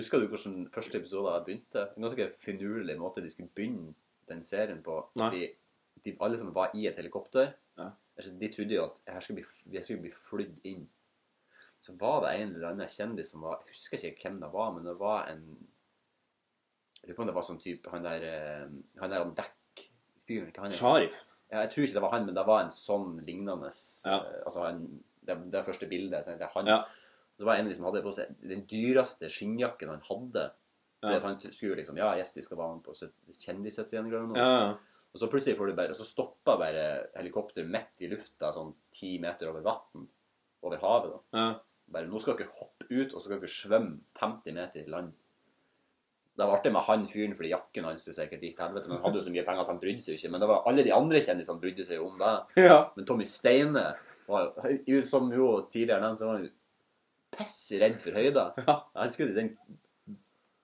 Husker 0.00 0.22
du 0.22 0.28
hvordan 0.32 0.60
første 0.72 0.96
episode 0.98 1.32
jeg 1.34 1.44
begynte? 1.46 1.82
En 1.96 2.06
ganske 2.06 2.26
finurlig 2.40 2.94
måte 3.00 3.20
de 3.24 3.30
skulle 3.32 3.50
begynne 3.54 3.92
den 4.30 4.40
serien 4.46 4.80
på. 4.86 4.94
De, 5.18 5.50
de, 6.04 6.14
alle 6.24 6.38
som 6.40 6.54
var 6.56 6.72
i 6.78 6.86
et 6.88 6.96
helikopter, 6.96 7.52
Ja. 7.78 7.90
de 8.20 8.48
trodde 8.52 8.74
jo 8.76 8.84
at 8.86 9.00
her 9.08 9.20
skulle 9.20 9.42
bli, 9.42 9.46
vi 9.74 9.82
skulle 9.82 10.00
bli 10.06 10.12
flydd 10.12 10.56
inn. 10.64 10.86
Så 11.80 11.94
var 12.00 12.20
det 12.26 12.32
en 12.40 12.54
eller 12.54 12.72
annen 12.74 12.88
kjendis 12.92 13.30
som 13.32 13.40
var 13.44 13.62
Jeg 13.64 13.72
husker 13.74 14.02
ikke 14.10 14.26
hvem 14.28 14.36
det 14.36 14.50
var, 14.52 14.72
men 14.76 14.84
det 14.84 14.98
var 15.00 15.28
en 15.32 15.44
Jeg 17.00 17.08
lurer 17.08 17.16
på 17.16 17.22
om 17.22 17.28
det 17.30 17.34
var 17.38 17.46
sånn 17.46 17.60
type 17.62 17.88
Han 17.94 18.02
der 18.04 18.24
eh, 18.28 18.66
Han 19.00 19.10
der 19.14 19.22
om 19.24 19.30
dekk-fyren? 19.34 20.74
Sharif. 20.76 21.22
Ja, 21.50 21.62
jeg 21.64 21.70
tror 21.72 21.84
ikke 21.86 21.96
det 21.96 22.02
var 22.04 22.12
han, 22.12 22.26
men 22.28 22.36
det 22.36 22.44
var 22.46 22.60
en 22.66 22.70
sånn 22.74 23.16
lignende 23.24 23.70
Ja. 24.04 24.18
eh, 24.20 24.42
Altså 24.44 24.66
han, 24.66 24.82
det, 25.24 25.38
det 25.50 25.64
første 25.64 25.88
bildet. 25.88 26.18
jeg 26.20 26.24
tenkte, 26.28 26.50
Han, 26.54 26.66
Ja. 26.68 26.84
Det 27.40 27.46
var 27.48 27.56
en 27.56 27.64
av 27.64 27.72
de 27.72 27.76
som 27.78 27.86
hadde 27.88 28.02
på 28.04 28.12
seg 28.12 28.34
den 28.44 28.66
dyreste 28.68 29.30
skinnjakken 29.32 29.88
han 29.94 30.02
hadde. 30.04 30.42
Fordi 31.00 31.14
Ja. 31.14 31.16
at 31.16 31.22
han 31.24 31.38
skulle 31.40 31.76
liksom 31.80 31.96
Ja, 31.96 32.10
yes, 32.20 32.34
vi 32.36 32.42
skal 32.44 32.58
være 32.60 32.74
med 32.76 32.84
på 32.84 32.92
sytt- 32.92 33.38
Kjendis 33.40 33.78
71 33.80 34.10
grader 34.10 34.26
nå. 34.28 34.36
Ja, 34.36 34.76
Og 35.14 35.18
så 35.18 35.26
plutselig 35.32 35.56
får 35.56 35.66
du 35.70 35.72
bare 35.74 35.94
Så 35.96 36.04
stoppa 36.04 36.58
bare 36.60 37.08
helikopteret 37.16 37.66
midt 37.66 37.96
i 38.04 38.08
lufta, 38.12 38.52
sånn 38.52 38.74
ti 38.92 39.18
meter 39.18 39.48
over 39.48 39.62
vann. 39.62 40.06
Over 40.62 40.76
havet, 40.76 41.10
da. 41.32 41.38
ja. 41.38 41.54
Bare 41.90 42.06
Nå 42.06 42.20
skal 42.20 42.36
dere 42.36 42.52
hoppe 42.52 42.86
ut, 42.90 43.14
og 43.14 43.20
så 43.20 43.24
skal 43.24 43.40
dere 43.40 43.48
svømme 43.48 44.00
50 44.20 44.52
meter 44.54 44.84
i 44.84 44.90
land. 44.90 45.12
Det 46.36 46.46
var 46.46 46.58
artig 46.58 46.72
med 46.72 46.82
han 46.82 47.06
fyren 47.08 47.34
fordi 47.36 47.50
jakken 47.50 47.84
hans 47.84 48.04
sikkert 48.04 48.40
gikk 48.44 48.56
til 48.56 48.66
helvete. 48.68 48.86
Men 48.88 48.98
han 48.98 49.02
hadde 49.06 49.18
jo 49.20 49.26
så 49.26 49.32
mye 49.34 49.44
penger 49.44 49.60
at 49.64 49.68
han 49.72 49.80
brydde 49.80 50.00
seg 50.04 50.14
jo 50.14 50.18
ikke. 50.20 50.30
Men 50.30 50.40
det 50.40 50.48
var 50.48 50.62
alle 50.66 50.84
de 50.84 50.92
andre 50.94 51.18
kjendisene 51.20 51.60
brydde 51.60 51.84
seg 51.88 51.96
jo 51.96 52.06
om 52.06 52.18
det. 52.18 52.62
Ja. 52.68 52.90
Men 52.96 53.04
Tommy 53.08 53.24
Steine 53.24 53.96
var 54.28 54.52
jo, 54.86 55.00
som 55.02 55.30
jo 55.32 55.66
tidligere 55.68 56.00
nevnt, 56.04 56.18
så 56.20 56.26
var 56.30 56.36
han 56.38 56.50
jo 57.40 57.44
piss 57.44 57.60
redd 57.80 58.00
for 58.02 58.16
høyder. 58.16 58.52
Ja. 58.66 58.76
Jeg 58.94 59.10
husker 59.10 59.32
den 59.36 59.54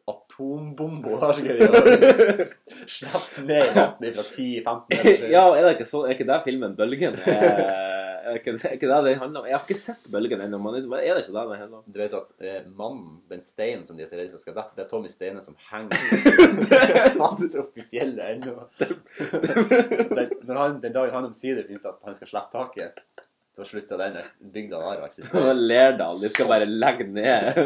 atombomba 0.07 1.17
der 1.19 1.33
skal 1.33 1.47
de 1.59 2.45
slippe 2.87 3.43
ned 3.43 3.73
vannet 3.75 4.15
fra 4.15 4.23
10-15 4.23 4.93
meter. 4.93 5.25
ja, 5.33 5.43
er 5.51 5.65
det 5.65 5.73
ikke 5.77 5.89
så, 5.91 6.05
er 6.07 6.15
ikke 6.15 6.29
det 6.29 6.43
filmen 6.45 6.77
'Bølgen'? 6.79 7.19
Er, 8.27 8.39
ikke, 8.39 8.55
er 8.59 8.73
ikke 8.75 8.89
det 8.91 9.01
det 9.07 9.17
handler 9.19 9.41
om? 9.41 9.47
Jeg 9.47 9.57
har 9.57 9.67
ikke 9.67 9.81
sett 9.81 10.07
'Bølgen' 10.13 10.45
ennå, 10.47 10.61
men 10.63 10.79
er 10.79 10.87
det 10.87 11.25
ikke 11.25 11.35
det 11.35 11.45
det 11.51 11.59
handler 11.59 11.79
om? 11.81 11.85
Du 11.91 11.99
vet 11.99 12.15
at 12.21 12.33
eh, 12.39 12.63
mannen, 12.79 13.19
den 13.31 13.43
steinen 13.43 13.85
som 13.85 13.99
de 13.99 14.07
er 14.07 14.11
så 14.11 14.21
redde 14.21 14.31
for 14.35 14.45
skal 14.45 14.55
dette, 14.61 14.77
det 14.79 14.85
er 14.87 14.91
Tommy 14.93 15.11
Steine 15.11 15.43
som 15.43 15.59
henger 15.73 15.99
fast 17.23 17.59
oppi 17.59 17.87
fjellet 17.91 18.37
ennå. 18.37 18.69
Den, 18.79 20.37
når 20.47 20.63
han, 20.63 20.81
den 20.87 20.95
dagen 20.95 21.19
han 21.19 21.31
omsider 21.33 21.67
finner 21.67 21.83
ut 21.83 21.91
at 21.91 22.07
han 22.07 22.19
skal 22.19 22.31
slippe 22.31 22.55
taket, 22.55 23.03
da 23.57 23.65
slutta 23.65 23.99
den 24.01 24.19
bygda 24.53 24.81
der 24.83 25.03
å 25.03 25.07
eksistere. 25.07 25.55
Lerdal, 25.71 26.19
de 26.21 26.33
skal 26.33 26.51
bare 26.51 26.69
legge 26.69 27.07
ned. 27.09 27.61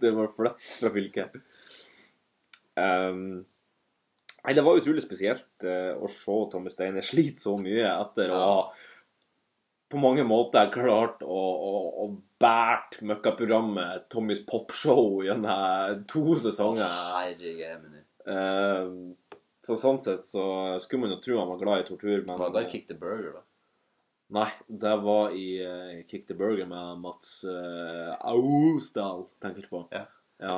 Du 0.00 0.08
må 0.16 0.28
flytte 0.32 0.70
fra 0.78 0.92
fylket. 0.94 1.36
Um, 2.74 3.44
nei, 4.40 4.54
det 4.56 4.64
var 4.66 4.80
utrolig 4.80 5.04
spesielt 5.04 5.66
uh, 5.66 5.94
å 5.94 6.10
se 6.10 6.38
Tommy 6.52 6.72
Steine 6.72 7.04
slite 7.04 7.44
så 7.44 7.54
mye 7.60 7.86
etter 7.86 8.32
å 8.34 8.40
ha 8.40 8.58
på 9.94 10.00
mange 10.00 10.24
måter 10.26 10.72
klart 10.74 11.20
å, 11.22 11.40
å, 11.68 11.74
å 12.02 12.06
bære 12.42 13.06
møkkaprogrammet 13.06 14.08
Tommys 14.10 14.40
popshow 14.48 15.20
gjennom 15.26 16.02
to 16.10 16.38
sesonger. 16.40 16.88
Herregud, 17.14 18.00
Uh, 18.24 19.12
så 19.60 19.74
sånn 19.76 19.98
sett 20.00 20.22
så 20.24 20.44
skulle 20.80 21.02
man 21.02 21.10
jo 21.12 21.18
tro 21.20 21.34
han 21.42 21.50
var 21.50 21.58
glad 21.60 21.82
i 21.82 21.84
tortur, 21.90 22.22
men 22.24 22.38
Hva, 22.40 22.48
da 22.54 22.62
Kick 22.64 22.86
the 22.88 22.96
Burger, 22.96 23.34
da? 23.36 23.42
Nei, 24.32 24.48
det 24.66 24.94
var 25.04 25.34
i 25.36 25.48
uh, 25.60 26.04
Kick 26.08 26.24
the 26.28 26.34
Burger 26.34 26.66
med 26.66 27.02
Mats 27.02 27.42
uh, 27.44 28.14
Austdal, 28.24 29.26
tenker 29.42 29.66
du 29.66 29.68
på. 29.68 29.82
Ja. 29.92 30.06
Ja. 30.40 30.56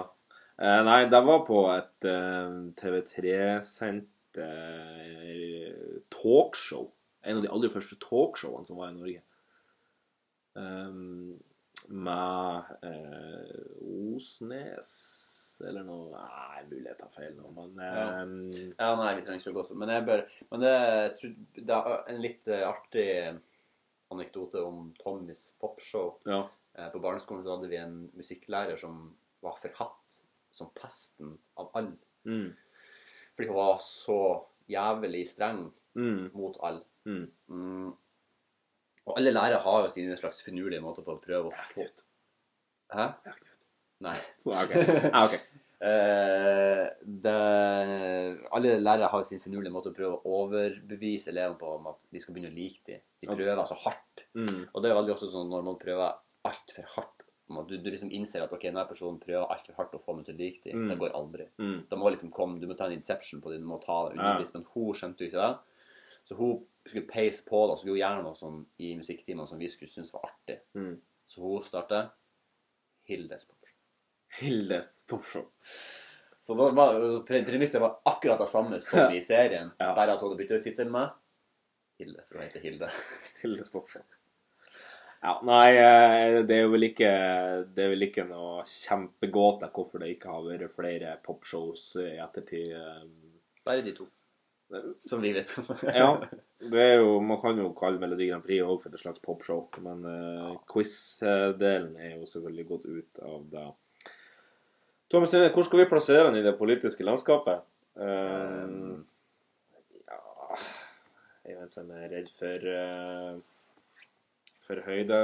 Eh, 0.57 0.83
nei, 0.85 1.03
det 1.13 1.21
var 1.21 1.43
på 1.45 1.59
et 1.69 2.07
eh, 2.09 2.53
TV3-sendt 2.81 4.39
eh, 4.41 5.99
talkshow. 6.13 6.87
En 7.27 7.41
av 7.41 7.45
de 7.45 7.51
aller 7.53 7.73
første 7.75 7.99
talkshowene 8.01 8.65
som 8.65 8.81
var 8.81 8.89
i 8.89 8.97
Norge. 8.97 9.21
Um, 10.57 11.37
med 11.93 12.71
eh, 12.89 13.59
Osnes 14.17 14.93
eller 15.61 15.85
noe 15.85 16.09
Nei, 16.15 16.63
mulig 16.71 16.89
jeg 16.89 16.97
tar 16.97 17.11
feil 17.13 17.35
nå, 17.37 17.51
men 17.53 17.77
um, 17.77 18.33
Ja, 18.79 18.95
nei, 18.97 19.11
vi 19.19 19.27
trenger 19.27 19.43
ikke 19.43 19.53
å 19.53 19.59
gå 19.59 19.65
sånn. 19.69 19.81
Men, 19.83 19.93
jeg 19.93 20.07
bør, 20.09 20.25
men 20.53 20.65
det, 20.65 20.73
det 21.61 21.77
er 21.77 22.01
en 22.15 22.23
litt 22.25 22.49
eh, 22.49 22.65
artig 22.65 23.07
anekdote 24.15 24.63
om 24.65 24.93
Tommys 25.01 25.53
popshow. 25.61 26.17
Ja. 26.29 26.45
Eh, 26.79 26.89
På 26.93 27.01
barneskolen 27.03 27.43
så 27.45 27.57
hadde 27.57 27.71
vi 27.73 27.79
en 27.81 27.97
musikklærer 28.17 28.77
som 28.81 29.17
var 29.45 29.59
forhatt 29.61 30.21
som 30.55 30.71
pesten 30.75 31.37
av 31.61 31.71
alle. 31.77 31.97
Mm, 32.25 32.53
Fordi 33.37 33.49
hun 33.49 33.57
var 33.59 33.79
så 33.83 34.19
jævlig 34.71 35.27
streng 35.29 35.67
mm, 35.95 36.31
mot 36.35 36.57
alle. 36.63 36.85
mm. 37.05 37.27
Mm. 37.49 37.95
Og 39.07 39.19
alle 39.21 39.31
lærere 39.31 39.61
har 39.63 39.83
jo 39.85 39.89
sine 39.93 40.17
slags 40.19 40.41
finurlige 40.43 40.83
måter 40.83 41.05
på 41.07 41.15
å 41.15 41.21
prøve 41.23 41.53
å 41.53 41.59
få. 41.71 41.85
Hæ? 42.91 43.05
Nei. 44.03 44.17
Okay. 44.43 44.83
Ah, 45.13 45.25
okay. 45.29 45.39
ok. 45.39 45.66
Eh, 45.77 46.87
det, 47.05 47.35
alle 48.57 48.79
lærere 48.81 49.11
har 49.13 49.25
sin 49.29 49.43
finurlige 49.45 49.75
måte 49.75 49.91
å 49.93 49.97
prøve 49.97 50.17
å 50.23 50.39
overbevise 50.43 51.29
elevene 51.33 51.59
på 51.61 51.75
om 51.77 51.91
at 51.93 52.07
de 52.11 52.23
skal 52.23 52.35
begynne 52.37 52.53
å 52.53 52.57
like 52.57 52.81
dem. 52.89 53.03
De 53.21 53.29
prøver 53.29 53.69
så 53.69 53.77
hardt. 53.85 54.25
Mm, 54.39 54.63
Og 54.73 54.83
det 54.83 54.91
er 54.91 54.97
veldig 54.97 55.15
også 55.17 55.29
sånn 55.33 55.51
når 55.53 55.67
man 55.69 55.79
prøver 55.83 56.17
altfor 56.47 56.89
hardt 56.97 57.17
du, 57.47 57.77
du 57.79 57.91
liksom 57.91 58.11
innser 58.11 58.43
at 58.43 58.51
ok, 58.53 58.65
denne 58.67 58.83
personen 58.89 59.21
prøver 59.23 59.47
altfor 59.47 59.77
hardt 59.79 59.93
å 59.95 60.01
få 60.03 60.17
meg 60.17 60.25
til 60.27 60.35
å 60.35 60.39
like 60.41 60.65
dem. 60.65 60.81
Mm. 60.83 60.89
Det 60.91 60.97
går 60.99 61.13
aldri. 61.15 61.45
mm. 61.63 61.77
Da 61.91 61.97
må 61.97 62.11
liksom 62.11 62.31
komme, 62.35 62.59
Du 62.59 62.67
må 62.67 62.75
ta 62.75 62.87
en 62.89 62.97
inception 62.97 63.41
på 63.41 63.53
det, 63.53 63.61
du 63.63 63.67
må 63.71 63.79
ta 63.83 64.09
det 64.09 64.17
Ja. 64.19 64.33
Men 64.55 64.65
hun 64.75 64.95
skjønte 64.95 65.23
jo 65.23 65.31
ikke 65.31 65.45
det. 65.45 65.59
Så 66.27 66.35
hun 66.37 66.67
skulle 66.85 67.07
peise 67.07 67.45
på 67.47 67.61
det, 67.67 67.71
og 67.71 67.79
skulle 67.79 68.01
gjøre 68.01 68.25
noe 68.25 68.35
sånn 68.35 68.67
i 68.83 68.97
musikktimene 68.99 69.47
som 69.47 69.59
vi 69.59 69.69
skulle 69.69 69.89
synes 69.91 70.13
var 70.13 70.27
artig. 70.27 70.59
Mm. 70.75 70.97
Så 71.27 71.41
hun 71.41 71.63
startet 71.63 72.11
Hildes 73.07 73.45
Popshow. 73.45 73.56
Hildes 74.41 74.97
popshow. 75.09 75.47
Så 76.41 76.55
da 76.55 76.69
var, 76.71 76.95
pre- 77.27 77.45
premisset 77.47 77.81
var 77.83 77.99
akkurat 78.07 78.39
det 78.39 78.47
samme 78.49 78.79
som 78.81 79.11
i 79.15 79.21
serien, 79.21 79.73
Ja. 79.81 79.95
bare 79.97 80.13
at 80.15 80.21
hun 80.21 80.31
hadde 80.31 80.39
byttet 80.43 80.59
ut 80.61 80.63
tittelen 80.69 80.93
med 80.93 81.11
Hilde, 81.99 82.23
for 82.29 82.39
hun 82.39 82.45
heter 82.47 82.61
Hilde. 82.61 82.91
Hildes 83.43 83.71
popshow. 83.73 84.03
Ja, 85.23 85.41
nei, 85.43 85.71
eh, 85.81 86.43
det 86.47 86.59
er 86.61 86.69
vel 86.71 86.85
ikke 86.91 87.09
Det 87.75 87.83
er 87.87 87.89
vel 87.95 88.05
ikke 88.05 88.27
noe 88.29 88.61
kjempegåte 88.69 89.71
hvorfor 89.75 89.99
det 90.05 90.11
ikke 90.13 90.29
har 90.31 90.45
vært 90.45 90.75
flere 90.77 91.15
popshows 91.25 91.87
i 92.05 92.11
ettertid. 92.23 92.69
eh. 92.77 93.07
Bare 93.67 93.83
de 93.83 93.95
to, 93.97 94.07
som 95.03 95.25
vi 95.25 95.33
vet 95.35 95.51
om. 95.59 95.73
Ja, 95.89 96.11
det 96.77 96.85
er 96.85 97.01
jo 97.01 97.17
Man 97.25 97.41
kan 97.43 97.59
jo 97.59 97.73
kalle 97.75 97.99
Melodi 97.99 98.29
Grand 98.29 98.45
Prix 98.45 98.63
òg 98.63 98.85
for 98.85 98.93
et 98.95 99.03
slags 99.03 99.25
popshow, 99.25 99.65
men 99.83 100.05
uh, 100.05 100.53
quiz-delen 100.71 101.97
er 101.99 102.19
jo 102.21 102.29
selvfølgelig 102.31 102.69
gått 102.71 102.87
ut 102.87 103.25
av 103.27 103.49
det. 103.51 103.67
Thomas 105.11 105.31
Stine, 105.31 105.53
hvor 105.55 105.67
skal 105.67 105.85
vi 105.85 105.91
plassere 105.91 106.27
han 106.27 106.37
i 106.39 106.43
det 106.43 106.57
politiske 106.59 107.05
landskapet? 107.07 107.63
Um, 107.97 109.05
ja 110.03 110.19
Jeg 111.47 111.55
vet 111.55 111.55
ikke 111.55 111.63
om 111.63 111.71
som 111.77 111.93
er 111.95 112.09
redd 112.11 112.33
for 112.35 112.67
uh, 112.73 113.37
for 114.67 114.83
høyde. 114.89 115.21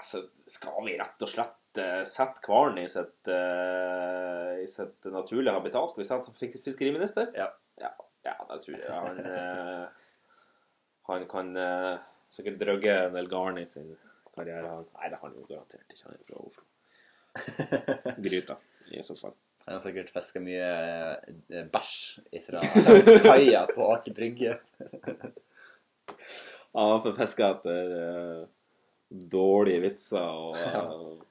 Altså, 0.00 0.22
skal 0.48 0.80
vi 0.86 0.96
rett 0.96 1.24
og 1.26 1.30
slett 1.32 1.80
uh, 1.82 2.02
sette 2.08 2.40
hvalen 2.48 2.80
i 2.80 2.86
eh, 2.88 4.52
i 4.62 4.66
sitt 4.70 5.08
naturlige 5.12 5.52
habitat? 5.58 5.92
Skal 5.92 6.02
vi 6.02 6.08
sette 6.08 6.34
fis- 6.40 6.62
fiskeriminister? 6.64 7.28
Ja. 7.36 7.50
Ja, 7.76 7.92
ja 8.24 8.36
det 8.48 8.62
tror 8.64 8.78
jeg. 8.80 8.88
Han, 8.96 9.20
han 11.10 11.26
kan 11.28 11.52
sikkert 12.32 12.56
drøgge 12.64 12.96
en 13.04 13.18
del 13.18 13.28
garn 13.28 13.60
i 13.60 13.66
sin 13.68 13.92
karriere. 14.32 14.72
Nei, 14.96 15.12
det 15.12 15.20
har 15.20 15.28
han 15.28 15.36
jo 15.36 15.44
garantert 15.48 15.84
ikke. 15.92 16.08
Han 16.08 16.16
er 16.16 16.24
fra 16.24 16.40
Oslo. 16.48 16.65
Gryta, 18.26 18.56
i 18.92 19.02
så 19.06 19.16
fall. 19.18 19.34
Han 19.66 19.74
har 19.74 19.82
sikkert 19.82 20.12
fiska 20.14 20.40
mye 20.40 20.66
eh, 21.50 21.64
bæsj 21.72 22.40
fra 22.46 22.60
kaia 23.24 23.64
på 23.72 23.88
Aker 23.96 24.14
Brygge. 24.16 24.58
Ja, 26.76 26.82
han 26.92 27.00
får 27.02 27.14
fiska 27.16 27.46
etter 27.54 27.92
eh, 27.96 28.42
dårlige 29.32 29.80
vitser 29.86 30.20
og 30.20 30.56
eh, 30.60 31.22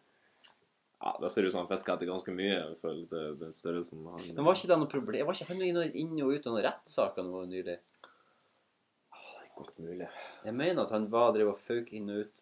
Ja, 1.06 1.12
det 1.22 1.30
ser 1.32 1.46
ut 1.46 1.54
som 1.54 1.62
han 1.62 1.70
fisker 1.70 1.94
etter 1.94 2.10
ganske 2.10 2.34
mye 2.34 2.56
det- 3.12 3.36
den 3.44 3.54
størrelsen 3.54 4.02
han 4.10 4.24
Men 4.34 4.48
var 4.48 4.58
ikke 4.58 4.72
det 4.72 4.78
noe 4.82 4.90
problem? 4.90 5.28
Var 5.30 5.38
ikke 5.38 5.52
han 5.52 5.62
inn 5.62 6.18
og 6.26 6.34
ut 6.34 6.48
av 6.50 6.56
noen 6.56 6.66
rettssaker 6.66 7.28
nå 7.28 7.44
nylig? 7.52 7.78
Godt 9.56 9.78
mulig. 9.80 10.10
Jeg 10.44 10.54
mener 10.58 10.82
at 10.84 10.92
han 10.92 11.06
var 11.14 11.30
drev 11.38 11.54
og 11.54 11.60
fauk 11.62 11.94
inn 11.96 12.10
og 12.12 12.26
ut. 12.26 12.42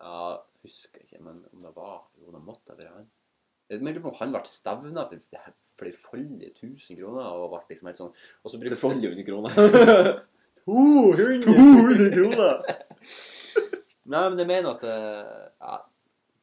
Ja, 0.00 0.42
husker 0.66 1.04
ikke, 1.04 1.22
men 1.24 1.42
om 1.52 1.64
det 1.66 1.72
var 1.76 1.96
Jo, 2.20 2.30
det 2.34 2.42
måtte 2.44 2.76
være 2.78 2.94
han. 2.96 3.08
Om 3.70 4.14
han 4.18 4.32
ble 4.34 4.42
stevna 4.50 5.06
for 5.06 5.18
flerfoldige 5.78 6.56
tusen 6.58 6.98
kroner 6.98 7.28
og 7.38 7.52
ble 7.52 7.60
liksom 7.70 7.90
helt 7.90 8.00
sånn 8.00 8.10
Og 8.42 8.50
så 8.50 8.58
brukte 8.58 8.78
Flerfoldige 8.80 9.26
krona. 9.28 9.52
200 10.64 12.10
kroner! 12.16 12.64
Nei, 14.10 14.24
men 14.26 14.40
jeg 14.42 14.48
mener 14.48 14.72
at 14.74 14.86
eh, 14.90 15.44
Ja, 15.60 15.76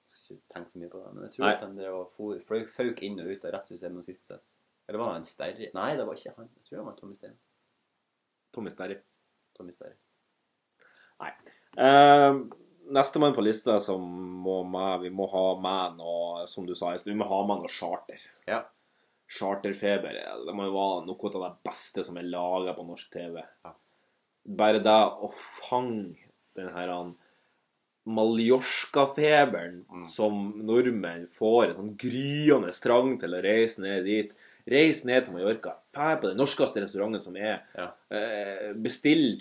ikke 0.08 0.38
tenk 0.54 0.70
for 0.72 0.82
mye 0.82 0.92
på 0.92 1.02
det, 1.02 1.10
men 1.16 1.26
jeg 1.26 1.34
tror 1.36 1.46
Nei. 1.46 1.56
at 1.56 1.66
han 1.66 1.76
drev 1.78 1.98
og 2.02 2.72
fauk 2.76 3.04
inn 3.06 3.20
og 3.24 3.32
ut 3.32 3.48
av 3.48 3.54
rettssystemet 3.56 4.00
nå 4.00 4.06
siste. 4.06 4.40
Eller 4.88 5.02
var 5.02 5.14
det 5.14 5.22
en 5.22 5.28
Sterri? 5.28 5.70
Nei, 5.76 5.90
det 6.00 6.06
var 6.08 6.20
ikke 6.20 6.34
han. 6.38 6.50
Jeg 6.56 6.68
tror 6.68 6.80
det 6.80 6.86
var 6.88 6.98
Tommy 7.00 7.16
Stein. 7.18 7.36
Tommy 8.56 8.72
Sterri. 8.72 8.98
Tommy 9.58 9.76
Sterri. 9.76 9.96
Nei. 11.24 11.32
Eh, 11.84 12.40
Nestemann 12.94 13.36
på 13.36 13.44
lista 13.44 13.80
som 13.84 14.04
må 14.44 14.62
med, 14.64 15.02
vi 15.02 15.12
må 15.14 15.28
ha 15.32 15.46
med 15.60 15.98
noe, 16.00 16.46
som 16.48 16.66
du 16.66 16.74
sa 16.76 16.94
i 16.94 17.00
sted, 17.00 17.14
vi 17.14 17.20
må 17.20 17.28
ha 17.28 17.42
med 17.48 17.64
noe 17.64 17.72
charter. 17.72 18.22
Ja. 18.48 18.62
Charterfeber. 19.28 20.16
Det 20.48 20.56
må 20.56 20.70
jo 20.70 20.76
være 20.76 21.06
noe 21.08 21.32
av 21.34 21.44
det 21.44 21.54
beste 21.68 22.06
som 22.08 22.20
er 22.20 22.30
laga 22.32 22.76
på 22.78 22.86
norsk 22.88 23.12
TV. 23.12 23.42
Ja. 23.66 23.74
Bare 24.62 24.80
det 24.80 25.00
å 25.28 25.32
fange 25.36 26.30
den 26.56 26.70
her 26.74 26.94
Mallorca-feberen 28.08 29.82
Mm. 29.92 30.06
som 30.06 30.54
nordmenn 30.64 31.28
får 31.28 31.70
en 31.70 31.76
sånn 31.76 31.98
gryende 31.98 32.72
trang 32.72 33.18
til 33.20 33.36
å 33.36 33.44
reise 33.44 33.82
ned 33.82 34.06
dit 34.06 34.32
Reis 34.68 35.06
ned 35.08 35.24
til 35.26 35.34
Mallorca. 35.34 35.78
Fær 35.94 36.18
på 36.20 36.28
den 36.28 36.38
norskeste 36.38 36.82
restauranten 36.84 37.22
som 37.24 37.36
er. 37.40 37.62
Ja. 37.78 37.86
kjøttkake 38.12 38.74
Bestill 38.84 39.38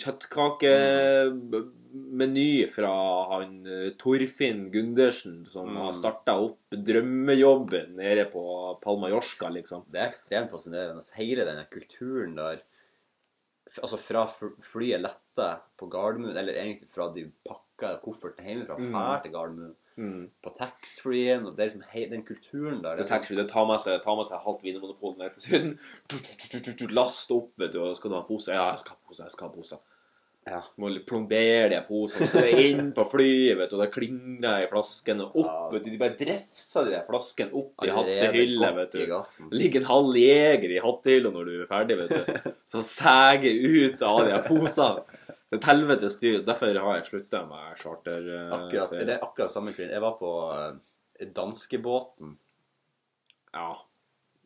kjøttkakemeny 1.96 2.68
fra 2.72 2.90
han 3.32 3.66
eh, 3.66 3.90
Torfinn 3.98 4.70
Gundersen, 4.72 5.46
som 5.50 5.68
Mm. 5.68 5.76
har 5.76 5.92
starta 5.94 6.34
opp 6.38 6.58
drømmejobben 6.70 7.94
nede 7.96 8.30
på 8.30 8.78
Palmajorska, 8.80 9.48
liksom. 9.52 9.84
Det 9.90 10.00
er 10.00 10.08
ekstremt 10.10 10.50
fascinerende. 10.50 11.02
Hele 11.14 11.44
denne 11.44 11.66
kulturen 11.70 12.34
der 12.36 12.62
Altså 13.82 13.98
fra 13.98 14.26
flyet 14.62 15.02
lette 15.02 15.60
på 15.76 15.86
Gardermoen, 15.90 16.34
eller 16.38 16.54
egentlig 16.54 16.88
fra 16.88 17.12
de 17.12 17.30
pakker 17.44 17.98
kofferten 18.00 18.46
hjemmefra, 18.46 18.78
Mm. 18.78 18.92
fær 18.94 19.22
til 19.22 19.32
Gardermoen, 19.32 19.74
Mm. 19.98 20.30
på 20.42 20.54
taxfree-en, 20.56 21.44
og 21.46 21.56
det 21.56 21.60
er 21.60 21.68
liksom 21.68 21.82
hei, 21.90 22.06
den 22.08 22.22
kulturen 22.22 22.80
der. 22.80 22.96
Det 22.96 23.10
er. 23.10 23.34
Det 23.36 23.48
tar 23.50 23.66
med 23.66 23.78
seg, 23.80 24.02
tar 24.02 24.16
med 24.16 24.24
seg 24.26 24.38
halvt 24.40 24.62
vinmonopol 24.62 25.18
ned 25.18 25.34
til 25.34 25.42
Syden. 25.42 26.90
Last 26.94 27.30
opp, 27.30 27.52
vet 27.58 27.72
du. 27.72 27.82
og 27.82 27.96
Skal 27.96 28.10
du 28.10 28.14
ha 28.16 28.22
pose? 28.22 28.48
Ja, 28.48 28.70
jeg 28.70 28.78
skal 28.80 28.92
ha 28.96 28.98
pose. 29.08 29.22
Jeg 29.24 29.30
skal 29.32 29.48
ha 29.48 29.54
pose. 29.54 29.78
Ja. 30.46 30.60
Må 30.78 30.92
plombere 31.06 31.68
de 31.72 31.78
posene. 31.88 32.26
Så 32.30 32.38
det 32.44 32.50
er 32.54 32.60
inn 32.70 32.92
på 32.94 33.02
flyet, 33.10 33.56
vet 33.58 33.70
du. 33.72 33.76
Og 33.76 33.82
det 33.82 33.88
klinger 33.96 34.60
i 34.62 34.68
flasken 34.70 35.20
og 35.24 35.34
opp, 35.42 35.48
Ja. 35.50 35.68
vet 35.72 35.84
du. 35.84 35.90
De 35.90 35.98
bare 35.98 36.14
drefser 36.20 36.84
de 36.86 36.92
der 36.94 37.02
flaskene 37.08 37.50
opp 37.52 37.82
i 37.82 37.90
hattehylla, 37.90 38.68
vet 38.76 38.92
du. 38.94 39.00
Det 39.06 39.58
ligger 39.58 39.80
en 39.82 39.88
halv 39.90 40.14
jeger 40.20 40.70
i 40.76 40.78
hattehylla 40.84 41.32
når 41.34 41.50
du 41.50 41.54
er 41.64 41.66
ferdig, 41.72 41.96
vet 41.98 42.14
du. 42.14 42.52
Så 42.70 42.82
seger 42.86 43.58
ut 43.66 44.02
av 44.06 44.22
de 44.28 44.38
posene. 44.46 45.02
Det 45.26 45.58
er 45.58 45.60
et 45.60 45.66
helvetes 45.72 46.14
styr. 46.18 46.38
Derfor 46.46 46.78
har 46.78 46.94
jeg 47.00 47.08
slutta 47.10 47.42
med 47.50 47.76
charter. 47.82 48.22
eh, 48.36 48.54
Akkurat, 48.54 48.90
det 49.02 49.14
er 49.16 49.22
akkurat 49.26 49.50
samme 49.50 49.74
kveld. 49.74 49.90
Jeg 49.94 50.02
var 50.02 50.16
på 50.18 50.30
uh, 50.52 50.72
danskebåten 51.34 52.36
Ja. 53.54 53.72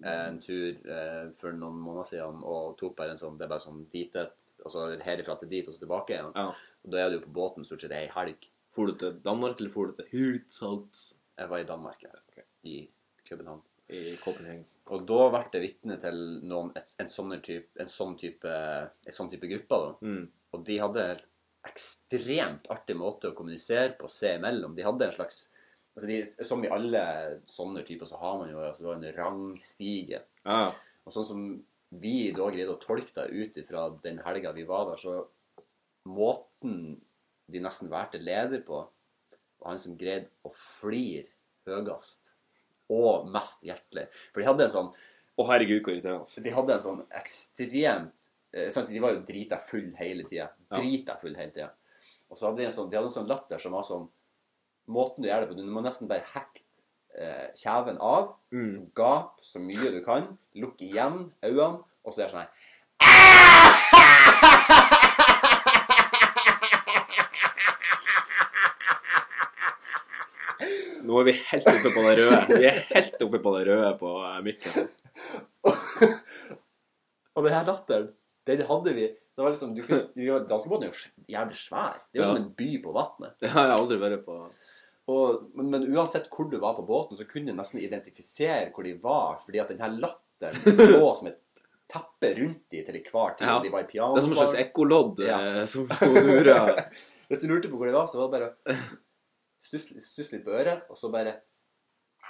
En 0.06 0.38
tur 0.40 0.78
eh, 0.94 1.26
for 1.38 1.56
noen 1.56 1.76
måneder 1.80 2.08
siden 2.08 2.40
og 2.46 2.76
tok 2.80 2.96
bare 2.98 3.14
en 3.14 3.20
sånn 3.20 3.36
Det 3.38 3.46
er 3.46 3.52
bare 3.52 3.64
sånn 3.64 3.82
dit 3.92 4.16
et 4.16 4.46
Altså 4.64 4.86
herifra 5.04 5.36
til 5.40 5.50
dit 5.52 5.66
og 5.66 5.74
så 5.74 5.82
tilbake 5.82 6.16
igjen. 6.16 6.32
ja. 6.34 6.48
Og 6.84 6.94
da 6.94 7.02
er 7.02 7.12
du 7.12 7.20
på 7.24 7.34
båten 7.36 7.66
stort 7.66 7.84
sett 7.84 7.92
ei 7.96 8.06
helg. 8.14 8.48
For 8.74 8.88
du 8.88 8.96
til 8.96 9.18
Danmark, 9.24 9.58
eller 9.60 9.72
for 9.74 9.90
du 9.90 9.98
til 9.98 10.08
Hirtshals 10.12 11.10
Jeg 11.36 11.50
var 11.50 11.62
i 11.62 11.68
Danmark, 11.68 12.04
ja. 12.06 12.12
Okay. 12.30 12.46
I 12.64 12.76
København. 13.28 13.62
i 13.90 14.16
Copenhagen? 14.22 14.66
Og 14.90 15.06
da 15.06 15.24
ble 15.30 15.42
jeg 15.52 15.62
vitne 15.62 15.96
til 16.02 16.20
noen, 16.46 16.70
et, 16.78 16.94
en, 16.98 17.08
sånn 17.10 17.34
type, 17.42 17.70
en 17.78 17.90
sånn 17.90 18.16
type 18.18 18.50
en 18.50 19.16
sånn 19.16 19.30
type 19.30 19.50
gruppe. 19.50 19.78
da. 19.84 19.92
Mm. 20.06 20.24
Og 20.54 20.64
de 20.66 20.78
hadde 20.82 21.02
en 21.04 21.12
helt 21.12 21.26
ekstremt 21.68 22.68
artig 22.72 22.96
måte 22.96 23.30
å 23.30 23.36
kommunisere 23.36 23.92
på 23.98 24.08
seg 24.10 24.38
imellom. 24.38 24.74
De 24.76 24.86
hadde 24.86 25.06
en 25.06 25.16
slags 25.16 25.42
altså 26.00 26.08
de, 26.08 26.44
Som 26.48 26.64
i 26.64 26.70
alle 26.72 27.02
sånne 27.50 27.84
typer, 27.86 28.08
så 28.08 28.20
har 28.20 28.38
man 28.40 28.50
jo 28.52 28.62
altså, 28.64 28.94
en 28.94 29.04
rangstige. 29.16 30.22
Ja. 30.46 30.70
Og 31.04 31.14
sånn 31.14 31.28
som 31.28 31.44
vi 32.00 32.30
da 32.32 32.46
greide 32.48 32.72
å 32.72 32.80
tolke 32.80 33.12
det 33.16 33.28
ut 33.34 33.56
ifra 33.60 33.88
den 34.02 34.20
helga 34.24 34.52
vi 34.54 34.64
var 34.68 34.92
der, 34.92 35.00
så 35.00 35.26
måten 36.08 37.00
de 37.50 37.62
nesten 37.62 37.90
valgte 37.90 38.20
leder 38.22 38.62
på, 38.66 38.84
var 39.60 39.74
han 39.74 39.80
som 39.82 39.96
greide 39.98 40.30
å 40.46 40.52
flire 40.54 41.28
høyest 41.68 42.30
og 42.90 43.26
mest 43.30 43.66
hjertelig. 43.66 44.06
For 44.30 44.40
de 44.40 44.48
hadde 44.48 44.66
en 44.66 44.76
sånn 44.76 44.92
Å, 45.40 45.44
herregud, 45.48 45.78
hvor 45.80 45.94
irriterende. 45.94 46.42
de 46.44 46.52
hadde 46.52 46.74
en 46.74 46.82
sånn 46.84 46.98
ekstremt 47.16 48.26
eh, 48.52 48.66
sant, 48.68 48.90
De 48.92 49.00
var 49.00 49.14
jo 49.14 49.22
drita 49.24 49.56
full 49.62 49.92
hele 49.96 50.26
tida. 50.28 50.50
Drita 50.74 51.14
full 51.20 51.36
hele 51.38 51.54
tida. 51.54 51.70
Og 52.28 52.36
så 52.36 52.48
hadde 52.48 52.60
de 52.60 52.66
en 52.68 52.74
sånn, 52.74 52.90
de 52.90 52.98
hadde 52.98 53.08
en 53.08 53.14
sånn 53.14 53.30
latter 53.30 53.62
som 53.62 53.72
var 53.74 53.86
sånn 53.86 54.04
Måten 54.88 55.22
du 55.22 55.28
gjør 55.28 55.40
det 55.44 55.48
på 55.52 55.56
Du 55.58 55.64
må 55.70 55.82
nesten 55.84 56.08
bare 56.10 56.24
hekte 56.34 56.64
eh, 57.18 57.46
kjeven 57.58 57.98
av, 58.00 58.36
Mm. 58.52 58.90
gap 58.96 59.36
så 59.42 59.60
mye 59.62 59.90
du 59.94 60.00
kan, 60.04 60.38
lukke 60.54 60.82
igjen 60.88 61.32
øynene, 61.44 61.82
og 62.04 62.12
så 62.12 62.22
er 62.22 62.26
det 62.26 62.32
sånn 62.32 62.40
her 62.40 63.60
Nå 71.08 71.16
er 71.22 71.26
vi 71.30 71.34
helt 71.48 71.68
oppe 71.70 71.90
på 71.94 72.02
det 72.04 72.16
røde. 72.18 72.40
Vi 72.60 72.66
er 72.68 72.80
helt 72.90 73.22
oppe 73.24 73.38
på 73.42 73.52
det 73.56 73.62
røde 73.70 73.92
på 74.00 74.10
eh, 74.26 74.40
mikken. 74.44 74.88
Og 77.38 77.46
den 77.46 77.54
her 77.56 77.64
latteren, 77.68 78.10
den 78.48 78.64
hadde 78.68 78.92
vi 78.96 79.06
Det 79.08 79.44
var 79.46 79.54
liksom, 79.54 79.70
du 79.72 79.80
kunne, 79.86 80.40
Danskebåten 80.50 80.90
er 80.90 80.92
jo 80.92 81.32
jævlig 81.32 81.56
svær. 81.56 81.94
Det 82.12 82.18
er 82.18 82.20
jo 82.20 82.26
Ja. 82.26 82.28
som 82.28 82.36
en 82.42 82.50
by 82.58 82.68
på 82.84 82.92
vannet. 82.92 83.32
Har 83.54 83.70
jeg 83.70 83.78
aldri 83.78 83.96
vært 84.02 84.24
på. 84.26 84.36
Og, 85.10 85.26
men, 85.56 85.66
men 85.72 85.82
uansett 85.96 86.26
hvor 86.30 86.46
du 86.52 86.58
var 86.62 86.74
på 86.76 86.84
båten, 86.86 87.16
så 87.18 87.24
kunne 87.28 87.50
du 87.50 87.56
nesten 87.58 87.80
identifisere 87.82 88.68
hvor 88.74 88.84
de 88.86 88.92
var, 89.02 89.40
fordi 89.44 89.58
at 89.62 89.70
denne 89.72 89.88
latteren 89.98 90.76
lå 90.94 91.08
som 91.18 91.26
et 91.32 91.40
teppe 91.90 92.28
rundt 92.38 92.62
de 92.70 92.78
til 92.86 92.96
enhver 93.00 93.30
tid. 93.38 93.46
Ja. 93.48 93.56
De 93.64 93.72
var 93.72 93.80
i 93.82 93.88
Det 93.90 93.98
er 93.98 94.22
som 94.22 94.30
en 94.34 94.38
slags 94.38 94.58
ekkolodd 94.62 95.16
Ja. 95.26 95.38
eh, 95.42 95.64
som 95.66 95.88
sto 95.90 96.10
og 96.12 96.22
dura. 96.28 96.58
Hvis 97.30 97.40
du 97.42 97.46
lurte 97.50 97.68
på 97.72 97.76
hvor 97.80 97.88
de 97.90 97.94
var, 97.96 98.06
så 98.10 98.16
var 98.20 98.26
det 98.30 98.34
bare 98.36 98.48
å 98.50 98.52
stusse 99.62 100.36
litt 100.36 100.46
på 100.46 100.54
øret, 100.54 100.78
og 100.90 100.96
så 101.00 101.06
bare 101.12 101.32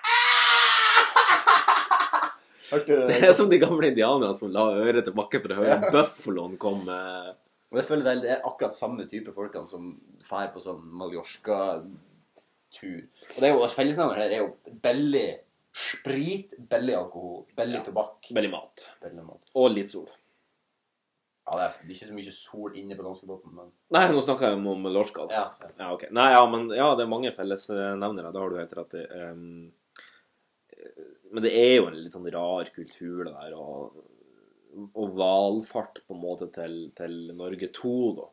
Hørte 2.71 2.97
du 2.97 3.07
Det 3.11 3.19
er 3.27 3.33
som 3.37 3.49
de 3.51 3.59
gamle 3.61 3.89
indianerne 3.91 4.35
som 4.37 4.53
la 4.55 4.65
øret 4.79 5.05
til 5.07 5.15
bakken 5.17 5.43
for 5.45 5.51
å 5.55 5.59
høre 5.61 5.91
buffaloen 5.93 6.57
komme. 6.63 6.97
Og 7.71 7.77
jeg 7.81 7.87
føler 7.89 8.05
det 8.23 8.31
er- 8.37 8.45
akkurat 8.47 8.75
samme 8.75 9.07
type 9.11 9.33
folkene 9.35 9.67
som 9.69 9.83
drar 10.23 10.49
på 10.55 10.61
sånn 10.63 10.81
Mallorca-tur. 12.71 13.03
Og 13.37 13.41
det 13.41 13.49
er 13.49 13.55
jo 13.55 13.67
fellesnevner 13.69 14.21
her 14.21 14.31
er 14.31 14.43
jo 14.43 14.57
billig 14.83 15.41
sprit, 15.73 16.55
billig 16.71 16.95
alkohol, 16.97 17.45
billig 17.57 17.79
Ja. 17.79 17.83
tobakk, 17.85 18.31
Veldig 18.33 18.51
mat. 18.51 18.87
billig 19.03 19.25
mat. 19.25 19.43
Og 19.55 19.71
litt 19.71 19.91
sol. 19.91 20.09
Ja, 21.47 21.57
det 21.57 21.63
er, 21.65 21.87
det 21.87 21.91
er 21.91 21.95
ikke 21.97 22.09
så 22.11 22.15
mye 22.15 22.33
sol 22.33 22.77
inne 22.77 22.97
på 22.97 23.03
danskebåten, 23.03 23.55
men 23.55 23.71
Nei, 23.91 24.07
nå 24.13 24.21
snakker 24.23 24.51
jeg 24.51 24.59
om 24.67 24.85
Lorska. 24.87 25.27
ja. 25.31 25.51
ja. 25.61 25.71
Ja, 25.79 25.93
ok. 25.95 26.11
Nei, 26.13 26.31
ja, 26.33 26.45
men 26.47 26.69
ja, 26.71 26.95
det 26.95 27.03
er 27.05 27.09
mange 27.11 27.33
fellesnevnere. 27.33 28.33
Det 28.33 28.41
har 28.41 28.51
du 28.51 28.57
helt 28.59 28.73
rett 28.79 28.95
i. 28.95 29.05
Um, 29.19 29.73
men 31.33 31.43
det 31.43 31.53
er 31.55 31.77
jo 31.77 31.87
en 31.89 31.97
litt 31.97 32.13
sånn 32.13 32.31
rar 32.31 32.71
kultur, 32.75 33.25
det 33.25 33.33
der. 33.35 33.55
Og, 33.55 33.97
og 34.95 35.17
valfart 35.17 36.03
på 36.07 36.15
en 36.15 36.23
måte 36.23 36.51
til, 36.55 36.91
til 36.95 37.33
Norge 37.35 37.69
2, 37.75 37.95
da. 38.21 38.29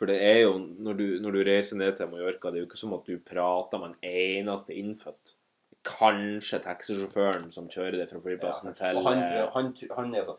Ja. 0.00 0.06
For 0.06 0.08
det 0.08 0.16
er 0.24 0.38
jo, 0.46 0.54
når 0.80 0.94
du, 0.96 1.04
når 1.20 1.34
du 1.36 1.42
reiser 1.44 1.76
ned 1.76 1.92
til 1.96 2.08
Mallorca, 2.08 2.48
det 2.48 2.56
er 2.56 2.62
jo 2.62 2.68
ikke 2.70 2.78
som 2.80 2.94
at 2.96 3.04
du 3.04 3.18
prater 3.20 3.82
med 3.82 3.90
en 3.90 4.08
eneste 4.08 4.72
innfødt. 4.72 5.34
Kanskje 5.84 6.58
taxisjåføren 6.64 7.50
som 7.52 7.68
kjører 7.68 7.98
deg 8.00 8.08
fra 8.08 8.20
flyplassen 8.20 8.72
til 8.76 8.98
Og 9.00 9.06
han, 9.06 9.22
eh, 9.24 9.46
han, 9.54 9.70
han 9.96 10.10
er 10.12 10.26
sånn 10.26 10.36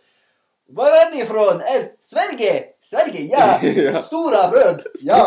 Hvor 0.78 0.93
er 0.93 1.08
ni 1.10 1.24
fra? 1.26 1.45
Er 1.65 1.88
Sverige? 2.02 2.52
Sverige, 2.86 3.24
ja! 3.30 3.47
Ja. 3.88 4.02
Stora 4.06 4.43
brød, 4.52 4.86
ja! 5.02 5.24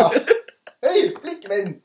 Høy, 0.87 1.01
flikkvenn! 1.19 1.81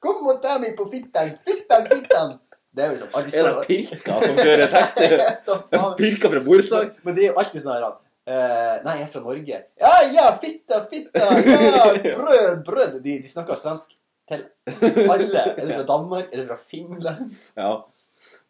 Kom 0.00 0.28
og 0.28 0.42
ta 0.44 0.58
meg 0.60 0.76
på 0.76 0.90
fittan! 0.92 1.32
Fittan, 1.48 1.88
fittan! 1.88 2.36
Det 2.76 2.84
er 2.84 2.92
jo 2.92 2.98
liksom 2.98 3.16
Er 3.16 3.48
det 3.48 3.64
Pirka 3.66 4.20
som 4.26 4.36
kjører 4.44 4.72
taxi? 4.76 5.08
Pirka 6.02 6.32
fra 6.32 6.44
borettslag? 6.44 6.92
Men 7.04 7.16
det 7.16 7.24
er 7.26 7.32
jo 7.32 7.40
alltid 7.40 7.64
sånn 7.64 7.76
her 7.78 7.88
eh, 8.26 8.74
Nei, 8.84 8.96
jeg 8.98 9.06
er 9.06 9.12
fra 9.12 9.22
Norge. 9.24 9.62
Ja, 9.80 9.94
ja, 10.14 10.26
fitta, 10.40 10.82
fitta, 10.90 11.30
ja, 11.46 11.86
brød, 12.18 12.64
brød. 12.66 12.98
De, 13.04 13.16
de 13.22 13.30
snakker 13.30 13.58
svensk 13.60 13.94
til 14.30 14.44
alle. 14.66 15.46
Er 15.56 15.64
det 15.64 15.72
fra 15.74 15.86
Danmark? 15.88 16.28
Er 16.32 16.42
det 16.42 16.50
fra 16.50 16.58
Finland? 16.60 17.32
Ja. 17.56 17.72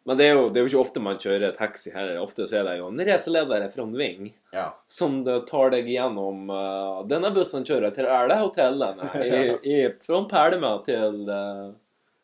Men 0.03 0.17
det 0.17 0.25
er, 0.25 0.33
jo, 0.33 0.47
det 0.49 0.57
er 0.57 0.65
jo 0.65 0.69
ikke 0.71 0.81
ofte 0.81 1.01
man 1.03 1.19
kjører 1.21 1.53
taxi 1.53 1.91
her. 1.93 2.15
Ofte 2.23 2.47
så 2.49 2.57
er 2.59 2.65
det 2.65 2.77
jo 2.79 2.87
en 2.89 3.01
reiseleder 3.05 3.67
fra 3.69 3.85
Ving 3.85 4.31
Ja. 4.53 4.71
som 4.89 5.19
tar 5.47 5.69
deg 5.75 5.87
gjennom 5.93 6.49
uh, 6.49 7.03
Denne 7.07 7.29
bussen 7.35 7.65
kjører 7.67 7.93
til 7.93 8.09
alle 8.09 8.39
hotellene 8.41 9.11
i, 9.21 9.43
i, 9.61 9.77
fra 10.01 10.23
Pælma 10.31 10.73
til 10.87 11.21
uh, 11.29 11.69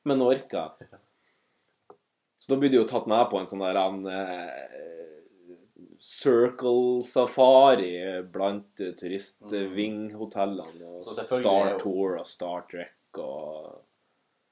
Menorca. 0.09 0.71
Så 2.41 2.53
da 2.53 2.57
blir 2.57 2.73
du 2.73 2.79
jo 2.79 2.87
tatt 2.89 3.05
med 3.11 3.29
på 3.29 3.39
en 3.41 3.47
sånn 3.49 3.61
der 3.61 3.77
en, 3.81 4.01
eh, 4.07 5.16
circle 5.99 7.03
safari 7.03 7.91
blant 8.31 8.75
turistvinghotellene 8.77 8.97
turistving-hotellene. 8.97 10.91
Og 11.01 11.05
Star 11.13 11.77
Tour 11.81 12.17
og 12.19 12.27
Star 12.27 12.65
Trek 12.71 13.21
og 13.23 13.83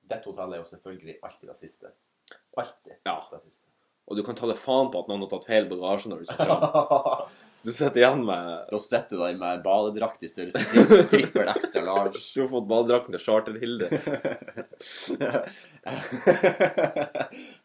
Dette 0.05 0.29
hotellet 0.29 0.59
er 0.59 0.61
jo 0.61 0.69
selvfølgelig 0.69 1.15
alltid 1.25 1.49
det 1.49 1.57
siste. 1.57 1.91
Alltid 2.57 2.93
Ja. 3.05 3.17
det 3.31 3.41
siste. 3.47 3.67
Og 4.07 4.17
du 4.17 4.21
kan 4.23 4.35
ta 4.37 4.45
det 4.47 4.57
faen 4.61 4.91
på 4.93 4.99
at 5.01 5.07
noen 5.09 5.23
har 5.25 5.29
tatt 5.31 5.47
feil 5.49 5.65
bagasje 5.69 6.09
når 6.11 6.19
du 6.19 6.25
skal 6.29 6.45
fram. 6.45 7.31
Du 7.65 7.71
sitter 7.73 7.97
igjen 8.03 8.19
med 8.27 8.67
Da 8.69 8.77
sitter 8.81 9.17
du 9.17 9.21
der 9.23 9.37
med 9.41 9.63
badedrakt 9.65 10.21
i 10.23 10.27
størrelse 10.29 10.61
tri- 10.69 11.07
trippel 11.09 11.47
extra 11.49 11.81
large. 11.87 12.19
Du 12.35 12.41
har 12.43 12.49
fått 12.51 12.67
badedrakten 12.69 13.15
til 13.15 13.23
Charter-Hilde. 13.25 13.87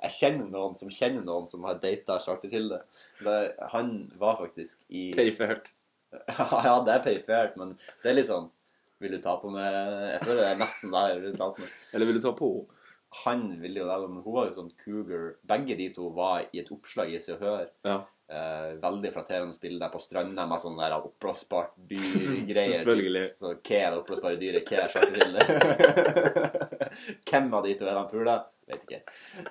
Jeg 0.00 0.10
kjenner 0.16 0.48
noen 0.52 0.74
som 0.78 0.88
kjenner 0.92 1.24
noen 1.26 1.46
som 1.50 1.64
har 1.68 1.76
data 1.82 2.16
Charter-Hilde. 2.22 2.78
Han 3.74 3.92
var 4.20 4.38
faktisk 4.40 4.76
i 4.88 5.10
Perifert. 5.16 5.64
Ja, 6.40 6.80
det 6.82 6.92
er 6.96 7.04
perifert, 7.04 7.52
men 7.60 7.76
det 8.02 8.10
er 8.16 8.24
sånn 8.26 8.48
Vil 8.98 9.12
du 9.14 9.20
ta 9.22 9.36
på 9.38 9.46
meg 9.54 9.62
Jeg 10.10 10.24
føler 10.24 10.40
det 10.42 10.48
er 10.48 10.58
nesten 10.58 10.90
der. 10.90 11.22
Eller 11.94 12.06
vil 12.08 12.18
du 12.18 12.22
ta 12.24 12.32
på 12.34 12.48
henne? 12.56 12.66
Han 13.24 13.40
ville 13.58 13.80
jo 13.82 13.86
det, 13.88 13.94
men 14.06 14.20
hun 14.22 14.34
var 14.36 14.44
jo 14.46 14.52
sånn 14.54 14.68
cougar. 14.78 15.32
Begge 15.50 15.74
de 15.78 15.88
to 15.94 16.04
var 16.14 16.44
i 16.54 16.60
et 16.62 16.68
oppslag 16.70 17.10
i 17.10 17.18
Se 17.18 17.32
og 17.34 17.40
Hør. 17.42 17.64
Ja. 17.82 17.96
Eh, 18.30 18.74
veldig 18.78 19.10
flatterende 19.12 19.56
bilde 19.60 19.86
på 19.90 19.98
stranda 19.98 20.44
med 20.46 20.60
sånn 20.62 20.76
der 20.78 20.92
oppblåsbart 20.94 21.72
dyr-greier. 21.90 22.84
Selvfølgelig. 22.84 23.22
Så 23.40 23.48
hva 23.56 23.78
er 23.80 23.88
det 23.88 23.96
oppblåsbare 23.98 24.38
dyret? 24.38 24.68
Hva 24.70 24.84
er 24.84 24.92
charterbildet? 24.94 25.46
Hvem 27.30 27.48
av 27.58 27.66
de 27.66 27.72
to 27.80 27.88
er 27.90 27.98
han 27.98 28.06
pula? 28.10 28.36
Vet 28.70 28.84
ikke. 28.86 29.00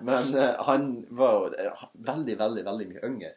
Men 0.07 0.31
uh, 0.31 0.53
han 0.69 0.85
var 1.11 1.35
jo 1.35 1.49
eh, 1.59 1.83
veldig, 2.07 2.37
veldig, 2.39 2.63
veldig 2.69 2.87
mye 2.93 3.03
yngre 3.09 3.33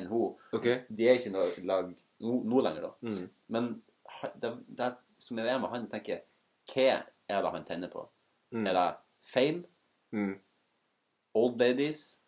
enn 0.00 0.08
hun. 0.08 0.38
Okay. 0.56 0.78
De 0.88 1.10
er 1.10 1.20
ikke 1.20 1.34
noe 1.34 1.50
lag 1.68 1.90
nå, 1.92 2.38
nå 2.48 2.62
lenger, 2.64 2.86
da. 2.88 2.92
Mm. 3.04 3.26
Men 3.52 3.68
det, 4.40 4.54
det 4.80 4.94
som 5.20 5.42
jeg 5.42 5.50
er 5.50 5.60
med 5.60 5.74
han, 5.74 5.90
tenker 5.92 6.24
Hva 6.72 7.02
er 7.28 7.44
det 7.44 7.52
han 7.52 7.68
tenner 7.68 7.92
på? 7.92 8.06
Mm. 8.56 8.64
Er 8.64 8.78
det 8.78 8.88
fame? 9.28 9.66
Mm. 10.16 10.38
Old 11.36 11.60
ladies? 11.60 12.19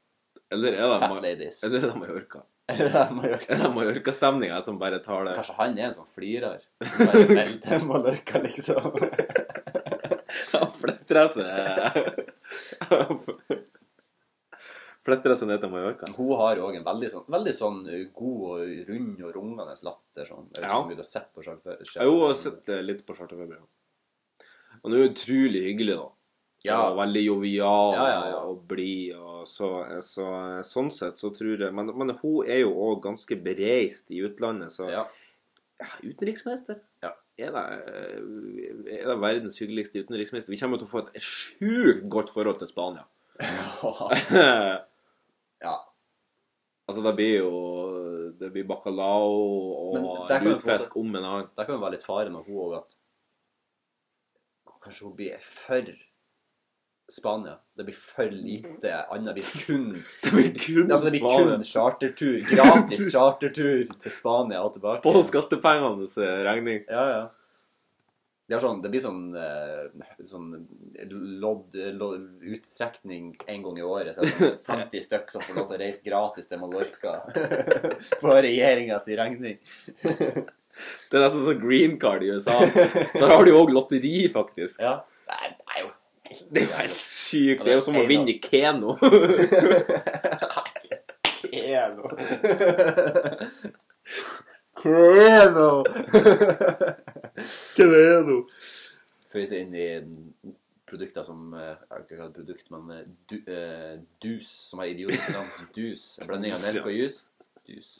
Eller 0.52 0.74
er 0.76 0.82
det, 0.84 0.98
Fat 1.00 1.10
Ma- 1.14 1.20
ladies? 1.24 1.62
eller 1.64 1.78
er 1.78 1.86
det 1.92 1.98
Mallorca? 2.00 2.42
Er 2.72 2.82
det 2.88 3.04
Mallorca? 3.16 3.46
Er 3.52 3.62
det 3.62 3.70
Mallorca-stemninga 3.74 4.58
som 4.64 4.78
bare 4.80 4.98
tar 5.04 5.24
det 5.28 5.34
Kanskje 5.38 5.56
han 5.58 5.78
er 5.78 5.88
en 5.90 5.96
sånn 5.96 6.08
flirer 6.12 6.60
som 6.84 7.06
bare 7.10 7.26
melder 7.28 7.58
til 7.66 7.86
Mallorca, 7.88 8.42
liksom. 8.44 8.92
Han 10.52 10.70
fletter 10.80 11.26
seg 11.32 11.48
Fletter 15.02 15.34
seg 15.34 15.48
ned 15.50 15.58
til 15.64 15.70
Mallorca? 15.72 16.06
Hun 16.14 16.30
har 16.38 16.60
òg 16.62 16.76
en 16.78 16.84
veldig 16.86 17.08
sånn, 17.10 17.24
veldig 17.34 17.52
sånn 17.56 17.78
uh, 17.90 18.02
god 18.14 18.42
og 18.52 18.90
rund 18.92 19.22
og 19.26 19.32
rungende 19.34 19.64
latter. 19.88 20.28
Sånn. 20.28 20.44
Jeg 20.52 20.60
vet 20.60 20.62
ikke 20.62 20.70
Ja. 20.70 20.78
om 20.78 20.90
du 20.92 20.94
har 21.00 21.08
sett 21.08 21.28
på 21.34 21.42
Shark 21.42 21.64
Hun 21.66 21.80
Jeg 21.82 22.12
har 22.20 22.34
sett 22.38 22.68
eh, 22.70 22.82
litt 22.86 23.02
på 23.08 23.16
Charterfeber. 23.18 23.56
ja. 23.58 24.46
Han 24.84 24.94
er 24.94 25.08
utrolig 25.08 25.62
hyggelig, 25.66 25.96
da. 25.98 26.06
Ja. 26.62 26.79
Og 26.90 26.98
veldig 27.01 27.25
jovial 27.25 27.96
Ja, 27.96 28.05
ja, 28.07 28.20
ja. 28.31 28.42
og 28.46 28.62
blid. 28.70 29.18
Så, 29.51 29.72
så, 30.07 30.27
sånn 30.66 30.92
sett 30.94 31.18
så 31.18 31.33
tror 31.35 31.64
jeg 31.64 31.75
men, 31.75 31.90
men 31.98 32.14
hun 32.20 32.46
er 32.46 32.62
jo 32.62 32.77
òg 32.87 33.01
ganske 33.09 33.38
bereist 33.42 34.12
i 34.14 34.22
utlandet, 34.22 34.75
så 34.75 34.90
Utenriksminister? 36.07 36.79
Ja. 37.03 37.11
Er 37.42 37.51
det, 37.51 37.62
er 38.92 39.09
det 39.09 39.16
verdens 39.18 39.57
hyggeligste 39.59 40.05
utenriksminister? 40.05 40.53
Vi 40.53 40.61
kommer 40.61 40.79
til 40.79 40.87
å 40.87 40.92
få 40.92 41.01
et 41.03 41.25
sjukt 41.25 42.05
godt 42.12 42.31
forhold 42.31 42.61
til 42.61 42.70
Spania. 42.70 43.03
ja. 45.66 45.77
altså, 46.87 47.01
det 47.03 47.14
blir 47.16 47.38
jo 47.38 47.53
Det 48.38 48.51
blir 48.53 48.66
bacalao 48.68 49.33
og 49.33 50.29
der 50.29 50.44
lutfisk 50.44 50.94
om 51.01 51.16
en 51.16 51.25
annen. 51.25 51.48
Det 51.57 51.66
kan 51.66 51.75
jo 51.75 51.83
være 51.83 51.96
litt 51.96 52.07
fare 52.07 52.31
med 52.31 52.46
hun 52.46 52.61
òg, 52.68 52.77
at 52.85 52.98
kanskje 54.83 55.07
hun 55.09 55.16
blir 55.18 55.42
for 55.42 55.90
Spania. 57.12 57.59
Det 57.77 57.85
blir 57.85 57.96
for 57.96 58.31
lite 58.31 58.94
annet. 59.05 59.27
Det 59.27 59.35
blir 59.35 59.66
kun 59.66 60.03
Det 60.22 60.33
blir 60.33 60.55
kun 60.55 60.92
Altså, 60.92 61.05
det 61.05 61.11
blir 61.11 61.44
kun 61.44 61.64
chartertur. 61.64 62.40
Gratis 62.51 63.12
chartertur 63.14 63.92
til 64.01 64.14
Spania 64.14 64.64
og 64.64 64.75
tilbake. 64.79 65.03
På 65.05 65.22
skattepengenes 65.22 66.16
regning. 66.18 66.85
Ja, 66.88 67.07
ja. 67.11 67.22
Det, 68.51 68.59
sånn, 68.61 68.81
det 68.85 68.90
blir 68.92 69.01
sånn, 69.01 69.20
eh, 69.38 70.09
sånn 70.29 70.48
lodd, 71.40 71.77
lodd, 71.96 72.25
uttrekning 72.53 73.31
en 73.48 73.62
gang 73.64 73.79
i 73.79 73.85
året. 73.87 74.16
Så 74.16 74.27
sånn 74.29 74.59
50 74.66 75.05
stykk 75.07 75.31
som 75.33 75.44
får 75.46 75.61
lov 75.61 75.70
til 75.70 75.79
å 75.79 75.81
reise 75.85 76.05
gratis 76.05 76.51
til 76.51 76.61
Mallorca 76.61 77.14
på 78.20 78.35
regjeringas 78.35 79.09
regning. 79.09 79.57
Det 80.03 81.16
er 81.16 81.25
nesten 81.25 81.46
sånn 81.46 81.62
green 81.62 81.96
card 82.03 82.27
i 82.27 82.33
USA. 82.35 82.59
Der 83.14 83.31
har 83.31 83.44
du 83.44 83.53
jo 83.53 83.62
òg 83.62 83.72
lotteri, 83.72 84.27
faktisk. 84.33 84.81
Ja. 84.83 84.98
Nei, 85.33 85.53
det 85.55 85.77
er 85.77 85.85
jo 85.85 85.90
Det 86.51 86.62
er 86.62 86.66
jo 86.66 86.77
helt 86.79 87.01
sykt. 87.01 87.64
Det 87.64 87.73
er 87.73 87.79
jo 87.79 87.85
som 87.85 87.99
å 88.01 88.05
vinne 88.09 88.35
Keno. 88.47 88.97
Keno. 91.47 92.11
Keno. 94.83 95.71
Keno. 97.77 98.37
Føyse 99.33 99.62
inn 99.62 99.73
i 99.79 99.88
produkter 100.92 101.25
som 101.25 101.55
eh, 101.57 101.73
Jeg 101.73 101.90
har 101.90 102.05
ikke 102.05 102.21
kalt 102.21 102.37
produkt, 102.37 102.71
men 102.75 102.90
eh, 102.92 103.05
du, 103.31 103.37
uh, 103.49 103.95
dus, 104.23 104.49
som 104.68 104.83
har 104.83 104.92
idiotiske 104.92 105.33
navn. 105.33 105.68
Dus. 105.77 106.05
En 106.21 106.29
blanding 106.29 106.57
av 106.57 106.64
melk 106.66 106.88
og 106.90 106.97
jus. 106.97 107.23
Dus. 107.68 107.92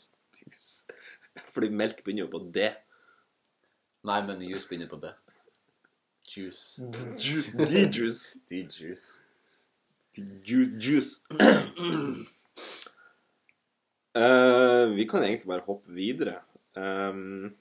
Fordi 1.53 1.71
melk 1.73 2.03
begynner 2.03 2.27
jo 2.27 2.31
på 2.35 2.43
D. 2.53 2.69
Nei, 4.03 4.19
men 4.27 4.43
jus 4.45 4.67
begynner 4.69 4.91
på 4.91 4.99
det. 5.01 5.13
Juice. 6.35 6.81
D-juice. 7.57 8.37
D-juice. 8.49 9.21
Ju- 10.17 10.77
Juice. 10.79 11.21
Eh, 14.15 14.85
vi 14.93 15.07
kan 15.09 15.23
egentlig 15.23 15.47
bare 15.47 15.63
hoppe 15.65 15.89
videre. 15.91 16.35
Um, 16.77 17.55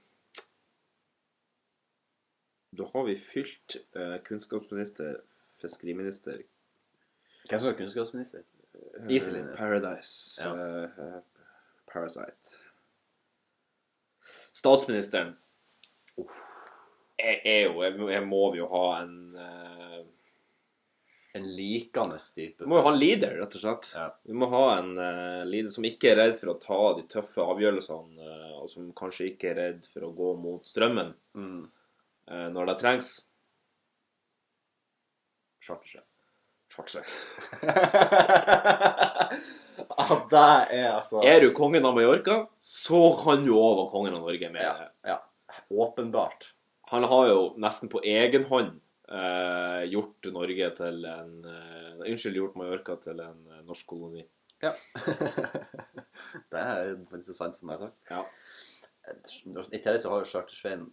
da 2.77 2.85
har 2.93 3.07
vi 3.07 3.15
fylt 3.17 3.77
uh, 3.97 4.19
kunnskapsminister, 4.25 5.15
fiskeriminister 5.61 6.43
Hvem 7.49 7.61
som 7.61 7.69
er 7.71 7.77
kunnskapsminister? 7.79 8.45
Iselin. 9.09 9.49
Eh, 9.49 9.57
Paradise. 9.57 10.43
Ja. 10.45 10.53
Parasite. 11.93 12.61
Statsministeren 14.53 15.33
er, 16.19 16.29
er 17.45 17.63
jo 17.69 17.83
jeg 17.85 18.25
må 18.27 18.43
vi 18.53 18.61
jo 18.63 18.69
ha 18.73 18.85
en 19.03 19.15
eh, 19.39 20.01
En 21.35 21.47
likende 21.57 22.19
type. 22.35 22.61
Vi 22.61 22.69
må 22.69 22.77
jo 22.77 22.83
ha 22.85 22.91
en 22.93 22.99
leader, 23.01 23.39
rett 23.41 23.55
og 23.57 23.63
slett. 23.63 23.87
Ja. 23.97 24.11
Vi 24.29 24.35
må 24.37 24.51
ha 24.53 24.65
en 24.77 24.91
uh, 24.99 25.45
leader 25.49 25.73
som 25.73 25.87
ikke 25.89 26.11
er 26.11 26.19
redd 26.21 26.35
for 26.37 26.51
å 26.53 26.59
ta 26.61 26.81
de 26.99 27.07
tøffe 27.09 27.41
avgjørelsene, 27.41 28.21
uh, 28.21 28.59
og 28.61 28.69
som 28.69 28.91
kanskje 28.99 29.31
ikke 29.31 29.49
er 29.49 29.57
redd 29.57 29.87
for 29.95 30.05
å 30.05 30.11
gå 30.19 30.35
mot 30.43 30.69
strømmen 30.69 31.15
Mm. 31.33 31.63
uh, 32.29 32.49
når 32.53 32.69
det 32.69 32.77
trengs. 32.83 33.09
Chartersjef. 35.65 36.05
Schwarze. 36.73 37.01
ah, 39.89 40.13
det 40.33 40.45
er 40.77 40.89
altså 40.93 41.21
Er 41.25 41.41
du 41.41 41.51
kongen 41.57 41.85
av 41.89 41.97
Mallorca, 41.97 42.43
så 42.61 43.07
kan 43.25 43.45
du 43.45 43.53
òg 43.57 43.79
være 43.81 43.91
kongen 43.93 44.17
av 44.21 44.27
Norge. 44.27 44.53
Med. 44.53 44.63
Ja. 44.69 44.89
ja. 45.09 45.19
Åpenbart. 45.73 46.53
Han 46.93 47.07
har 47.09 47.27
jo 47.31 47.41
nesten 47.63 47.89
på 47.93 48.03
egen 48.05 48.45
hånd 48.51 48.75
eh, 49.09 49.83
gjort 49.93 50.29
Norge 50.35 50.71
til 50.77 51.07
en 51.09 51.35
eh, 51.49 52.03
Unnskyld, 52.03 52.37
gjort 52.37 52.59
Mallorca 52.61 52.99
til 53.01 53.23
en 53.25 53.41
eh, 53.49 53.63
norsk 53.65 53.87
koloni. 53.89 54.25
Ja. 54.63 54.75
det 56.53 56.61
er 56.61 56.93
faktisk 57.11 57.33
så 57.33 57.39
sant 57.39 57.59
som 57.59 57.73
jeg 57.73 57.81
har 57.81 57.89
sagt. 57.89 58.13
Ja. 58.13 58.21
I 59.73 59.81
tillegg 59.81 59.99
så 60.03 60.13
har 60.13 60.23
jo 60.23 60.29
Charter-Svein 60.31 60.85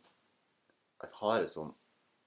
Han 1.04 1.12
har 1.20 1.44
et 1.44 1.52
sånn 1.52 1.68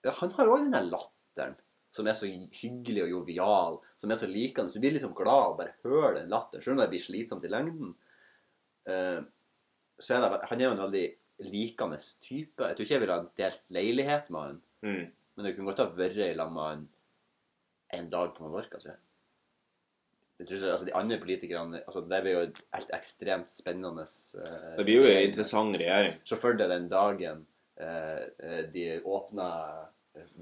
ja, 0.06 0.12
Han 0.20 0.30
har 0.36 0.52
òg 0.52 0.60
den 0.62 0.76
der 0.76 0.86
latteren 0.86 1.56
som 1.92 2.06
er 2.08 2.16
så 2.16 2.28
hyggelig 2.28 3.02
og 3.04 3.10
jovial, 3.10 3.74
som 4.00 4.12
er 4.12 4.16
så 4.16 4.28
likende. 4.30 4.72
Så 4.72 4.80
du 4.80 4.84
blir 4.86 4.94
liksom 4.94 5.12
glad 5.16 5.42
av 5.42 5.50
å 5.52 5.58
bare 5.58 5.74
høre 5.84 6.22
den 6.22 6.30
latteren, 6.32 6.64
selv 6.64 6.76
om 6.76 6.80
det 6.80 6.88
blir 6.92 7.02
slitsomt 7.04 7.44
i 7.44 7.50
lengden. 7.52 7.90
Eh, 8.88 9.18
så 10.00 10.16
er 10.16 10.24
det, 10.24 10.38
han 10.48 10.62
er 10.62 10.66
jo 10.70 10.70
en 10.72 10.80
veldig 10.86 11.04
likende 11.50 11.98
type. 12.22 12.62
Jeg 12.68 12.76
tror 12.76 12.84
ikke 12.86 12.94
jeg 12.94 13.02
ville 13.04 13.16
ha 13.18 13.24
delt 13.38 13.62
leilighet 13.70 14.30
med 14.30 14.40
han, 14.46 14.60
Mm. 14.82 15.06
men 15.36 15.44
det 15.46 15.54
kunne 15.56 15.68
godt 15.70 15.78
ha 15.78 15.86
vært 15.94 16.16
i 16.18 16.34
lag 16.34 16.50
med 16.52 16.62
han 16.66 16.88
en 17.94 18.08
dag 18.10 18.32
på 18.34 18.42
Mallorca, 18.42 18.78
tror 18.80 18.90
jeg. 18.92 18.98
jeg 20.40 20.46
tror 20.48 20.56
ikke, 20.56 20.70
altså 20.72 20.86
De 20.86 20.94
andre 20.98 21.18
politikerne 21.20 21.82
altså 21.86 22.00
Det 22.08 22.22
blir 22.24 22.32
jo 22.32 22.40
et 22.48 22.60
helt 22.72 22.90
ekstremt 22.96 23.50
spennende 23.52 24.02
eh, 24.02 24.76
Det 24.76 24.84
blir 24.84 24.96
jo 24.96 25.04
en 25.06 25.22
interessant 25.28 25.76
regjering. 25.76 26.16
Se 26.24 26.36
for 26.36 26.58
deg 26.58 26.68
den 26.72 26.88
dagen 26.90 27.46
eh, 27.78 28.24
eh, 28.42 28.62
de 28.72 29.00
åpner 29.04 29.86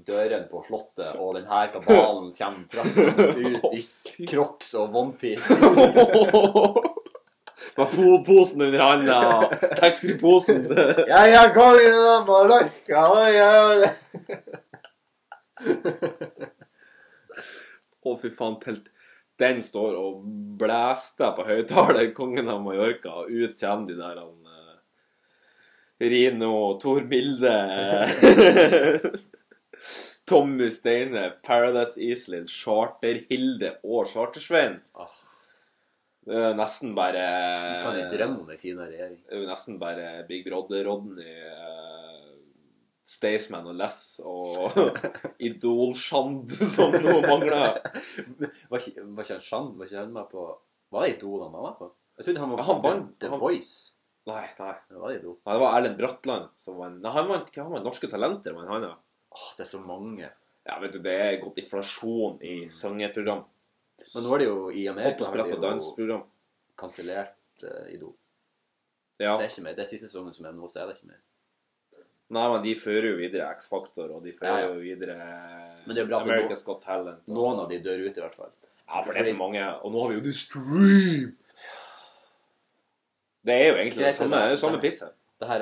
dørene 0.07 0.49
på 0.51 0.63
Slottet, 0.67 1.15
og 1.15 1.35
den 1.37 1.45
her 1.47 1.69
kabalen 1.71 2.33
kommer 2.35 2.65
trassende 2.67 3.27
ut 3.61 3.77
i 4.19 4.25
crocs 4.31 4.73
og 4.75 4.95
onepiece. 4.99 5.61
Med 7.77 7.87
polposen 7.95 8.61
under 8.61 8.79
handa, 8.83 9.19
taxfree-posen 9.79 10.65
Jeg 11.07 11.35
er 11.39 11.53
kongen 11.55 12.07
av 12.13 12.25
Mallorca! 12.27 13.03
Oi, 13.15 13.33
oi, 13.41 13.59
oi. 13.71 13.89
Å, 18.01 18.15
fy 18.19 18.31
faen. 18.33 18.57
Telt. 18.63 18.89
den 19.41 19.63
står 19.65 19.95
og 19.97 20.21
blæster 20.59 21.31
på 21.37 21.47
høyttaler, 21.47 22.11
kongen 22.17 22.49
av 22.51 22.59
Mallorca, 22.61 23.23
og 23.23 23.31
ut 23.31 23.55
kommer 23.57 23.87
de 23.87 23.95
der 23.97 24.19
han 24.19 24.51
eh, 24.51 24.75
Rino, 26.11 26.53
Tor 26.81 27.01
Milde 27.09 27.55
Tommy 30.29 30.69
Steine, 30.69 31.31
Paradise 31.43 31.97
Island, 31.99 32.47
Charter-Hilde 32.53 33.73
og 33.83 34.07
Charter-Svein. 34.07 34.77
Åh, 34.93 35.17
Er 36.31 36.53
nesten 36.55 36.93
bare 36.95 37.23
Kan 37.83 37.97
vi 37.97 38.03
drømme 38.13 38.43
om 38.45 38.49
en 38.53 38.59
finere 38.61 38.87
regjering? 38.91 39.17
Det 39.27 39.39
jo 39.41 39.47
nesten 39.49 39.79
bare 39.81 40.05
Big 40.29 40.45
Brother, 40.47 40.85
Rodney, 40.87 41.33
uh, 41.51 42.29
Staysman 43.11 43.65
og 43.67 43.75
Less 43.75 44.19
og 44.23 44.77
Idol-Shand 45.47 46.53
som 46.71 46.93
nå 46.95 47.17
mangler. 47.25 47.79
Var 48.71 48.77
ikke, 48.79 49.03
var 49.03 49.25
ikke 49.25 49.35
han 49.35 49.43
Shan? 49.43 49.71
Var 49.77 49.89
ikke 49.89 49.99
han 50.05 50.13
med 50.15 50.29
på 50.31 50.45
Var 50.95 51.05
det 51.07 51.15
Idol 51.17 51.41
han 51.43 51.51
var 51.55 51.65
med 51.69 51.75
på? 51.81 51.89
Jeg 52.17 52.25
trodde 52.27 52.43
han 52.45 52.53
var 52.53 52.63
Han 52.69 52.81
vant. 52.85 53.11
The 53.19 53.29
Han- 53.33 53.41
Voice. 53.41 53.73
Nei, 54.29 54.43
nei. 54.59 54.73
Det 54.87 54.99
var 55.01 55.15
Idol. 55.15 55.35
Nei, 55.41 55.53
det 55.57 55.61
var 55.63 55.75
Erlend 55.79 55.97
Bratland 55.99 56.49
som 56.61 56.77
vant. 56.79 56.99
Nei, 57.03 57.11
han 57.15 57.27
vant 57.31 57.47
ikke 57.49 57.63
han 57.65 57.73
vant? 57.73 57.87
Norske 57.87 58.09
Talenter, 58.11 58.53
men 58.55 58.69
han, 58.69 58.85
ja. 58.85 58.95
Åh, 59.33 59.47
det 59.57 59.65
er 59.65 59.69
så 59.71 59.79
mange. 59.81 60.27
Ja, 60.67 60.75
vet 60.83 60.93
du, 60.93 60.99
det 61.01 61.15
er 61.17 61.39
gått 61.41 61.57
inflasjon 61.63 62.35
i 62.45 62.55
sangerprogram. 62.75 63.41
Men 64.15 64.23
nå 64.25 64.33
er 64.35 64.39
det 64.41 64.47
jo 64.47 64.69
i 64.69 64.85
Hopp 64.87 64.97
Amerika 64.97 65.17
og 65.23 65.25
har 65.27 65.31
sprett 65.33 65.53
og 65.57 65.61
dansprogram. 65.65 66.23
kansellert 66.81 67.63
uh, 67.63 67.87
Idol. 67.93 68.13
Ja. 69.21 69.35
Det 69.37 69.45
er 69.45 69.49
ikke 69.51 69.63
mer. 69.67 69.75
Det 69.77 69.83
er 69.85 69.89
siste 69.91 70.07
sesongen 70.09 70.33
som 70.33 70.45
er 70.49 70.55
nå, 70.57 70.67
så 70.71 70.81
er 70.81 70.87
det 70.89 70.97
ikke 70.97 71.11
mer. 71.11 71.19
Nei, 72.31 72.45
men 72.53 72.63
de 72.63 72.73
fører 72.79 73.09
jo 73.11 73.17
videre 73.19 73.49
X-Factor, 73.59 74.11
og 74.15 74.23
de 74.23 74.31
fører 74.33 74.47
Ja, 74.47 74.59
ja. 74.63 74.73
jo 74.73 74.79
videre 74.79 75.15
Men 75.85 75.95
det 75.95 76.03
er 76.03 76.07
bra 76.07 76.21
at 76.21 76.27
America's 76.31 76.63
Got 76.63 76.81
Talent. 76.81 77.19
og- 77.27 77.35
Noen 77.35 77.59
av 77.59 77.69
de 77.69 77.79
dør 77.83 78.05
ut, 78.07 78.17
i 78.17 78.21
hvert 78.23 78.35
fall. 78.35 78.51
Ja, 78.87 79.01
for 79.03 79.11
det 79.13 79.21
er 79.21 79.33
for 79.33 79.37
mange. 79.43 79.65
Og 79.83 79.91
nå 79.91 80.01
har 80.01 80.09
vi 80.09 80.15
jo 80.15 80.23
The 80.23 80.31
Stream. 80.33 81.37
Det 83.45 83.53
er 83.53 83.67
jo 83.71 83.75
egentlig 83.81 84.05
det 84.05 84.13
samme, 84.15 84.39
det 84.49 84.59
samme 84.59 84.79
pisset. 84.81 85.13
Det 85.41 85.47
her, 85.49 85.61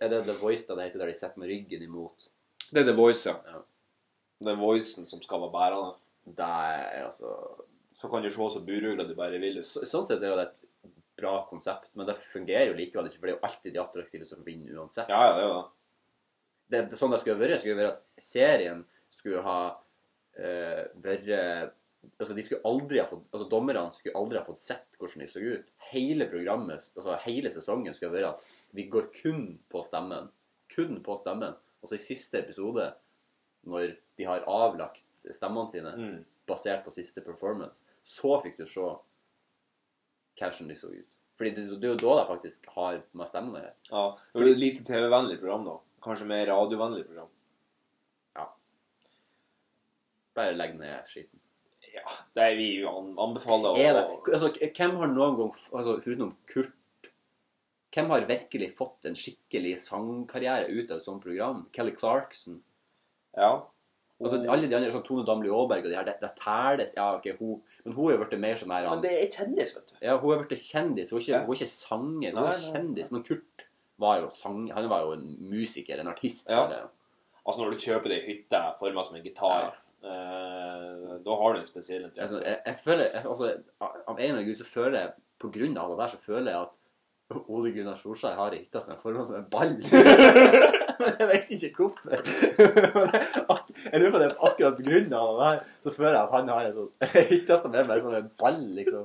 er 0.00 0.08
det 0.12 0.24
The 0.26 0.34
Voice 0.40 0.66
da 0.68 0.74
det 0.76 0.84
heter, 0.90 0.98
der 0.98 1.06
de 1.06 1.14
sitter 1.14 1.38
med 1.40 1.48
ryggen 1.48 1.82
imot? 1.82 2.26
Det 2.70 2.82
er 2.82 2.84
The 2.90 2.96
Voice, 2.96 3.26
ja. 3.28 3.36
Ja. 3.46 3.62
Det 4.44 4.52
er 4.52 4.56
voicen 4.60 5.06
som 5.08 5.22
skal 5.24 5.40
være 5.40 5.52
bærende. 5.54 5.94
Er 6.26 7.04
altså 7.04 7.30
Så 7.96 8.10
kan 8.10 8.22
du 8.22 8.30
se 8.30 8.48
så 8.50 8.62
burugla 8.66 9.04
du 9.06 9.14
bare 9.14 9.38
vil. 9.40 9.62
så, 9.64 9.84
Sånn 9.86 10.04
sett 10.04 10.22
er 10.22 10.32
jo 10.32 10.38
det 10.40 10.48
et 10.50 10.90
bra 11.16 11.38
konsept, 11.48 11.94
men 11.96 12.08
det 12.08 12.18
fungerer 12.20 12.68
jo 12.70 12.76
likevel 12.76 13.08
ikke, 13.08 13.22
for 13.22 13.28
det 13.28 13.32
er 13.32 13.38
jo 13.38 13.48
alltid 13.48 13.72
de 13.72 13.80
attraktive 13.80 14.26
som 14.28 14.42
vinner 14.44 14.76
uansett. 14.76 15.08
Ja, 15.08 15.22
ja, 15.30 15.32
det 15.32 15.44
er 15.46 15.54
det. 16.74 16.82
det, 16.90 16.98
sånn 16.98 17.14
det 17.14 17.22
skulle 17.22 17.40
vært, 17.40 17.62
skulle 17.62 17.78
være 17.78 17.94
at 17.94 18.02
serien 18.20 18.82
skulle 19.16 19.42
ha 19.46 19.58
uh, 19.72 20.82
vært 21.04 21.74
Altså, 22.20 22.36
de 22.36 22.42
skulle 22.44 22.68
aldri 22.68 23.00
ha 23.00 23.06
fått 23.08 23.24
Altså, 23.32 23.48
dommerne 23.50 23.88
skulle 23.90 24.18
aldri 24.20 24.38
ha 24.38 24.44
fått 24.46 24.60
sett 24.60 24.98
hvordan 25.00 25.24
de 25.24 25.26
så 25.30 25.40
ut. 25.42 25.72
Hele 25.90 26.28
programmet, 26.30 26.90
altså 26.94 27.16
hele 27.24 27.50
sesongen, 27.50 27.96
skulle 27.96 28.14
være 28.14 28.34
at 28.34 28.44
vi 28.76 28.86
går 28.92 29.08
kun 29.16 29.40
på 29.72 29.82
stemmen. 29.82 30.28
Kun 30.70 31.00
på 31.02 31.16
stemmen. 31.18 31.56
Altså 31.82 31.96
i 31.98 32.04
siste 32.04 32.38
episode, 32.44 32.86
når 33.66 33.96
de 34.18 34.28
har 34.28 34.46
avlagt 34.50 35.02
stemmene 35.34 35.68
sine, 35.68 35.92
Mm. 35.96 36.24
basert 36.46 36.84
på 36.84 36.92
siste 36.92 37.20
performance, 37.24 37.82
så 38.04 38.40
fikk 38.42 38.56
du 38.58 38.66
se 38.66 38.80
hvordan 40.38 40.68
de 40.68 40.74
så 40.76 40.90
ut. 40.92 41.06
Fordi 41.36 41.50
det, 41.54 41.80
det 41.80 41.88
er 41.88 41.96
jo 41.96 42.02
da 42.14 42.22
de 42.22 42.28
faktisk 42.28 42.66
har 42.76 43.02
med 43.12 43.28
stemmen 43.28 43.54
å 43.56 43.60
gjøre. 43.60 43.74
Ja, 43.90 44.04
det 44.32 44.42
blir 44.42 44.52
et 44.54 44.58
lite 44.62 44.84
TV-vennlig 44.84 45.40
program, 45.40 45.64
da. 45.64 45.78
Kanskje 46.02 46.26
mer 46.26 46.46
radiovennlig 46.46 47.06
program. 47.06 47.28
Ja. 48.36 48.46
Bare 50.36 50.54
legg 50.56 50.78
ned 50.78 51.04
skiten. 51.08 51.40
Ja, 51.96 52.02
det 52.36 52.42
er 52.44 52.56
vi 52.58 52.66
jo 52.82 52.90
anbefaler 52.92 53.72
å 53.72 53.76
Er 53.80 53.94
det, 53.96 54.02
altså, 54.34 54.50
hvem 54.52 54.96
har 55.00 55.08
noen 55.12 55.36
gang, 55.38 55.52
altså, 55.72 55.96
utenom 56.04 56.34
Kurt 56.50 56.72
Hvem 57.96 58.10
har 58.12 58.26
virkelig 58.28 58.74
fått 58.76 59.06
en 59.08 59.14
skikkelig 59.16 59.78
sangkarriere 59.80 60.68
ut 60.68 60.90
av 60.90 60.98
et 60.98 61.04
sånt 61.06 61.22
program? 61.24 61.62
Kelly 61.72 61.94
Clarkson. 61.96 62.58
Ja. 63.32 63.64
Altså, 64.16 64.38
alle 64.48 64.64
de 64.70 64.72
andre, 64.78 64.88
sånn 64.94 65.02
Tone 65.04 65.24
Damli 65.28 65.50
Aaberg 65.52 65.84
og 65.84 65.90
de 65.92 65.96
her, 65.98 66.04
det, 66.08 66.14
det 66.22 66.30
tæles 66.40 66.94
Ja, 66.96 67.10
ok, 67.18 67.26
hun 67.36 67.58
Men 67.84 67.92
hun 67.98 68.06
er 68.08 68.14
jo 68.16 68.20
blitt 68.24 68.40
mer 68.40 68.54
sånn 68.56 68.70
her 68.72 68.86
Men 68.88 69.02
det 69.04 69.10
er 69.12 69.26
kjendis, 69.34 69.74
vet 69.76 69.90
du. 69.92 69.96
Ja, 70.06 70.14
hun 70.22 70.32
er 70.32 70.40
blitt 70.44 70.62
kjendis. 70.62 71.10
Hun 71.12 71.18
er 71.18 71.22
ikke, 71.26 71.32
Ja. 71.34 71.40
hun 71.44 71.52
er 71.52 71.58
ikke 71.60 71.68
sanger, 71.72 72.30
hun 72.32 72.38
Nei, 72.40 72.46
er 72.46 72.56
nei, 72.56 72.62
nei. 72.62 72.70
kjendis. 72.72 73.10
Men 73.12 73.22
Kurt 73.28 73.66
var 74.00 74.20
jo 74.22 74.30
sang, 74.32 74.62
han 74.72 74.88
var 74.88 75.04
jo 75.04 75.12
en 75.18 75.26
musiker, 75.50 76.00
en 76.00 76.08
artist. 76.14 76.48
Ja. 76.48 76.64
jeg. 76.72 76.88
Altså, 77.46 77.60
når 77.62 77.76
du 77.76 77.84
kjøper 77.84 78.08
deg 78.14 78.24
hytte 78.24 78.62
forma 78.80 79.04
som 79.04 79.16
en 79.20 79.22
gitar, 79.28 79.76
eh, 80.04 81.12
da 81.28 81.36
har 81.42 81.52
du 81.54 81.60
en 81.60 81.68
spesiell 81.68 82.04
Altså, 82.08 82.40
interesse. 82.40 82.42
jeg, 82.48 82.58
jeg 82.66 82.76
føler, 82.84 83.04
jeg, 83.12 83.22
altså, 83.26 83.52
Av 83.84 84.16
en 84.16 84.18
eller 84.18 84.32
annen 84.32 84.44
grunn 84.48 84.58
så 84.62 84.66
føler 84.68 84.98
jeg 85.00 85.12
På 85.38 85.48
grunn 85.52 85.76
av 85.78 85.90
det 85.92 85.98
der 86.00 86.10
så 86.12 86.18
føler 86.24 86.50
jeg 86.52 86.60
at 86.62 86.78
Ole 87.50 87.72
Gunnar 87.74 87.96
Solskjær 87.98 88.36
har 88.38 88.54
ei 88.54 88.60
hytte 88.62 88.80
som 88.80 88.92
er 88.94 89.00
forma 89.02 89.24
som 89.26 89.34
en 89.34 89.48
ball. 89.50 89.72
Men 91.00 91.16
jeg 91.18 91.26
vet 91.32 91.48
ikke 91.56 91.88
hvorfor. 91.88 92.22
Jeg, 93.92 94.00
lurer 94.00 94.14
på 94.14 94.20
det 94.22 94.30
akkurat 94.48 94.80
på 94.80 95.20
han 95.42 95.58
så 95.82 95.88
føler 95.92 96.16
jeg 96.16 96.22
at 96.22 96.34
han 96.34 96.48
har 96.52 96.62
en 96.66 96.76
sånn 96.76 96.92
hytte 97.32 97.54
som 97.60 97.70
er 97.74 97.88
bare 97.88 98.02
som 98.02 98.14
en 98.16 98.32
ball, 98.40 98.62
liksom. 98.78 99.04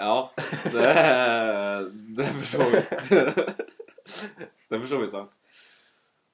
Ja, 0.00 0.16
det 0.72 0.90
Det 2.16 2.24
er 2.24 2.32
for 2.38 2.46
så 2.48 2.58
vidt 2.72 2.90
Det 4.70 4.74
er 4.76 4.80
for 4.80 4.90
så 4.90 4.98
vidt 5.02 5.12
sant. 5.12 5.32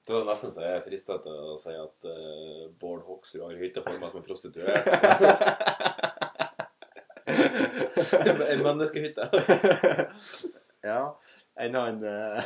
Det 0.07 0.13
var 0.15 0.23
nesten 0.29 0.51
så 0.55 0.61
jeg 0.63 0.75
er 0.79 0.87
frista 0.87 1.15
til 1.25 1.35
å 1.35 1.37
si 1.59 1.73
at 1.75 1.99
uh, 2.07 2.71
Bård 2.79 3.03
Hoksrud 3.09 3.43
har 3.43 3.59
hytte 3.59 3.83
for 3.83 3.99
meg 3.99 4.11
som 4.13 4.21
en 4.21 4.29
prostituert. 4.29 4.85
en 8.53 8.63
menneskehytte. 8.63 9.25
Ja. 10.87 11.19
Enn 11.57 11.75
han 11.75 12.05
eh, 12.05 12.43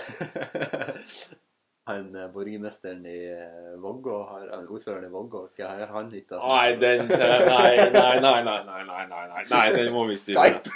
Han 1.91 2.09
eh, 2.17 2.27
borgermesteren 2.33 3.05
i 3.11 3.17
eh, 3.35 3.75
Vågå 3.83 4.17
har 4.31 4.47
han 4.55 4.67
Ordføreren 4.71 5.07
i 5.09 5.13
Vågå, 5.13 5.45
hva 5.59 5.69
har 5.75 5.91
han 5.97 6.11
hytta? 6.15 6.39
som- 6.41 6.49
Nei, 6.55 6.77
den 6.79 7.07
Nei, 7.11 7.11
nei, 7.51 8.17
nei, 8.21 8.43
nei, 8.47 8.63
nei, 8.65 8.85
nei, 8.87 9.05
nei, 9.11 9.45
nei, 9.51 9.67
den 9.77 9.93
må 9.95 10.07
vi 10.11 10.17
styre. 10.21 10.39
Skype! 10.47 10.69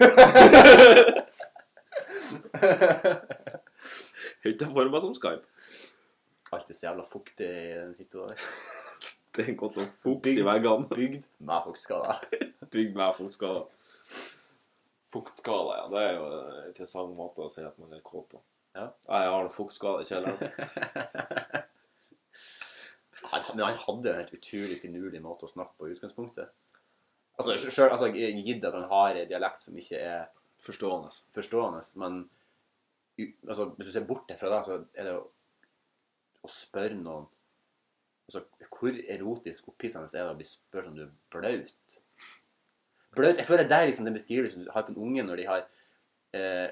Hytta 4.45 4.67
forma 4.71 5.01
som 5.01 5.15
Skype. 5.17 5.47
Alt 6.55 6.71
er 6.71 6.77
så 6.77 6.87
jævla 6.89 7.05
fuktig 7.11 7.47
i 7.49 7.71
den 7.75 7.95
hytta 7.99 8.29
der. 8.29 8.43
Det 9.35 9.49
er 9.51 9.57
godt 9.59 9.79
å 9.83 9.87
fukt 10.05 10.27
i 10.31 10.37
veggene. 10.47 10.87
Bygd 10.95 11.25
med 11.43 11.65
fuktskader. 11.67 12.21
Bygd 12.75 12.93
med 12.99 13.17
fuktskader. 13.17 13.65
Fuktskala, 15.15 15.79
ja. 15.81 15.87
Det 15.91 16.03
er 16.05 16.13
jo 16.19 16.25
en 16.29 16.69
interessant 16.69 17.17
måte 17.19 17.43
å 17.43 17.51
si 17.51 17.63
at 17.67 17.75
man 17.83 17.95
er 17.97 18.03
kåt 18.07 18.29
på. 18.35 18.39
Ja. 18.75 18.89
Jeg 18.91 19.31
har 19.31 19.45
en 19.45 19.55
fuktskade 19.55 20.03
i 20.03 20.09
kjelleren. 20.09 20.39
Han, 23.25 23.43
men 23.57 23.65
han 23.65 23.79
hadde 23.81 24.09
jo 24.09 24.13
en 24.13 24.21
helt 24.21 24.35
utrolig 24.37 24.77
finurlig 24.79 25.21
måte 25.25 25.47
å 25.47 25.51
snakke 25.51 25.75
på 25.79 25.89
i 25.89 25.95
utgangspunktet. 25.95 26.53
Altså, 27.39 27.57
selv, 27.59 27.95
altså, 27.95 28.11
Gitt 28.15 28.67
at 28.69 28.77
han 28.77 28.85
har 28.91 29.17
en 29.19 29.31
dialekt 29.31 29.63
som 29.65 29.79
ikke 29.81 29.99
er 29.99 30.27
Forstående. 30.65 31.11
forstående, 31.35 31.81
men 32.01 32.15
altså, 33.49 33.67
hvis 33.77 33.87
du 33.89 33.93
ser 33.93 34.07
bort 34.09 34.31
fra 34.39 34.49
det, 34.53 34.61
så 34.65 34.79
er 34.95 35.09
det 35.09 35.13
jo 35.13 35.25
å 36.45 36.49
spørre 36.49 36.97
noen 36.97 37.27
altså, 38.29 38.45
Hvor 38.71 38.97
erotisk 39.17 39.69
opphissende 39.73 40.09
er 40.09 40.23
det 40.25 40.33
å 40.33 40.39
bli 40.39 40.47
spurt 40.49 40.89
om 40.89 40.97
du 40.97 41.03
er 41.05 41.11
blaut? 41.35 41.99
Blaut, 43.17 43.37
Jeg 43.37 43.47
føler 43.49 43.69
det 43.69 43.77
er 43.77 43.91
liksom 43.91 44.09
den 44.09 44.17
beskrivelsen 44.17 44.65
du 44.65 44.73
har 44.73 44.87
på 44.87 44.95
en 44.95 45.03
unge 45.05 45.27
når 45.27 45.43
de 45.43 45.47
har 45.51 45.67
eh, 46.33 46.71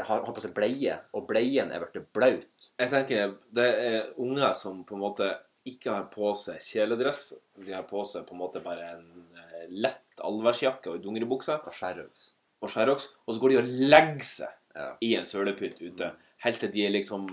har, 0.00 0.22
har 0.24 0.32
på 0.32 0.40
seg 0.40 0.54
bleie, 0.56 0.94
og 1.12 1.26
bleien 1.28 1.70
er 1.74 1.82
blitt 1.84 2.06
blaut. 2.16 2.68
Jeg 2.80 2.90
tenker 2.92 3.34
det 3.52 3.66
er 3.84 4.12
unger 4.22 4.54
som 4.56 4.84
på 4.88 4.94
en 4.96 5.02
måte 5.04 5.28
ikke 5.68 5.92
har 5.94 6.06
på 6.10 6.32
seg 6.34 6.58
kjeledress. 6.64 7.32
De 7.60 7.72
har 7.74 7.84
på 7.86 8.00
seg 8.08 8.24
på 8.26 8.34
en 8.34 8.40
måte 8.40 8.62
bare 8.64 8.88
en 8.96 9.04
eh, 9.36 9.66
lett 9.70 10.22
allværsjakke 10.22 10.90
og 10.90 11.02
dungeribukse 11.04 11.54
Og 11.60 11.72
skjærøks. 11.76 12.30
og 12.62 12.70
skjæroks, 12.70 13.08
og 13.26 13.34
så 13.34 13.40
går 13.40 13.48
de 13.50 13.56
og 13.62 13.70
legger 13.92 14.26
seg 14.26 14.58
Ja. 14.74 14.96
i 15.04 15.10
en 15.18 15.24
sølepytt 15.28 15.82
ute. 15.84 16.06
Helt 16.40 16.58
til 16.60 16.70
de 16.72 16.86
er 16.86 16.90
liksom 16.94 17.26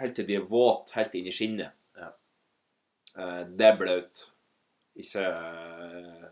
Helt 0.00 0.14
til 0.16 0.26
de 0.26 0.34
er 0.40 0.46
våte 0.48 0.90
helt 0.96 1.14
inn 1.14 1.26
i 1.28 1.32
skinnet. 1.34 1.70
Ja. 1.96 2.08
Eh, 3.16 3.44
det 3.46 3.66
er 3.68 3.76
blaut. 3.78 4.22
Ikke 4.96 5.22
eh, 5.24 6.24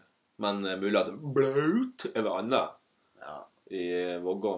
Men 0.43 0.63
mulig 0.81 0.99
at 1.01 1.13
blaut 1.35 2.07
er 2.15 2.23
det 2.27 2.33
annet 2.33 2.75
ja. 3.23 3.37
i 3.71 3.85
Vågå. 4.25 4.55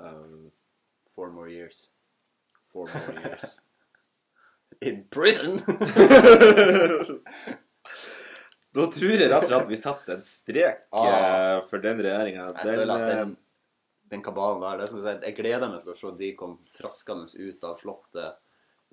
Um, 0.00 0.50
Four 1.14 1.30
more 1.30 1.48
years. 1.50 1.90
four 2.72 2.86
more 2.86 3.20
years. 3.24 3.58
In 4.80 5.04
prison! 5.10 5.58
Da 8.70 8.84
tror 8.86 9.10
jeg 9.10 9.26
rett 9.32 9.42
og 9.42 9.48
slett 9.50 9.66
vi 9.70 9.76
setter 9.80 10.12
en 10.14 10.20
strek 10.22 10.84
Ah. 10.94 11.06
eh, 11.10 11.56
for 11.66 11.82
den 11.82 11.98
regjeringa. 11.98 12.44
Jeg 12.54 12.76
føler 12.78 12.92
at 12.94 13.08
den, 13.10 13.32
den 14.12 14.22
kabalen 14.22 14.62
der 14.62 14.78
det 14.78 14.84
er 14.86 14.92
som 14.92 15.00
jeg, 15.02 15.18
jeg 15.26 15.36
gleder 15.40 15.72
meg 15.72 15.82
til 15.82 15.90
å 15.90 15.96
se 15.98 16.12
de 16.20 16.28
komme 16.38 16.76
traskende 16.76 17.26
ut 17.34 17.66
av 17.66 17.74
slottet 17.80 18.38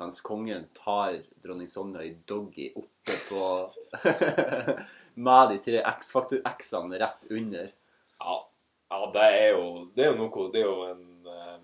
mens 0.02 0.18
kongen 0.26 0.66
tar 0.78 1.20
dronning 1.42 1.70
Sonja 1.70 2.02
i 2.06 2.16
doggy 2.30 2.72
oppe 2.78 3.16
på 3.30 3.44
Med 5.28 5.54
de 5.54 5.58
tre 5.66 5.80
X-faktor-X-ene 5.94 7.00
rett 7.02 7.30
under. 7.34 7.72
Ja, 8.22 8.36
ja 8.90 9.00
det 9.14 9.28
er 9.38 9.50
jo 9.56 9.68
Det 9.96 10.06
er 10.06 10.12
jo 10.12 10.18
noe 10.20 10.50
Det 10.54 10.62
er 10.62 10.68
jo 10.68 10.84
en, 10.88 11.08
eh, 11.28 11.58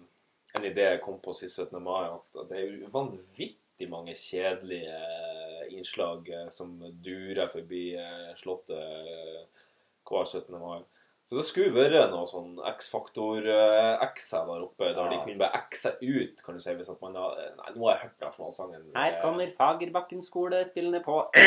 en 0.60 0.70
idé 0.70 0.88
jeg 0.92 1.02
kom 1.02 1.20
på 1.24 1.34
sist 1.34 1.60
17. 1.60 1.80
mai, 1.82 2.08
at 2.12 2.50
det 2.50 2.60
er 2.60 2.66
jo 2.68 2.90
vanvittig 2.94 3.90
mange 3.90 4.16
kjedelige 4.16 4.98
eh, 4.98 5.64
innslag 5.74 6.30
eh, 6.30 6.50
som 6.54 6.76
durer 7.04 7.50
forbi 7.52 7.86
Slottet 8.38 9.48
hver 10.04 10.26
17. 10.28 10.60
mai. 10.60 10.82
Så 11.24 11.38
det 11.40 11.46
skulle 11.48 11.72
vært 11.72 12.12
noe 12.12 12.26
sånn 12.28 12.58
X-faktor-X-er 12.74 14.48
der 14.50 14.64
oppe, 14.66 14.90
der 14.92 15.08
de 15.14 15.20
kunne 15.24 15.40
bare 15.40 15.62
X-e 15.70 15.94
ut, 16.04 16.42
kan 16.44 16.58
du 16.58 16.62
si, 16.62 16.74
hvis 16.76 16.92
at 16.92 17.00
man 17.02 17.16
har 17.16 17.38
Nei, 17.40 17.70
nå 17.78 17.88
har 17.88 17.96
jeg 17.96 18.02
hørt 18.04 18.26
nasjonalsangen. 18.26 18.82
Her 18.98 19.16
kommer 19.22 19.54
Fagerbakken 19.56 20.22
skole 20.26 20.60
spillende 20.68 21.00
på 21.06 21.16
Så 21.34 21.40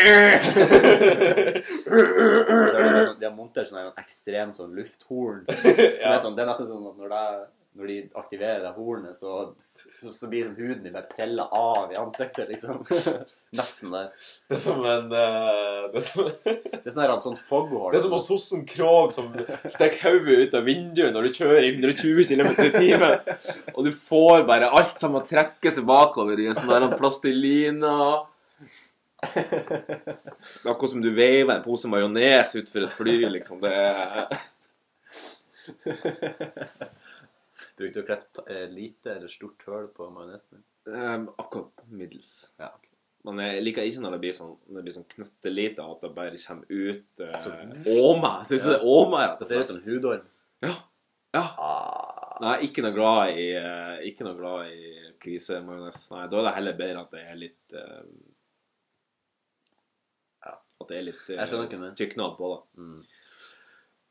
er 1.93 2.89
det 2.89 3.05
sånn, 3.05 3.21
De 3.21 3.29
har 3.29 3.37
montert 3.37 3.69
sånn 3.69 3.93
ekstremt 4.01 4.57
sånn 4.57 4.73
lufthorn. 4.79 5.45
Som 5.53 6.09
ja. 6.09 6.15
er 6.15 6.25
sånn, 6.25 6.37
det 6.39 6.47
er 6.47 6.51
nesten 6.55 6.71
sånn 6.73 6.89
at 6.91 6.97
når, 7.03 7.13
det, 7.13 7.25
når 7.77 7.93
de 7.93 7.99
aktiverer 8.23 8.65
det 8.65 8.73
hornet, 8.79 9.21
så, 9.21 9.53
så, 10.03 10.13
så 10.13 10.29
blir 10.31 10.45
liksom 10.45 10.57
huden 10.63 10.83
din 10.85 10.93
bare 10.93 11.09
prella 11.11 11.47
av 11.57 11.93
i 11.93 11.97
ansiktet, 12.01 12.49
liksom. 12.49 12.85
Nesten 13.57 13.95
der. 13.95 14.11
Det 14.49 14.57
er 14.59 14.61
som 14.61 14.85
en 14.85 15.09
uh, 15.13 15.87
Det 15.93 16.01
er 16.01 16.05
som, 16.05 16.29
Det 16.45 16.83
er 16.83 16.93
sånn 16.93 17.03
her 17.05 17.15
sånn 17.25 17.39
foghorn. 17.49 17.95
det 17.95 18.01
er 18.01 18.05
som 18.05 18.19
Sossen 18.21 18.67
Krog 18.69 19.15
som 19.15 19.33
stikker 19.65 20.03
hodet 20.11 20.39
ut 20.47 20.57
av 20.59 20.67
vinduet 20.69 21.15
når 21.15 21.29
du 21.29 21.41
kjører 21.41 21.69
i 21.69 21.75
120 21.77 22.29
km 22.29 22.53
i 22.67 22.71
timen, 22.75 23.19
og 23.75 23.83
du 23.87 23.93
får 23.95 24.47
bare 24.49 24.71
alt 24.75 24.99
som 25.01 25.17
må 25.17 25.25
trekke 25.25 25.73
seg 25.73 25.87
bakover 25.89 26.41
i 26.43 26.51
en 26.51 26.59
sånn 26.59 26.97
plastelina 26.99 28.27
er 29.23 30.71
akkurat 30.71 30.91
som 30.91 31.03
du 31.03 31.11
veiver 31.15 31.55
en 31.55 31.65
pose 31.65 31.89
majones 31.89 32.55
utfor 32.61 32.85
et 32.85 32.93
fly, 32.93 33.17
liksom. 33.37 33.61
Det 33.63 33.73
er 33.73 34.29
Brukte 37.77 38.01
du 38.01 38.05
å 38.05 38.09
klippe 38.09 38.45
eh, 38.53 38.67
lite 38.73 39.15
eller 39.17 39.29
stort 39.29 39.63
høl 39.69 39.89
på 39.93 40.09
majonesen? 40.13 40.63
Um, 40.89 41.27
akkurat 41.37 41.83
middels. 41.93 42.53
Ja. 42.63 42.71
Men 43.27 43.41
jeg 43.43 43.65
liker 43.67 43.83
ikke 43.89 44.01
når 44.05 44.15
det 44.15 44.21
blir 44.23 44.35
sånn, 44.37 44.53
når 44.71 44.79
det 44.79 44.85
blir 44.87 44.95
sånn 44.95 45.09
knøttelite, 45.11 45.83
at 45.85 46.05
det 46.05 46.11
bare 46.15 46.39
kommer 46.41 46.67
ut 46.71 47.25
uh, 47.25 47.33
Så- 47.43 47.55
åme. 48.07 48.31
Du 48.49 48.55
det 48.55 48.77
er 48.77 48.87
åme? 48.87 49.23
ja. 49.27 49.33
Det 49.41 49.49
ser 49.49 49.61
ut 49.65 49.71
som 49.73 49.81
hudorm. 49.85 50.29
Ja. 50.63 50.73
ja. 51.37 51.43
Ah, 51.59 52.39
Nei, 52.41 52.55
ikke 52.69 52.85
noe 52.85 52.93
glad 52.93 53.33
i 53.41 53.47
uh, 53.57 53.97
Ikke 54.05 54.25
noe 54.27 54.37
glad 54.37 54.71
i 54.73 54.95
kvisemajones. 55.21 56.07
Nei, 56.13 56.25
da 56.33 56.39
er 56.41 56.47
det 56.49 56.55
heller 56.61 56.79
bedre 56.81 57.03
at 57.03 57.15
det 57.17 57.23
er 57.27 57.39
litt 57.41 57.77
uh, 57.77 58.03
At 60.47 60.91
det 60.91 60.99
er 60.99 61.07
litt 61.09 61.29
uh, 61.33 61.93
tyknad 61.97 62.37
på 62.39 62.51
det. 62.53 62.61
mm. 62.83 62.99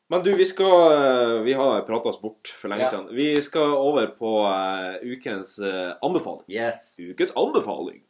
Men 0.08 0.22
du, 0.24 0.32
vi 0.38 0.46
skal 0.46 0.92
eh, 0.94 1.40
Vi 1.48 1.54
har 1.58 1.82
prata 1.88 2.10
oss 2.12 2.20
bort 2.22 2.48
for 2.60 2.70
lenge 2.70 2.84
Ja. 2.86 2.90
siden. 2.92 3.08
Vi 3.16 3.42
skal 3.42 3.72
over 3.74 4.08
på 4.20 4.34
uh, 4.46 4.96
ukens 5.02 5.56
uh, 5.60 5.94
anbefaling. 6.06 6.46
Yes. 6.54 6.96
Ukens 7.02 7.32
anbefaling. 7.36 8.04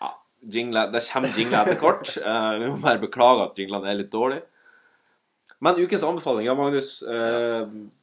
Ja, 0.00 0.08
jingle, 0.42 0.86
det 0.92 1.04
kommer 1.12 1.36
jingle 1.38 1.60
etter 1.62 1.78
hvert. 1.82 2.16
Uh, 2.18 2.54
vi 2.62 2.70
må 2.72 2.80
bare 2.82 3.02
beklage 3.02 3.46
at 3.50 3.60
jinglene 3.62 3.90
er 3.92 4.00
litt 4.02 4.10
dårlige. 4.14 4.42
Men 5.62 5.78
ukens 5.78 6.02
anbefaling, 6.02 6.48
ja, 6.48 6.56
Magnus. 6.58 6.88
eh, 7.06 7.60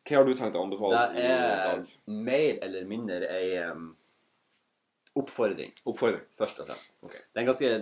hva 0.07 0.13
har 0.15 0.23
du 0.23 0.29
tenkt 0.39 0.55
å 0.55 0.61
anbefale 0.63 1.01
Det 1.11 1.25
er 1.27 1.81
mer 2.07 2.61
eller 2.63 2.85
mindre 2.87 3.27
ei 3.35 3.49
um, 3.67 3.89
oppfordring, 5.19 5.73
Oppfordring. 5.83 6.21
først 6.39 6.61
og 6.63 6.69
fremst. 6.69 6.93
Okay. 7.03 7.19
Det 7.19 7.35
er 7.35 7.43
en 7.43 7.49
ganske 7.49 7.73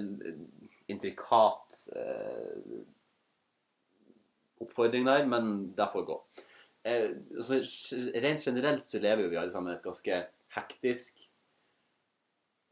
intrikat 0.95 1.77
eh, 1.93 2.81
oppfordring 4.63 5.05
der, 5.07 5.25
men 5.29 5.73
det 5.77 5.89
får 5.93 6.05
gå. 6.07 6.17
Eh, 6.87 7.09
så 7.43 7.59
rent 8.23 8.43
generelt 8.45 8.89
så 8.89 9.01
lever 9.03 9.25
jo 9.25 9.31
vi 9.33 9.39
alle 9.41 9.51
sammen 9.53 9.73
et 9.75 9.83
ganske 9.85 10.21
hektisk 10.55 11.25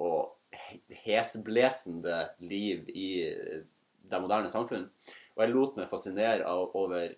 og 0.04 0.36
he- 0.56 1.00
hesblesende 1.06 2.22
liv 2.44 2.88
i 2.96 3.08
eh, 3.30 3.62
det 4.06 4.22
moderne 4.22 4.50
samfunn. 4.52 4.88
Og 5.36 5.44
jeg 5.44 5.54
lot 5.56 5.78
meg 5.80 5.90
fascinere 5.92 6.46
av, 6.48 6.70
over 6.78 7.10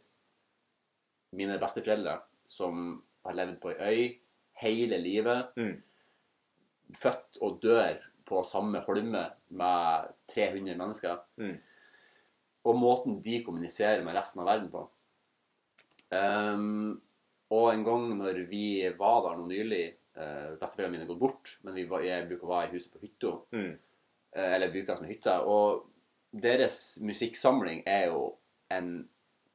mine 1.38 1.58
besteforeldre, 1.62 2.20
som 2.48 3.02
har 3.28 3.36
levd 3.38 3.58
på 3.62 3.74
ei 3.76 3.88
øy 3.92 4.04
hele 4.64 4.98
livet. 5.04 5.52
Mm. 5.60 5.76
Født 6.98 7.38
og 7.44 7.60
dør 7.62 8.00
på 8.28 8.42
samme 8.48 8.80
holme 8.88 9.26
med 9.50 10.08
300 10.34 10.78
mennesker. 10.80 11.20
Mm. 11.40 11.58
Og 12.68 12.76
måten 12.76 13.22
de 13.24 13.40
kommuniserer 13.46 14.04
med 14.04 14.16
resten 14.18 14.42
av 14.44 14.48
verden 14.50 14.70
på. 14.74 14.82
Um, 16.12 17.02
og 17.52 17.70
en 17.74 17.84
gang 17.88 18.08
når 18.20 18.42
vi 18.50 18.64
var 19.00 19.22
der 19.26 19.38
nå 19.40 19.48
nylig 19.50 19.84
uh, 20.18 20.56
Besteforeldrene 20.60 20.94
mine 20.96 21.04
har 21.06 21.12
gått 21.12 21.22
bort, 21.22 21.52
men 21.64 21.76
vi 21.78 21.86
var, 21.90 22.04
jeg 22.06 22.28
bruker 22.30 22.48
å 22.48 22.54
være 22.54 22.70
i 22.70 22.74
huset 22.78 22.92
på 22.94 23.02
hytta. 23.04 23.34
Mm. 23.56 23.74
eh, 24.36 24.54
eller 24.56 24.72
bruker 24.74 24.92
det 24.94 24.98
som 25.00 25.08
hytte. 25.08 25.36
Og 25.48 25.86
deres 26.44 26.78
musikksamling 27.04 27.84
er 27.88 28.10
jo 28.12 28.24
en 28.74 29.08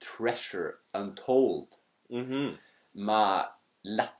treasure 0.02 0.78
untold 0.98 1.76
Mhm. 2.12 2.56
med 2.94 3.46
lett 3.84 4.18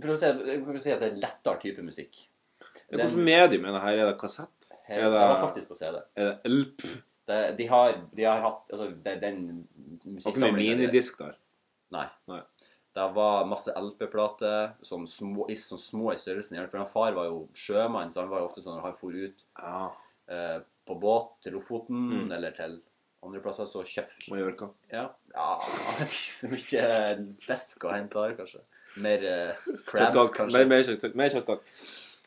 For 0.00 0.08
å 0.14 0.16
si, 0.18 0.26
jeg 0.26 0.62
å 0.66 0.80
si 0.80 0.90
at 0.90 1.00
det 1.02 1.08
er 1.12 1.20
lettere 1.20 1.60
type 1.60 1.82
musikk. 1.84 2.22
Hvilket 2.90 3.14
medium 3.18 3.64
er 3.68 3.72
det 3.76 3.82
her? 3.82 3.98
Er 3.98 4.06
det 4.10 4.18
kassett? 4.18 4.48
Her, 4.88 4.96
Er 4.98 5.10
det- 5.10 5.12
det 5.12 5.28
var 5.28 5.36
faktisk 5.38 5.68
på 5.68 5.76
CD. 5.76 6.00
Er 6.16 6.24
det 6.30 6.40
LP? 6.50 6.82
Det, 7.28 7.54
de, 7.58 7.66
har, 7.70 7.92
de 8.12 8.24
har 8.26 8.40
hatt 8.42 8.70
Altså, 8.72 8.88
det, 9.04 9.20
den 9.22 9.36
Har 10.24 10.32
ikke 10.32 10.52
minidisk 10.56 11.18
der? 11.22 11.36
Nei. 11.94 12.06
Nei. 12.30 12.40
Det 12.92 13.04
var 13.14 13.46
masse 13.48 13.72
LP-plater, 13.78 14.74
sånn 14.84 15.06
små, 15.08 15.46
sånn 15.56 15.80
små 15.80 16.10
i 16.12 16.18
størrelsen. 16.20 16.58
For 16.68 16.82
han 16.82 16.90
far 16.90 17.14
var 17.16 17.30
jo 17.30 17.46
sjømann, 17.56 18.10
så 18.12 18.20
han 18.20 18.28
var 18.32 18.42
jo 18.42 18.48
ofte 18.50 18.60
sånn 18.64 18.74
når 18.76 18.88
han 18.90 18.96
for 18.98 19.16
ut 19.16 19.44
Ja. 19.56 19.92
eh, 20.28 20.58
på 20.88 20.98
båt 21.00 21.30
til 21.44 21.54
Lofoten 21.56 22.10
Mm. 22.10 22.32
eller 22.36 22.50
til 22.58 22.80
andre 23.22 23.40
plasser, 23.40 23.64
så 23.70 23.84
kjøpte 23.86 24.28
Mallorca. 24.32 24.68
Ja. 24.90 25.06
ja 25.32 25.48
det 25.62 26.02
er 26.02 26.10
ikke 26.10 26.36
så 26.36 26.50
mye 26.52 27.36
fisk 27.46 27.84
å 27.86 27.94
hente 27.94 28.18
der, 28.18 28.36
kanskje. 28.36 28.60
Mer 28.96 29.24
eh, 29.24 29.62
crabs, 29.86 30.30
kanskje. 30.34 30.66
Mer, 30.66 30.66
mer, 30.66 31.14
mer 31.16 31.30
kjøtttak. 31.30 31.62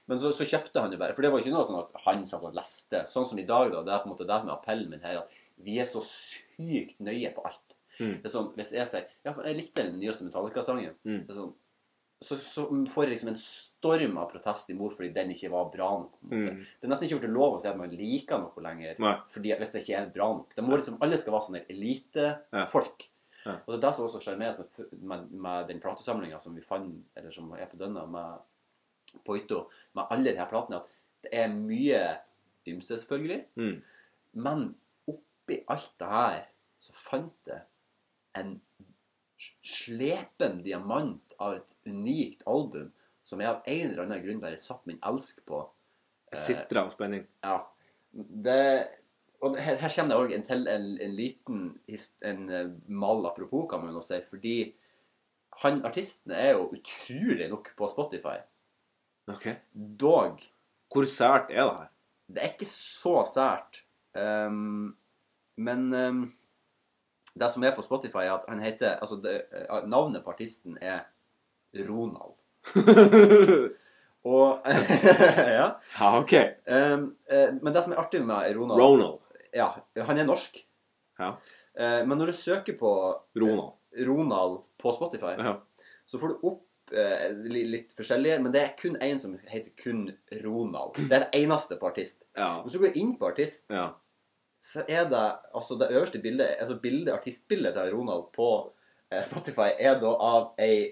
Men 0.06 0.20
så, 0.22 0.30
så 0.36 0.46
kjøpte 0.46 0.84
han 0.84 0.94
jo 0.94 1.00
bare. 1.02 1.16
For 1.18 1.26
det 1.26 1.32
var 1.34 1.42
ikke 1.42 1.54
noe 1.54 1.66
sånn 1.66 1.82
at 1.82 1.94
han 2.06 2.26
satt 2.30 2.46
og 2.46 2.56
leste. 2.58 3.02
Sånn 3.10 3.26
som 3.26 3.40
i 3.42 3.48
dag, 3.48 3.72
da. 3.74 3.82
Det 3.86 3.94
er 3.96 4.04
på 4.04 4.10
en 4.10 4.14
måte 4.14 4.28
det 4.30 4.38
som 4.42 4.52
er 4.52 4.56
appellen 4.56 4.92
min 4.92 5.06
her. 5.06 5.24
At 5.24 5.64
vi 5.66 5.80
er 5.82 5.90
så 5.90 6.04
sykt 6.06 7.00
nøye 7.04 7.32
på 7.34 7.46
alt. 7.48 7.78
Mm. 7.98 8.18
Det 8.22 8.28
er 8.28 8.34
sånn, 8.34 8.50
Hvis 8.58 8.74
jeg 8.76 8.90
sier 8.90 9.06
Ja, 9.24 9.32
jeg 9.32 9.56
likte 9.56 9.86
den 9.86 10.02
nyeste 10.02 10.28
Metallica-sangen. 10.28 10.98
Mm. 11.08 11.22
Det 11.24 11.34
er 11.34 11.40
sånn, 11.40 11.54
så, 12.24 12.38
så 12.40 12.66
får 12.94 13.06
jeg 13.06 13.12
liksom 13.12 13.32
en 13.34 13.40
storm 13.40 14.20
av 14.22 14.30
protest 14.32 14.70
imot 14.72 14.96
fordi 14.96 15.12
den 15.16 15.34
ikke 15.34 15.52
var 15.54 15.68
bra 15.74 15.90
nok. 16.00 16.16
Mm. 16.32 16.62
Det 16.62 16.88
er 16.88 16.92
nesten 16.92 17.08
ikke 17.08 17.18
gjort 17.18 17.36
lov 17.36 17.58
å 17.58 17.60
si 17.62 17.70
at 17.70 17.80
man 17.80 17.92
liker 17.92 18.42
noe 18.42 18.64
lenger 18.64 19.02
fordi 19.34 19.52
hvis 19.60 19.74
det 19.74 19.84
ikke 19.84 20.00
er 20.00 20.14
bra 20.16 20.30
nok. 20.38 20.56
Det 20.56 20.66
må 20.66 20.80
liksom, 20.80 20.98
alle 21.04 21.20
skal 21.20 21.36
være 21.36 21.48
sånne 21.50 21.64
elitefolk. 21.74 23.08
Ja. 23.46 23.60
Og 23.60 23.74
det 23.74 23.78
er 23.78 23.84
det 23.84 23.94
som 23.94 24.08
også 24.08 24.24
sjarmerer 24.24 24.58
med, 24.58 24.92
med, 25.12 25.26
med 25.46 25.68
den 25.70 25.82
platesamlinga 25.84 26.40
som 26.42 26.56
vi 26.58 26.64
fant, 26.66 27.04
eller 27.20 27.34
som 27.36 27.52
er 27.54 27.68
på 27.70 27.78
Dønna, 27.78 28.08
med, 28.10 28.40
hytta, 29.28 29.64
med 29.98 30.12
alle 30.14 30.32
de 30.32 30.42
her 30.42 30.50
platene, 30.50 30.82
at 30.82 30.98
det 31.26 31.32
er 31.34 31.54
mye 31.54 32.02
ymse, 32.70 32.98
selvfølgelig. 32.98 33.46
Mm. 33.56 33.78
Men 34.46 34.68
oppi 35.10 35.62
alt 35.72 35.94
det 36.02 36.12
her 36.12 36.44
så 36.82 36.94
fant 36.98 37.50
jeg 37.50 37.64
en 38.38 38.58
slepen 39.66 40.62
diamant 40.66 41.36
av 41.42 41.58
et 41.60 41.74
unikt 41.88 42.44
album 42.50 42.92
som 43.26 43.42
jeg 43.42 43.50
av 43.50 43.66
en 43.66 43.88
eller 43.90 44.04
annen 44.06 44.22
grunn 44.24 44.42
bare 44.44 44.62
satt 44.62 44.86
min 44.90 45.02
elsk 45.06 45.42
på. 45.50 45.64
Jeg 46.34 46.44
sitter 46.46 46.82
av 46.84 46.92
spenning. 46.94 47.26
Ja. 47.46 47.58
Det, 48.14 48.60
og 49.44 49.58
her, 49.60 49.80
her 49.82 49.94
kommer 49.96 50.12
det 50.12 50.20
òg 50.20 50.34
en, 50.36 50.46
til 50.46 50.68
en, 50.72 50.90
en 51.02 51.16
liten 51.18 51.64
en 52.30 52.44
eh, 52.50 52.74
mal 52.88 53.26
apropos, 53.28 53.66
kan 53.72 53.82
man 53.84 53.98
jo 53.98 54.04
si, 54.06 54.20
fordi 54.30 54.58
han 55.64 55.82
artisten 55.88 56.36
er 56.36 56.54
jo 56.58 56.68
utrolig 56.76 57.48
nok 57.52 57.72
på 57.78 57.90
Spotify. 57.92 58.38
Ok. 59.32 59.48
Dog 60.00 60.42
Hvor 60.94 61.06
sært 61.10 61.50
er 61.52 61.64
det 61.70 61.80
her? 61.80 61.88
Det 62.28 62.42
er 62.44 62.52
ikke 62.54 62.68
så 62.70 63.20
sært. 63.28 63.82
Um, 64.16 64.96
men 65.62 65.82
um, 65.94 66.22
det 67.36 67.50
som 67.52 67.64
er 67.68 67.76
på 67.76 67.84
Spotify, 67.86 68.24
er 68.26 68.38
at 68.38 68.46
han 68.50 68.60
heter 68.64 68.96
Altså, 69.02 69.18
det, 69.22 69.34
eh, 69.52 69.88
navnet 69.92 70.24
på 70.24 70.32
artisten 70.32 70.78
er 70.82 71.04
Ronald. 71.76 72.36
Og 74.26 74.62
Ja. 75.60 75.68
ja, 76.00 76.12
OK. 76.20 76.34
Um, 76.66 77.04
uh, 77.30 77.52
men 77.62 77.74
det 77.76 77.84
som 77.86 77.94
er 77.94 78.02
artig 78.02 78.24
med 78.26 78.56
Ronald 78.58 78.82
Ronald. 78.82 79.20
Ja, 79.56 79.68
han 80.08 80.18
er 80.18 80.26
norsk. 80.28 80.58
Ja. 81.20 81.34
Uh, 81.76 82.02
men 82.08 82.18
når 82.18 82.32
du 82.32 82.38
søker 82.40 82.78
på 82.80 82.92
Ronald. 83.38 83.76
Ronald 84.08 84.62
på 84.82 84.92
Spotify, 84.96 85.36
Ja. 85.38 85.58
så 86.08 86.20
får 86.20 86.34
du 86.34 86.48
opp 86.50 86.64
litt 86.92 87.94
forskjellige, 87.98 88.40
men 88.44 88.54
det 88.54 88.62
er 88.62 88.74
kun 88.80 88.98
én 89.04 89.20
som 89.22 89.36
heter 89.50 89.74
kun 89.80 90.08
Ronald. 90.44 90.98
Det 90.98 91.18
er 91.18 91.26
det 91.26 91.44
eneste 91.44 91.80
på 91.82 91.90
artist. 91.90 92.24
Ja. 92.38 92.62
Hvis 92.64 92.76
du 92.76 92.82
går 92.84 92.98
inn 93.00 93.16
på 93.20 93.30
artist, 93.30 93.72
ja. 93.72 93.90
så 94.64 94.84
er 94.88 95.08
det 95.10 95.26
altså 95.56 95.78
det 95.80 95.92
øverste 95.92 96.20
bildet, 96.22 96.58
altså 96.60 96.80
bildet, 96.84 97.14
artistbildet 97.14 97.78
til 97.78 97.94
Ronald 97.96 98.28
på 98.36 98.50
eh, 99.12 99.24
Spotify 99.24 99.72
er 99.80 100.00
da 100.02 100.12
av 100.20 100.50
ei 100.60 100.92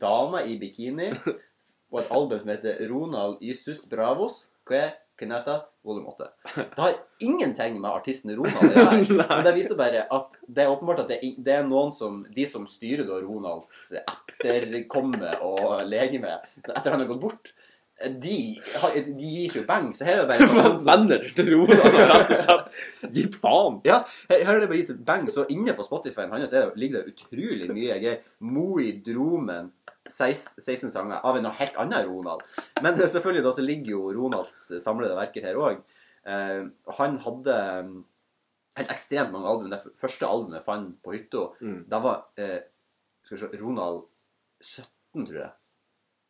dame 0.00 0.44
i 0.46 0.58
bikini 0.60 1.08
og 1.92 2.00
et 2.02 2.12
album 2.12 2.42
som 2.42 2.52
heter 2.52 2.84
Ronald 2.92 3.40
Jesus 3.44 3.86
Bravos. 3.88 4.44
Hva 4.68 4.78
er, 4.78 4.92
Knetas, 5.22 5.68
volum 5.86 6.06
8. 6.12 6.28
Det 6.74 6.82
har 6.82 6.98
ingenting 7.22 7.80
med 7.80 7.90
artisten 7.90 8.34
Ronald 8.36 8.76
å 8.76 8.84
gjøre. 8.84 9.26
Men 9.32 9.44
det 9.46 9.54
viser 9.56 9.78
bare 9.78 10.04
at 10.12 10.36
det 10.46 10.64
er 10.66 10.72
åpenbart 10.74 11.04
at 11.04 11.12
det 11.14 11.20
er, 11.22 11.34
det 11.38 11.56
er 11.60 11.66
noen 11.68 11.92
som 11.94 12.22
De 12.34 12.46
som 12.50 12.66
styrer 12.70 13.06
da 13.08 13.20
Ronalds 13.22 13.92
etterkomme 14.02 15.36
og 15.46 15.82
legeme 15.88 16.38
etter 16.66 16.90
han 16.94 17.00
har 17.04 17.08
gått 17.10 17.22
bort, 17.22 17.52
de, 18.02 18.36
de 18.58 19.12
gir 19.30 19.44
ikke 19.46 19.62
bang. 19.68 19.92
Så 19.94 20.02
her 20.08 20.22
er 20.22 20.24
det 20.24 20.30
bare 20.32 20.48
sånn 20.56 20.78
som- 20.80 20.88
Venner 20.88 21.26
til 21.36 21.52
Ronald 21.54 21.84
har 22.00 22.08
rett 22.10 22.32
og 22.34 22.40
slett 22.40 23.12
gitt 23.14 23.36
faen. 23.42 23.76
Ja, 23.86 24.00
her, 24.30 24.42
her 24.48 24.56
er 24.56 24.64
det 24.64 24.70
bare 24.72 24.80
gitt 24.80 25.04
bang. 25.06 25.28
Så 25.30 25.44
inne 25.54 25.74
på 25.78 25.86
Spotify-en 25.86 26.32
hans 26.34 26.54
er 26.56 26.72
ligger 26.80 27.02
det 27.04 27.14
utrolig 27.14 27.68
mye 27.70 28.00
greier. 28.02 28.18
Moi 28.42 28.88
Dromen. 29.06 29.70
16, 30.12 30.60
16 30.62 30.90
sanger 30.94 31.20
av 31.24 31.36
en 31.38 31.48
helt 31.58 31.76
annen 31.80 32.06
Ronald. 32.08 32.44
Men 32.84 32.96
selvfølgelig 33.00 33.44
da 33.46 33.52
så 33.56 33.64
ligger 33.64 33.94
jo 33.96 34.12
Ronalds 34.16 34.54
samlede 34.84 35.16
verker 35.18 35.44
her 35.48 35.58
òg. 35.60 35.80
Eh, 36.28 36.62
han 36.98 37.16
hadde 37.24 37.56
mm, 37.88 37.96
helt 38.78 38.92
ekstremt 38.94 39.32
mange 39.34 39.48
album. 39.50 39.70
Det 39.72 39.80
første 40.00 40.28
albumet 40.28 40.60
jeg 40.60 40.68
fant 40.68 40.94
på 41.02 41.16
hytta, 41.16 41.46
Mm. 41.62 41.80
det 41.90 42.02
var 42.04 42.22
eh, 42.36 42.60
skal 43.24 43.36
vi 43.36 43.42
se, 43.42 43.62
Ronald 43.64 44.04
17, 44.62 45.26
tror 45.26 45.40
jeg. 45.42 45.52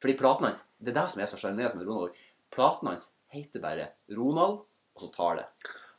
Fordi 0.02 0.16
platen 0.18 0.48
hans 0.48 0.64
Det 0.82 0.90
er 0.90 1.00
det 1.02 1.10
som 1.12 1.20
er 1.22 1.30
så 1.30 1.38
sjarmerende 1.38 1.78
med 1.82 1.86
Ronald. 1.90 2.16
Platen 2.52 2.88
hans 2.90 3.10
heter 3.32 3.60
bare 3.62 3.90
Ronald, 4.16 4.62
og 4.94 5.00
så 5.00 5.08
tar 5.14 5.38
det. 5.38 5.46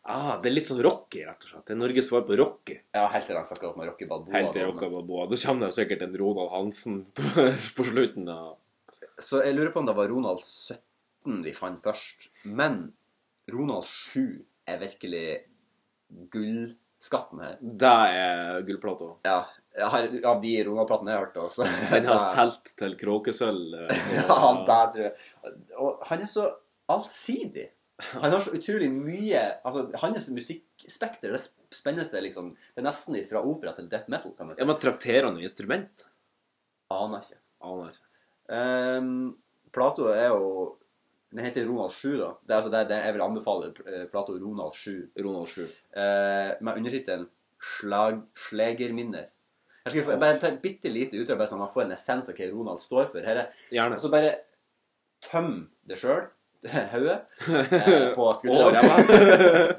Ah, 0.03 0.33
det 0.43 0.49
er 0.49 0.55
litt 0.57 0.67
sånn 0.67 0.81
Rocky, 0.83 1.21
rett 1.23 1.45
og 1.45 1.51
slett. 1.51 1.63
Det 1.69 1.75
er 1.75 1.79
Norges 1.79 2.09
svar 2.09 2.25
på 2.27 2.35
Rocky. 2.35 2.75
Ja, 2.91 3.05
helt 3.13 3.27
til 3.29 3.37
de 3.37 3.43
fucka 3.47 3.69
opp 3.69 3.77
med 3.79 3.87
Rocky 3.87 4.07
Balboa. 4.09 4.35
Helt 4.35 4.51
til 4.51 4.65
Rocky 4.67 4.89
Balboa. 4.91 5.27
Da 5.31 5.39
kommer 5.45 5.69
det 5.69 5.77
sikkert 5.77 6.03
en 6.03 6.17
Ronald 6.19 6.51
Hansen 6.51 6.97
på, 7.15 7.45
på 7.77 7.85
slutten 7.87 8.27
av 8.33 8.57
Så 9.23 9.39
jeg 9.45 9.55
lurer 9.55 9.71
på 9.71 9.79
om 9.79 9.87
det 9.87 9.95
var 9.95 10.11
Ronald 10.11 10.43
17 10.43 11.39
vi 11.45 11.53
fant 11.55 11.79
først. 11.83 12.27
Men 12.43 12.81
Ronald 13.53 13.87
7 13.87 14.43
er 14.67 14.81
virkelig 14.81 15.27
gullskatten 16.33 17.43
her. 17.45 17.55
Det 17.61 17.93
er 18.17 18.65
gullplata. 18.67 19.07
Ja, 19.27 19.37
av 20.27 20.41
de 20.43 20.51
Ronald-platene 20.67 21.13
jeg 21.13 21.21
har 21.21 21.29
hørt 21.29 21.39
også. 21.45 21.69
Den 21.95 22.09
har 22.11 22.19
solgt 22.25 22.73
til 22.79 22.97
kråkesølv. 22.99 23.79
Og... 23.87 23.95
Ja, 24.19 24.51
det 24.67 24.81
tror 24.97 25.07
jeg. 25.07 25.55
Og 25.79 26.03
han 26.11 26.27
er 26.27 26.31
så 26.35 26.49
allsidig. 26.91 27.69
Han 28.01 28.31
har 28.31 28.39
så 28.41 28.51
utrolig 28.57 28.87
mye 28.89 29.41
Altså, 29.61 29.85
hans 30.01 30.29
musikkspekter 30.33 31.33
det 31.35 31.41
spenner 31.73 32.05
seg 32.07 32.25
liksom 32.25 32.49
Det 32.49 32.81
er 32.81 32.87
nesten 32.87 33.19
fra 33.29 33.43
opera 33.45 33.73
til 33.77 33.89
death 33.91 34.09
metal, 34.11 34.33
kan 34.37 34.49
man 34.49 34.57
si. 34.57 34.63
Ja, 34.63 34.69
men 34.69 34.79
trakterer 34.81 35.27
han 35.29 35.37
instrument? 35.41 36.05
Aner 36.93 37.21
ikke. 37.21 37.39
Aner 37.63 37.93
ikke. 37.93 38.09
Um, 38.53 39.13
Plato 39.73 40.09
er 40.11 40.33
jo 40.33 40.47
Den 41.33 41.45
heter 41.45 41.65
Ronald 41.65 41.93
7, 41.93 42.17
da. 42.19 42.33
Det 42.45 42.57
altså 42.57 42.73
det, 42.73 42.83
det 42.91 42.99
jeg 43.01 43.13
vil 43.15 43.23
anbefale 43.25 43.71
eh, 43.89 44.03
Plato 44.11 44.35
Ronald 44.37 44.75
7. 44.77 45.13
Ronald 45.17 45.49
7. 45.49 45.63
Uh, 45.95 46.51
med 46.61 46.75
undertittelen 46.77 47.29
Slag, 47.63 48.19
'Slegerminner'. 48.35 49.29
Jeg 49.85 49.91
skal 49.91 50.03
få, 50.03 50.19
bare 50.19 50.39
ta 50.39 50.49
et 50.51 50.61
bitte 50.63 50.91
lite 50.91 51.19
utdrag, 51.19 51.37
bare 51.39 51.47
så 51.47 51.57
man 51.59 51.71
får 51.73 51.85
en 51.85 51.95
essens 51.95 52.29
av 52.31 52.37
hva 52.37 52.49
Ronald 52.51 52.79
står 52.79 53.07
for. 53.11 53.23
Her 53.23 53.41
er, 53.41 53.63
Gjerne. 53.71 53.99
Så 53.99 54.11
bare 54.11 54.35
tøm 55.23 55.69
det 55.87 55.97
sjøl, 55.99 56.27
hodet, 56.93 57.19
eh, 57.49 58.07
på 58.15 58.29
skuldra. 58.39 59.75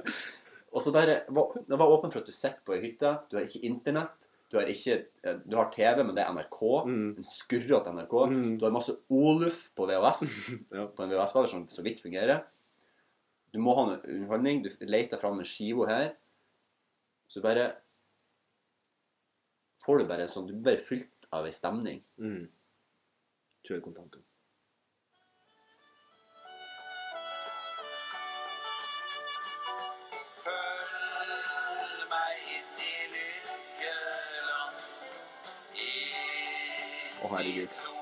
Og 0.74 0.82
så 0.82 0.90
bare 0.90 1.20
Det 1.28 1.78
var 1.78 1.90
åpent 1.90 2.12
for 2.12 2.22
at 2.22 2.28
du 2.28 2.34
sitter 2.34 2.62
på 2.66 2.74
ei 2.74 2.82
hytte. 2.82 3.12
Du 3.30 3.36
har 3.38 3.46
ikke 3.46 3.66
internett. 3.68 4.26
Du 4.50 4.58
har, 4.58 4.68
ikke, 4.70 4.96
eh, 5.24 5.38
du 5.44 5.56
har 5.56 5.70
TV, 5.72 6.02
men 6.04 6.14
det 6.14 6.22
er 6.24 6.34
NRK. 6.34 6.58
Mm. 6.86 7.06
En 7.18 7.26
skurrete 7.26 7.94
NRK. 7.94 8.12
Mm. 8.30 8.50
Du 8.58 8.66
har 8.66 8.74
masse 8.74 8.96
Oluf 9.10 9.70
på 9.74 9.86
VHS. 9.90 10.26
Ja. 10.76 10.88
På 10.90 11.04
en 11.04 11.10
VHS-spiller 11.14 11.50
som 11.50 11.64
så 11.70 11.82
vidt 11.86 12.02
fungerer. 12.04 12.44
Du 13.54 13.60
må 13.62 13.74
ha 13.78 13.86
noe 13.88 14.02
underholdning. 14.02 14.64
Du 14.64 14.70
leter 14.86 15.18
fram 15.18 15.38
en 15.38 15.48
skive 15.48 15.86
her. 15.90 16.12
Så 17.30 17.42
bare 17.42 17.70
får 19.84 20.00
du 20.00 20.06
bare 20.08 20.26
en 20.26 20.30
sånn 20.30 20.46
Du 20.48 20.54
blir 20.54 20.74
bare 20.74 20.84
fylt 20.86 21.28
av 21.34 21.46
ei 21.48 21.54
stemning. 21.54 22.02
Mm. 22.20 22.44
Kjør 23.64 23.82
kontanter. 23.88 24.22
Herregud. 37.38 37.94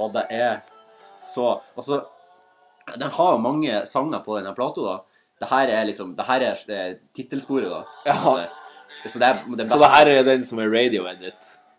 Og 0.00 0.14
det 0.14 0.24
er 0.32 0.60
så 1.20 1.60
Altså, 1.76 2.00
den 2.96 3.10
har 3.10 3.32
jo 3.32 3.38
mange 3.38 3.86
sanger 3.86 4.22
på 4.24 4.38
denne 4.38 4.54
plata, 4.56 4.80
da. 4.80 4.96
Det 5.40 5.48
her 5.50 5.72
er 5.76 5.84
liksom 5.88 6.16
Det 6.16 6.26
her 6.26 6.46
er 6.48 6.96
tittelsporet, 7.16 7.70
da. 7.70 7.82
Ja. 8.06 8.16
Det, 9.02 9.10
så 9.12 9.18
det 9.18 9.28
er 9.28 9.38
det 9.56 9.68
Så 9.68 9.78
det 9.78 9.90
her 9.94 10.12
er 10.12 10.22
den 10.22 10.44
som 10.44 10.58
er 10.58 10.72
radio 10.72 11.06
edit? 11.08 11.38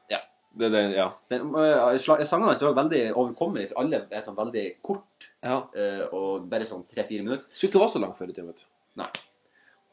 Ja. 0.09 0.21
Det 0.57 0.69
er 0.69 0.75
den, 0.77 0.93
ja. 0.97 1.09
Den, 1.29 1.49
uh, 1.55 1.97
Sangene 1.99 2.49
hans 2.49 2.61
er 2.61 2.77
veldig 2.77 3.01
overkommelige, 3.13 3.71
for 3.71 3.83
alle 3.83 4.05
er 4.09 4.23
sånn 4.25 4.37
veldig 4.37 4.67
kort. 4.81 5.29
ja. 5.43 5.59
uh, 5.61 6.05
og 6.11 6.47
bare 6.49 6.65
sånn 6.65 6.87
tre-fire 6.89 7.25
minutter. 7.25 7.45
Skulle 7.53 7.69
ikke 7.69 7.83
være 7.83 7.93
så 7.93 8.01
langt 8.01 8.17
før 8.17 8.31
i 8.31 8.33
tiden, 8.33 8.49
vet 8.49 8.63
du. 8.63 8.67
Nei. 9.01 9.11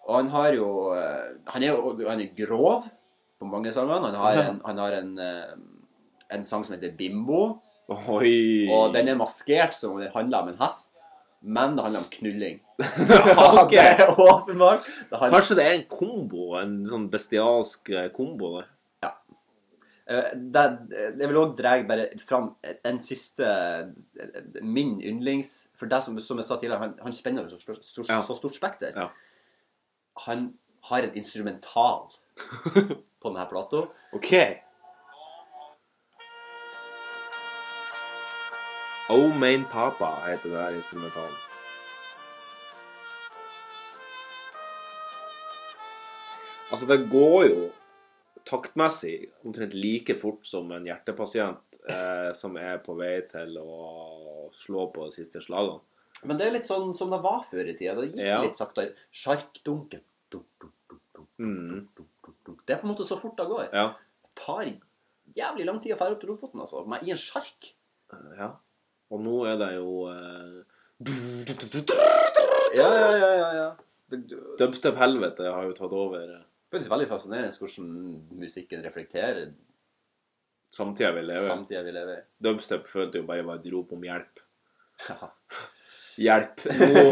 Og 0.09 0.17
han 0.23 0.29
har 0.33 0.53
jo 0.57 0.69
øh, 0.97 1.25
Han 1.53 1.63
er 1.63 1.73
jo 1.75 1.95
han 2.09 2.21
er 2.25 2.35
grov 2.47 2.87
på 3.39 3.47
mange 3.47 3.71
sanger. 3.73 4.01
Han 4.07 4.15
har 4.19 4.39
en, 4.43 4.61
han 4.67 4.79
har 4.81 4.95
en, 4.99 5.11
øh, 5.21 5.59
en 6.35 6.45
sang 6.45 6.65
som 6.67 6.75
heter 6.75 6.97
Bimbo. 6.99 7.59
Oi. 7.89 8.69
Og 8.73 8.95
den 8.95 9.09
er 9.09 9.17
maskert 9.21 9.77
som 9.77 9.95
om 9.95 10.01
den 10.03 10.11
handler 10.15 10.39
om 10.43 10.49
en 10.55 10.59
hest. 10.61 10.95
Men 11.43 11.77
det 11.77 11.85
handler 11.85 12.01
om 12.03 12.09
knulling. 12.11 12.57
Det 13.71 13.79
er 13.79 14.11
åpenbart. 14.19 14.89
Det 15.11 15.19
handler, 15.21 15.37
Kanskje 15.37 15.57
det 15.61 15.65
er 15.67 15.77
en 15.77 15.85
kombo, 15.93 16.49
en 16.59 16.75
sånn 16.89 17.07
bestialsk 17.13 17.93
eh, 17.95 18.09
kombo 18.17 18.57
der. 18.57 18.67
Ja. 19.05 19.13
det, 20.35 20.65
jeg 21.21 21.29
vil 21.29 21.37
òg 21.39 21.51
dra 21.59 21.77
bare 21.87 22.07
fram 22.25 22.55
en 22.89 22.99
siste 23.05 23.45
Min 24.65 24.95
yndlings 25.05 25.69
For 25.77 25.87
det 25.91 26.01
som, 26.03 26.17
som 26.25 26.41
jeg 26.41 26.47
sa 26.49 26.57
tidligere, 26.57 26.81
han, 26.81 26.95
han 27.05 27.13
spenner 27.15 27.45
jo 27.47 27.55
så, 27.55 27.61
stort- 27.63 27.85
så, 27.85 28.05
så 28.09 28.37
stort 28.39 28.57
spekter. 28.57 28.97
Ja. 28.97 29.09
Han 30.27 30.49
har 30.89 31.03
en 31.03 31.15
instrumental 31.17 32.09
på 33.21 33.29
denne 33.31 33.47
plata. 33.51 33.85
OK. 34.13 34.33
Oh 39.11 39.33
Main 39.39 39.65
Papa 39.73 40.11
heter 40.27 40.51
det 40.53 40.63
her 40.63 40.77
instrumentalen. 40.77 41.37
Altså, 46.73 46.87
det 46.89 46.99
går 47.11 47.45
jo 47.49 47.69
taktmessig 48.49 49.31
omtrent 49.47 49.75
like 49.77 50.15
fort 50.21 50.45
som 50.49 50.69
en 50.73 50.87
hjertepasient 50.89 51.79
eh, 51.89 52.31
som 52.37 52.57
er 52.61 52.81
på 52.85 52.97
vei 52.99 53.15
til 53.29 53.57
å 53.61 54.49
slå 54.57 54.89
på 54.93 55.09
de 55.09 55.17
siste 55.19 55.43
slagene. 55.45 55.81
Men 56.27 56.39
det 56.41 56.49
er 56.49 56.55
litt 56.57 56.67
sånn 56.67 56.91
som 56.97 57.13
det 57.13 57.21
var 57.23 57.45
før 57.47 57.69
i 57.71 57.77
tida. 57.79 57.95
Det 58.01 58.09
gikk 58.11 58.25
Ja. 58.27 58.41
litt 58.43 58.57
saktere. 58.59 58.93
Sjarkdunken. 59.15 60.03
Mm. 61.39 61.87
Det 62.67 62.75
er 62.75 62.81
på 62.81 62.87
en 62.87 62.93
måte 62.93 63.07
så 63.07 63.19
fort 63.19 63.37
det 63.39 63.47
går. 63.49 63.69
Ja. 63.73 63.87
Det 64.27 64.35
tar 64.39 64.71
jævlig 65.37 65.67
lang 65.69 65.79
tid 65.83 65.95
å 65.95 65.99
fære 66.01 66.17
opp 66.17 66.23
til 66.23 66.33
Lofoten, 66.33 66.63
altså. 66.65 66.83
Men 66.89 67.05
i 67.07 67.13
en 67.15 67.21
sjark. 67.21 67.73
ja. 68.39 68.55
Og 69.09 69.23
nå 69.25 69.39
er 69.49 69.57
det 69.57 69.71
jo 69.79 69.93
eh, 70.13 70.59
Ja, 72.77 72.89
ja, 72.93 73.11
ja, 73.17 73.31
ja. 73.33 73.49
ja. 73.57 73.69
Dubstep-helvete 74.61 75.49
har 75.49 75.65
jo 75.65 75.77
tatt 75.77 75.95
over 75.97 76.25
eh, 76.35 76.45
det 76.69 76.83
er 76.83 76.91
veldig 76.93 77.09
fascinerende 77.09 77.57
hvordan 77.57 77.89
musikken 78.37 78.83
reflekterer 78.85 79.55
samtida 80.75 81.15
vi 81.17 81.23
lever 81.25 81.49
samtida 81.49 81.81
vi 81.87 81.95
lever. 81.97 82.27
Dubstep 82.45 82.85
følte 82.91 83.23
jo 83.23 83.29
bare 83.29 83.47
var 83.47 83.63
et 83.63 83.71
rop 83.73 83.95
om 83.97 84.05
hjelp. 84.05 84.43
Hjelp! 86.19 86.65
Nå, 86.67 87.03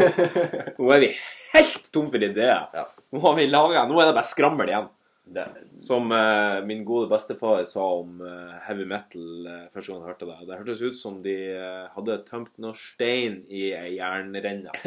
nå 0.77 0.89
er 0.93 0.99
vi 0.99 1.09
helt 1.57 1.89
tom 1.93 2.11
for 2.13 2.23
ideer. 2.23 2.67
Ja. 2.73 2.85
Nå 3.13 3.23
har 3.23 3.35
vi 3.37 3.47
laget, 3.49 3.89
nå 3.89 3.99
er 4.01 4.09
det 4.09 4.15
bare 4.17 4.27
skrammel 4.27 4.71
igjen. 4.71 4.87
Det, 5.27 5.43
Som 5.83 6.11
uh, 6.11 6.65
min 6.65 6.85
gode 6.87 7.09
bestefar 7.11 7.65
sa 7.67 7.83
om 7.99 8.21
uh, 8.23 8.53
heavy 8.63 8.85
metal 8.87 9.47
uh, 9.47 9.65
første 9.73 9.91
gang 9.91 9.99
jeg 9.99 10.07
hørte 10.07 10.29
det. 10.29 10.37
Det 10.47 10.59
hørtes 10.61 10.83
ut 10.85 10.99
som 10.99 11.17
de 11.25 11.35
hadde 11.95 12.15
tømt 12.29 12.53
noe 12.63 12.77
stein 12.79 13.41
i 13.51 13.69
ei 13.75 13.97
jernrenne. 13.97 14.71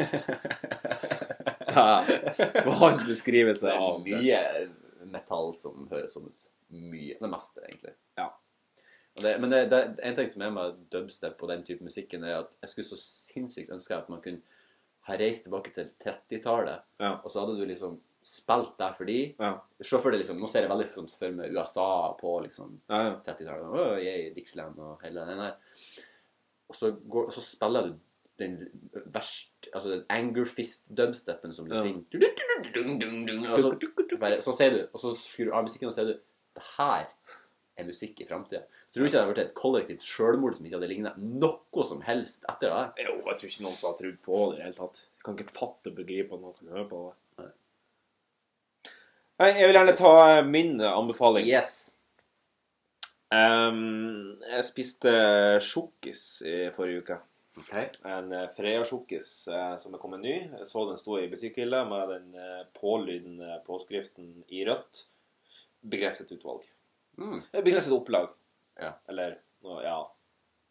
Det 1.71 2.65
var 2.65 2.79
hans 2.81 2.99
beskrivelse 3.07 3.69
det 3.69 3.77
av 3.79 4.01
det. 4.03 4.17
mye 4.19 5.05
metall 5.13 5.53
som 5.55 5.85
høres 5.91 6.11
sånn 6.17 6.27
ut. 6.27 6.49
Mye. 6.71 7.15
Det 7.21 7.29
meste, 7.31 7.63
egentlig. 7.63 7.93
Ja. 8.19 8.27
Det, 9.21 9.37
men 9.39 9.53
det, 9.53 9.61
det, 9.71 9.79
en 10.03 10.17
ting 10.17 10.27
som 10.27 10.43
er 10.43 10.51
med 10.55 10.81
dubstep 10.91 11.39
og 11.39 11.51
den 11.51 11.63
type 11.67 11.85
musikken, 11.85 12.25
er 12.27 12.41
at 12.41 12.57
jeg 12.59 12.73
skulle 12.73 12.89
så 12.89 12.99
sinnssykt 12.99 13.71
ønske 13.71 13.95
at 13.95 14.11
man 14.11 14.19
kunne 14.23 14.43
ha 15.07 15.15
reist 15.17 15.43
tilbake 15.47 15.71
til 15.73 15.89
30-tallet, 16.03 16.81
Ja. 16.99 17.15
og 17.23 17.31
så 17.31 17.39
hadde 17.41 17.57
du 17.57 17.65
liksom 17.65 17.99
spilt 18.23 18.75
der 18.77 18.93
for 18.93 19.05
de. 19.09 19.33
Ja. 19.39 19.55
Se 19.81 19.97
for 19.97 20.11
deg 20.13 20.19
liksom, 20.21 20.37
Nå 20.39 20.47
ser 20.47 20.61
jeg 20.61 20.69
veldig 20.69 20.89
for 20.91 21.31
meg 21.33 21.55
USA 21.57 22.13
på 22.19 22.35
liksom 22.43 22.75
Ja, 22.89 22.99
ja. 23.07 23.15
30-tallet. 23.25 23.71
Åh, 23.73 23.95
jeg 24.03 24.27
er 24.27 24.33
Dixieland 24.35 24.77
og 24.77 25.01
hele 25.01 25.25
den 25.25 25.39
der. 25.41 25.55
Og 26.69 26.75
så, 26.77 26.91
går, 26.91 27.25
og 27.25 27.33
så 27.33 27.41
spiller 27.41 27.87
du 27.89 27.95
den 28.39 28.53
verst 29.13 29.67
Altså 29.73 29.89
den 29.91 30.05
anger 30.09 30.45
fist-dubstepen 30.45 31.51
som 31.53 31.67
du 31.67 31.75
Ja. 31.75 31.81
finner. 31.83 32.03
Og 33.53 33.59
så, 33.59 34.17
bare, 34.19 34.41
så 34.41 34.51
ser 34.55 34.69
du, 34.75 34.79
og 34.93 34.99
så 34.99 35.11
skrur 35.17 35.45
du 35.49 35.53
av 35.57 35.63
musikken, 35.65 35.87
og 35.89 35.93
så 35.93 36.01
ser 36.01 36.11
du 36.13 36.19
Det 36.55 36.63
her 36.77 37.05
er 37.77 37.85
musikk 37.87 38.19
i 38.21 38.25
framtida. 38.27 38.63
Tror 38.91 39.05
du 39.05 39.07
ikke 39.07 39.15
det 39.15 39.21
hadde 39.21 39.31
vært 39.31 39.45
et 39.45 39.53
kollektivt 39.55 40.03
sjølmord 40.03 40.57
som 40.57 40.65
ikke 40.67 40.75
hadde 40.75 40.89
lignet 40.91 41.19
noe 41.23 41.83
som 41.87 42.01
helst 42.03 42.43
etter 42.51 42.73
det? 42.73 43.05
Jo, 43.07 43.13
jeg 43.29 43.39
tror 43.39 43.51
ikke 43.51 43.63
noen 43.63 43.77
som 43.77 43.87
har 43.87 43.95
trodd 44.01 44.17
på 44.25 44.39
det 44.41 44.51
i 44.51 44.57
det 44.57 44.65
hele 44.65 44.79
tatt. 44.81 44.99
Jeg 45.15 45.27
kan 45.27 45.37
ikke 45.37 45.55
fatte 45.55 45.93
og 45.93 45.97
begripe 46.01 46.35
at 46.35 46.43
noen 46.43 46.57
kan 46.57 46.73
høre 46.75 46.89
på 46.89 46.99
det. 47.05 47.13
Nei. 47.39 47.51
Jeg 49.55 49.69
vil 49.69 49.79
gjerne 49.79 49.95
ta 49.97 50.11
eh, 50.27 50.45
min 50.45 50.75
eh, 50.81 50.91
anbefaling. 50.91 51.47
Yes. 51.47 51.71
Um, 53.31 54.35
jeg 54.43 54.67
spiste 54.67 55.11
sjokkis 55.63 56.23
i 56.43 56.55
forrige 56.75 57.05
uke. 57.05 57.17
Okay. 57.61 57.87
En 58.07 58.31
Freia-sjokkis 58.57 59.31
eh, 59.51 59.73
som 59.79 59.95
er 59.95 60.03
kommet 60.03 60.23
ny. 60.23 60.35
Jeg 60.59 60.67
så 60.67 60.83
den 60.89 60.99
sto 60.99 61.15
i 61.19 61.29
butikkhylla 61.31 61.85
med 61.87 62.11
den 62.11 62.35
uh, 62.35 62.67
pålydende 62.75 63.61
påskriften 63.67 64.43
i 64.51 64.65
rødt. 64.67 65.05
Begrenset 65.81 66.31
utvalg. 66.35 66.67
Mm. 67.17 67.41
Eh, 67.51 67.63
Begrenset 67.63 67.95
opplag. 67.95 68.35
Ja. 68.79 68.93
Eller 69.09 69.37
ja. 69.61 69.99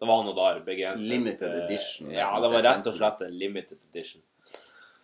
Det 0.00 0.08
var 0.08 0.24
noe 0.24 0.34
der. 0.34 0.60
Begrenset 0.64 1.08
Limited 1.08 1.50
eh, 1.52 1.64
edition, 1.64 2.10
Ja, 2.10 2.30
ja, 2.34 2.40
det 2.40 2.48
var 2.54 2.62
rett 2.64 2.86
og 2.88 2.94
slett 2.96 3.20
en 3.26 3.34
limited 3.38 3.78
edition. 3.92 4.22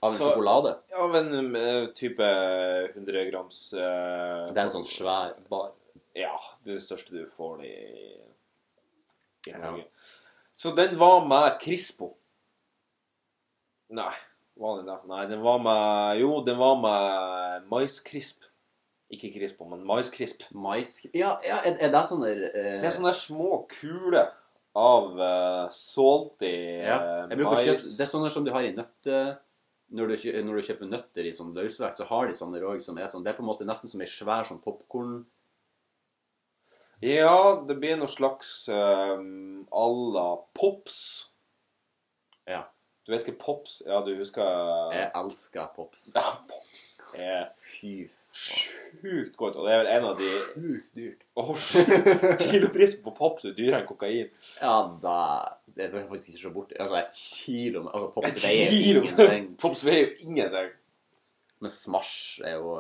Av 0.01 0.13
en 0.13 0.19
Så- 0.19 0.31
sjokolade. 0.31 0.77
Av 0.97 1.17
en 1.17 1.57
eh, 1.57 1.87
type 1.97 2.25
100 2.95 3.25
grams 3.31 3.59
uh, 3.75 4.47
Det 4.49 4.57
er 4.57 4.63
en 4.65 4.73
sånn 4.73 4.89
svær 4.89 5.35
bar. 5.53 5.75
Ja, 6.17 6.33
det 6.65 6.79
største 6.85 7.13
du 7.13 7.27
får 7.29 7.65
i, 7.69 7.75
i 9.49 9.53
Ja. 9.53 9.75
Så 10.57 10.73
den 10.75 10.97
var 10.97 11.27
med 11.29 11.59
Crispo. 11.61 12.15
Nei, 13.93 14.13
var 14.57 14.79
den 14.81 14.89
det? 14.89 14.97
Nei, 15.11 15.27
den 15.29 15.43
var 15.45 15.61
med 15.61 16.21
Jo, 16.23 16.41
den 16.47 16.57
var 16.59 16.79
med 16.81 17.69
maiskrisp. 17.69 18.46
Ikke 19.15 19.31
krisp, 19.31 19.61
men 19.71 19.85
maiskrisp. 19.87 20.49
Mais 20.51 20.99
Ja, 21.15 21.37
ja 21.47 21.61
er, 21.63 21.77
er 21.79 21.93
det 21.95 22.03
sånn 22.09 22.25
der 22.25 22.43
eh, 22.49 22.75
Det 22.81 22.89
er 22.89 22.95
sånne 22.97 23.15
små 23.15 23.63
kuler 23.71 24.33
av 24.77 25.13
uh, 25.17 25.67
salty 25.73 26.51
ja. 26.85 26.97
eh, 26.99 27.31
Jeg 27.31 27.39
mais. 27.41 27.63
kjøpe 27.65 27.93
Det 27.97 28.05
er 28.05 28.11
sånne 28.11 28.33
som 28.33 28.47
de 28.47 28.55
har 28.55 28.67
i 28.67 28.75
nøtte... 28.77 29.21
Når 29.95 30.11
du, 30.11 30.15
når 30.43 30.57
du 30.59 30.67
kjøper 30.67 30.89
nøtter 30.91 31.29
i 31.29 31.31
sånn 31.31 31.53
løsvekt, 31.55 32.01
så 32.01 32.09
har 32.11 32.27
de 32.27 32.35
sånne 32.35 32.59
òg 32.67 32.81
som 32.83 32.97
er 32.99 33.07
sånn 33.07 33.23
Det 33.23 33.31
er 33.31 33.37
på 33.39 33.45
en 33.45 33.51
måte 33.53 33.67
nesten 33.69 33.93
som 33.93 34.03
ei 34.03 34.11
svær 34.11 34.49
sånn 34.49 34.63
popkorn... 34.65 35.21
Ja, 37.05 37.63
det 37.69 37.77
blir 37.77 37.99
noe 38.01 38.09
slags 38.09 38.65
um, 38.73 39.67
à 39.69 39.85
la 40.17 40.29
Pops. 40.57 40.97
Ja. 42.49 42.65
Du 43.05 43.13
vet 43.13 43.29
ikke 43.29 43.39
Pops? 43.45 43.79
Ja, 43.87 44.01
du 44.03 44.15
husker 44.17 44.95
Jeg 44.97 45.11
elsker 45.15 45.69
pops. 45.77 46.09
Ja, 46.17 46.25
Pops 46.49 46.87
er 47.15 47.53
Fy 47.63 48.09
sjukt 48.37 49.37
godt, 49.41 49.57
og 49.61 49.67
det 49.67 49.73
er 49.75 49.81
vel 49.83 49.91
en 49.97 50.07
av 50.11 50.21
de 50.21 50.29
Sjukt 50.47 50.97
dyrt. 50.99 51.25
Åh, 51.37 51.51
Kiloprisen 52.47 53.03
på 53.05 53.13
Pops 53.17 53.45
er 53.49 53.55
dyrere 53.57 53.83
enn 53.83 53.89
kokain. 53.89 54.31
Ja, 54.61 54.77
da 55.03 55.19
Det 55.67 55.89
skal 55.91 56.03
jeg 56.03 56.09
faktisk 56.11 56.33
ikke 56.33 56.43
se 56.45 56.53
bort 56.55 56.73
Altså, 56.79 56.97
et 57.03 57.19
kilo 57.21 57.83
med 57.87 57.93
Altså, 57.97 58.09
pops 58.17 58.41
veier 58.47 58.73
kilo! 58.73 59.03
ingenting. 59.05 59.51
Pops 59.61 59.85
veier 59.87 60.07
jo 60.07 60.15
ingenting. 60.29 60.73
Men 61.65 61.73
Smash 61.73 62.41
er 62.45 62.59
jo 62.59 62.75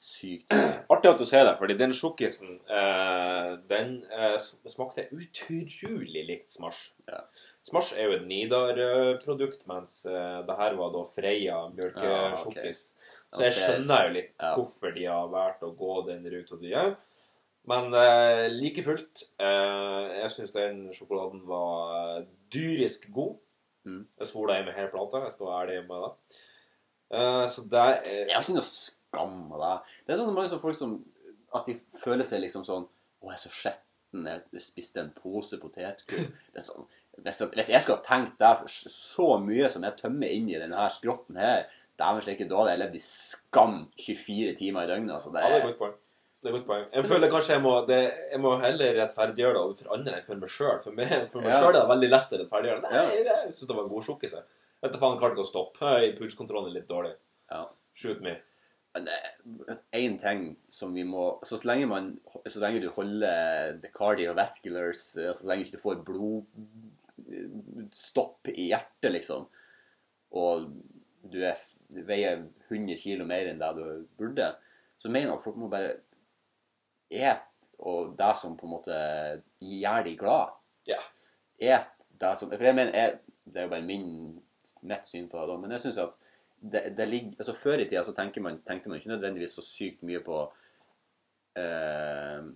sykt 0.00 0.52
Artig 0.92 1.10
at 1.12 1.20
du 1.20 1.24
ser 1.28 1.44
det, 1.46 1.54
fordi 1.60 1.76
den 1.78 1.92
sjokkisen 1.96 2.56
eh, 2.68 3.50
den 3.70 3.98
eh, 4.12 4.36
smakte 4.68 5.04
utrolig 5.14 6.24
likt 6.28 6.52
Smash. 6.56 6.90
Ja. 7.08 7.22
Smash 7.64 7.94
er 7.96 8.10
jo 8.10 8.16
et 8.18 8.26
Nidar-produkt, 8.28 9.62
mens 9.70 10.02
eh, 10.08 10.40
det 10.44 10.56
her 10.58 10.76
var 10.80 10.90
da 10.92 11.04
Freia 11.08 11.62
mjølkesjokkis. 11.72 12.82
Så 13.34 13.42
jeg 13.42 13.56
skjønner 13.56 14.06
jo 14.06 14.14
litt 14.14 14.46
hvorfor 14.54 14.94
de 14.94 15.04
har 15.10 15.30
valgt 15.32 15.64
å 15.66 15.72
gå 15.74 15.94
den 16.08 16.24
ruta 16.30 16.58
de 16.60 16.70
gjør. 16.70 16.94
Men 17.70 17.94
eh, 17.96 18.46
like 18.52 18.84
fullt, 18.84 19.24
eh, 19.40 20.10
jeg 20.20 20.32
syns 20.34 20.52
den 20.54 20.82
sjokoladen 20.94 21.44
var 21.48 22.26
dyrisk 22.52 23.08
god. 23.14 23.38
Mm. 23.88 24.02
Jeg 24.20 24.28
svola 24.28 24.58
i 24.60 24.66
med 24.66 24.76
hele 24.76 24.92
plata, 24.92 25.22
jeg 25.24 25.34
skal 25.34 25.48
være 25.48 25.62
ærlig 25.64 25.86
med 25.88 26.04
det. 26.04 26.42
Eh, 27.14 27.46
så 27.52 27.64
det 27.70 27.80
er 27.80 27.96
Jeg 28.10 28.34
har 28.34 28.44
ikke 28.44 28.58
noe 28.58 28.68
skam 28.68 29.40
av 29.56 29.64
det. 29.64 29.72
Det 30.04 30.14
er 30.14 30.20
sånn 30.20 30.36
mange 30.36 30.60
folk 30.60 30.78
som 30.78 30.94
At 31.54 31.68
de 31.68 31.76
føler 32.00 32.26
seg 32.26 32.40
liksom 32.42 32.64
sånn 32.66 32.86
Å, 32.88 33.28
jeg 33.28 33.36
er 33.36 33.42
så 33.44 33.52
skjetten. 33.54 34.28
Jeg 34.28 34.62
spiste 34.62 35.02
en 35.02 35.12
pose 35.16 35.58
potetgull. 35.60 36.28
Sånn 36.62 36.84
hvis, 37.22 37.40
hvis 37.54 37.70
jeg 37.70 37.82
skal 37.82 37.98
ha 37.98 38.02
tenkt 38.02 38.40
deg 38.40 38.64
så 38.70 39.36
mye 39.42 39.68
som 39.70 39.84
jeg 39.86 39.98
tømmer 40.00 40.32
inn 40.34 40.48
i 40.50 40.58
denne 40.58 40.86
skrotten 40.90 41.38
her 41.38 41.68
Dæven 41.98 42.22
steike, 42.24 42.48
da 42.50 42.56
hadde 42.58 42.70
jeg 42.74 42.80
levd 42.84 42.94
i 42.98 43.02
skam 43.04 43.76
24 44.02 44.54
timer 44.58 44.82
i 44.82 44.90
døgnet. 44.90 45.14
Altså, 45.14 45.30
det 45.34 45.42
Ja, 45.44 45.48
det 45.48 45.54
er 45.54 45.58
et 45.58 45.64
er, 45.64 45.68
godt 45.70 45.78
poeng. 45.82 45.94
Det 46.42 46.48
er 46.48 46.50
et 46.50 46.56
godt 46.58 46.66
poeng. 46.70 46.86
Jeg 46.92 47.04
føler 47.10 47.30
kanskje 47.30 47.52
jeg 47.54 47.62
må, 47.62 47.74
det, 47.86 48.00
jeg 48.32 48.40
må 48.42 48.50
heller 48.60 48.96
rettferdiggjøre 49.00 49.54
det 49.54 49.62
overfor 49.62 49.92
andre 49.94 50.16
enn 50.18 50.26
for 50.26 50.36
meg 50.42 50.50
sjøl. 50.56 50.80
For 50.82 50.92
meg, 50.98 51.12
for 51.30 51.40
meg 51.40 51.52
Ja. 51.54 51.60
selv 51.60 51.70
er 51.70 51.78
det 51.78 51.84
veldig 51.94 52.10
lett 52.10 52.32
å 52.34 52.40
rettferdiggjøre 52.42 52.82
det. 52.82 52.90
Nei, 52.90 53.20
jeg 53.28 53.52
syns 53.54 53.68
det 53.70 53.76
var 53.78 53.84
en 53.86 53.94
god 53.94 54.04
sjokkis. 54.08 54.34
jeg. 54.34 54.44
Vet 54.82 54.92
du 54.92 54.98
faen, 54.98 55.18
klarte 55.20 55.34
ikke 55.38 55.46
å 55.46 55.52
stoppe. 55.52 55.92
Pulskontrollen 56.18 56.68
er 56.72 56.76
litt 56.80 56.88
dårlig. 56.90 57.14
ja. 57.50 57.62
Shoot 57.94 58.20
me. 58.20 58.34
Én 59.94 60.18
ting 60.18 60.56
som 60.70 60.92
vi 60.94 61.02
må 61.04 61.40
Så 61.46 61.56
lenge 61.66 61.86
man 61.90 62.20
Så 62.46 62.60
lenge 62.62 62.80
du 62.80 62.88
holder 62.94 63.78
the 63.82 63.88
cardiovasculars 63.90 65.16
eh, 65.18 65.32
Så 65.34 65.46
lenge 65.48 65.64
du 65.64 65.70
ikke 65.72 65.82
får 65.82 66.04
blodstopp 67.74 68.48
i 68.54 68.68
hjertet, 68.70 69.10
liksom, 69.14 69.46
og 70.34 70.68
du, 71.30 71.38
er, 71.46 71.56
du 71.94 72.02
veier 72.06 72.44
100 72.68 72.98
kilo 73.00 73.26
mer 73.28 73.50
enn 73.50 73.60
det 73.62 73.72
du 73.78 73.84
burde, 74.18 74.50
så 74.98 75.10
mener 75.10 75.30
jeg 75.30 75.38
at 75.38 75.44
folk 75.44 75.58
må 75.60 75.70
bare 75.72 75.96
et 77.14 77.50
og 77.84 78.14
det 78.18 78.32
som 78.38 78.54
på 78.56 78.68
en 78.68 78.74
måte 78.76 78.96
gjør 79.60 80.04
de 80.06 80.14
glad. 80.18 80.54
Ja. 80.88 81.00
Et 81.58 82.06
det 82.20 82.32
som 82.38 82.50
For 82.50 82.66
jeg 82.66 82.76
mener, 82.76 82.94
jeg, 82.94 83.18
det 83.44 83.60
er 83.60 83.66
jo 83.66 83.72
bare 83.72 83.86
min, 83.86 84.06
mitt 84.86 85.08
syn 85.08 85.26
på 85.30 85.42
det, 85.48 85.56
men 85.60 85.74
jeg 85.74 85.84
syns 85.84 86.00
at 86.02 86.30
det, 86.64 86.84
det 86.96 87.06
ligger 87.10 87.40
altså 87.42 87.52
Før 87.60 87.82
i 87.82 87.88
tida 87.88 88.02
så 88.06 88.14
man, 88.40 88.60
tenkte 88.64 88.88
man 88.88 88.96
ikke 88.96 89.10
nødvendigvis 89.10 89.56
så 89.58 89.62
sykt 89.66 90.04
mye 90.06 90.22
på 90.24 90.38
eh, 91.60 92.46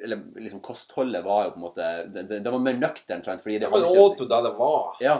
Eller 0.00 0.22
liksom 0.38 0.62
kostholdet 0.64 1.24
var 1.26 1.44
jo 1.44 1.50
på 1.50 1.60
en 1.60 1.66
måte 1.66 1.88
Det, 2.08 2.22
det, 2.30 2.38
det 2.44 2.52
var 2.52 2.62
mer 2.62 2.78
nøkternt. 2.78 3.28
Fordi 3.28 3.58
det 3.58 3.68
Ja, 3.68 3.74
men 3.74 3.84
åt 3.90 4.18
du 4.18 4.24
det 4.24 4.40
det 4.46 4.54
var? 4.56 4.96
Ja, 5.04 5.18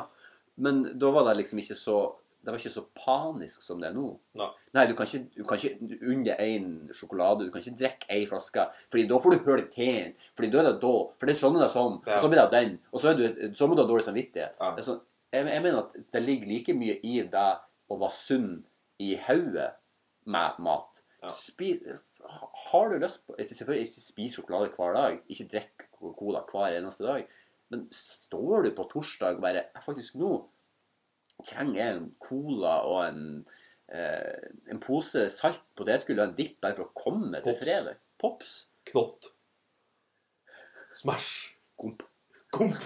men 0.56 0.82
da 0.98 1.12
var 1.14 1.28
det 1.28 1.36
liksom 1.42 1.60
ikke 1.60 1.76
så 1.76 1.98
Det 2.38 2.52
var 2.52 2.60
ikke 2.60 2.70
så 2.70 2.84
panisk 2.96 3.64
som 3.64 3.80
det 3.82 3.88
er 3.90 3.96
nå. 3.96 4.12
Nei. 4.38 4.46
Nei, 4.76 4.84
du 4.88 4.94
kan 4.96 5.08
ikke, 5.08 5.24
du 5.34 5.42
kan 5.48 5.58
ikke 5.58 5.98
unne 6.12 6.36
én 6.40 6.68
sjokolade, 6.94 7.44
du 7.44 7.52
kan 7.52 7.64
ikke 7.64 7.80
drikke 7.80 8.10
ei 8.14 8.28
flaske, 8.30 8.68
Fordi 8.92 9.06
da 9.10 9.18
får 9.20 9.34
du 9.34 9.48
hull 9.48 9.64
i 9.64 9.66
teen, 9.72 10.14
Fordi 10.38 10.50
da 10.52 10.62
er 10.62 10.68
det 10.70 10.78
da. 10.84 10.94
For 11.18 11.28
det 11.28 11.34
er 11.34 11.40
sånn 11.40 11.58
det 11.58 11.66
er 11.66 11.74
sånn. 11.74 11.98
Ja. 12.06 12.14
Og 12.14 12.22
så 12.24 12.30
blir 12.32 12.42
det 12.44 12.48
den. 12.54 12.78
Og 12.92 13.02
så, 13.02 13.14
du, 13.18 13.26
så 13.58 13.68
må 13.68 13.76
du 13.76 13.82
ha 13.82 13.88
dårlig 13.90 14.06
samvittighet. 14.06 14.54
Ja. 14.60 14.70
Det 14.76 14.86
sånn, 14.86 15.02
jeg, 15.34 15.48
jeg 15.50 15.64
mener 15.66 15.82
at 15.82 15.98
det 16.14 16.24
ligger 16.24 16.52
like 16.54 16.76
mye 16.78 16.96
i 17.04 17.18
det 17.34 17.48
å 17.88 17.98
være 17.98 18.16
sunn 18.16 18.52
i 19.02 19.14
hodet 19.26 19.72
med 20.28 20.62
mat. 20.64 21.02
Ja. 21.22 21.32
Spis, 21.34 21.82
har 22.70 22.92
du 22.92 23.00
lyst 23.02 23.24
på 23.26 23.34
Selvfølgelig 23.38 23.88
ikke 23.88 24.04
spis 24.04 24.36
sjokolade 24.36 24.70
hver 24.76 24.94
dag, 24.94 25.18
ikke 25.30 25.48
drikk 25.52 25.88
Coca-Cola 25.96 26.44
hver 26.50 26.76
eneste 26.78 27.06
dag, 27.06 27.26
men 27.72 27.84
står 27.92 28.68
du 28.68 28.70
på 28.76 28.86
torsdag 28.92 29.36
og 29.36 29.42
bare 29.44 29.66
Faktisk 29.84 30.16
nå 30.20 30.38
trenger 31.46 31.92
en 31.94 32.06
cola 32.22 32.76
og 32.88 33.00
en, 33.06 33.22
eh, 33.92 34.48
en 34.72 34.80
pose 34.82 35.28
salt 35.32 35.62
potetgull 35.78 36.20
og 36.20 36.28
en 36.30 36.36
dipp 36.38 36.60
bare 36.64 36.76
for 36.78 36.88
å 36.88 36.94
komme 36.98 37.40
til 37.42 37.52
Pops. 37.52 37.62
fredag. 37.64 37.96
Pops. 38.18 38.54
Knott. 38.90 39.30
Smash. 40.98 41.54
Komp. 41.78 42.02
Komp. 42.50 42.76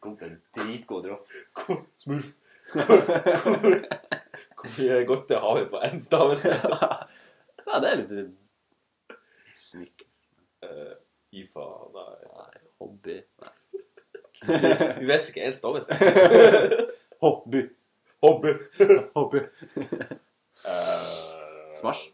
Komp 0.00 0.22
er 0.26 0.36
dritgod 0.56 1.04
drops. 1.06 1.34
Kom- 1.56 1.86
Smurf. 2.02 2.32
Hvor 4.60 4.74
mye 4.76 5.04
godte 5.08 5.38
har 5.40 5.56
vi 5.60 5.64
på 5.72 5.80
én 5.88 6.00
stavelse? 6.04 6.52
Ja, 7.70 7.78
det 7.78 7.90
er 7.92 7.98
litt 8.00 8.12
Snik. 9.60 10.02
Uh, 10.64 10.96
IFA 11.38 11.66
Nei. 11.94 12.14
Nei, 12.34 12.62
hobby. 12.80 13.16
Nei. 13.44 13.52
Vi 14.98 15.06
vet 15.06 15.28
ikke 15.30 15.44
én 15.46 15.54
stavelse. 15.54 15.94
Hobby. 17.20 17.68
Hobby. 18.22 18.54
Hobby. 19.16 19.38
Uh, 20.66 21.74
Smash? 21.80 22.08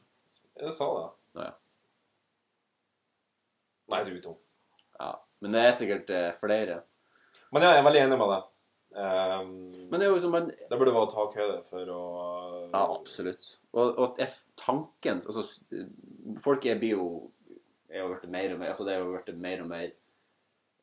Jeg 0.61 0.73
sa 0.75 0.89
det. 0.97 1.07
Å, 1.37 1.47
ja. 1.47 1.55
Nei, 3.93 4.03
du 4.09 4.19
tom. 4.25 4.37
Ja. 4.99 5.13
Men 5.45 5.55
det 5.55 5.63
er 5.63 5.77
sikkert 5.77 6.11
uh, 6.11 6.31
flere. 6.41 6.81
Men 7.55 7.67
ja, 7.67 7.77
jeg 7.77 7.83
er 7.83 7.87
veldig 7.87 8.05
enig 8.07 8.21
med 8.21 8.33
deg. 8.35 8.53
Um, 8.97 9.49
Men 9.91 10.01
det 10.01 10.07
er 10.07 10.09
jo 10.09 10.17
liksom 10.17 10.33
man 10.33 10.47
det 10.49 10.77
burde 10.81 10.95
være 10.95 11.11
takhøyde 11.13 11.57
for 11.69 11.91
å 11.93 12.03
Ja, 12.73 12.81
absolutt. 12.87 13.45
Og, 13.77 13.99
og 14.01 14.21
tanken 14.57 15.21
altså, 15.21 15.43
Folk 16.41 16.65
er 16.65 16.79
bio 16.81 17.03
jo 17.03 17.09
er 17.91 18.03
jo 18.03 18.13
blitt 18.13 18.31
mer 18.33 18.55
og 18.55 18.61
mer, 18.61 18.73
altså 18.73 18.87
Det 18.87 18.95
er 18.95 19.03
jo 19.03 19.13
blitt 19.13 19.43
mer 19.43 19.63
og 19.65 19.69
mer 19.71 19.91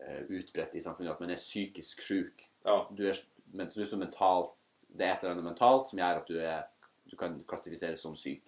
uh, 0.03 0.21
utbredt 0.29 0.77
i 0.77 0.83
samfunnet 0.83 1.13
at 1.15 1.23
man 1.23 1.33
er 1.33 1.41
psykisk 1.41 2.03
syk. 2.05 2.45
Ja. 2.65 2.83
Du 2.95 3.03
er, 3.09 3.17
men, 3.53 3.69
du 3.71 3.81
er 3.81 3.89
så 3.89 3.99
mentalt, 3.99 4.53
det 4.93 5.05
er 5.07 5.15
et 5.15 5.23
eller 5.23 5.37
annet 5.37 5.47
mentalt 5.51 5.89
som 5.89 6.01
gjør 6.01 6.19
at 6.21 6.29
du, 6.29 6.35
er, 6.41 6.65
du 7.09 7.15
kan 7.19 7.39
klassifiseres 7.49 8.01
som 8.03 8.15
syk. 8.17 8.43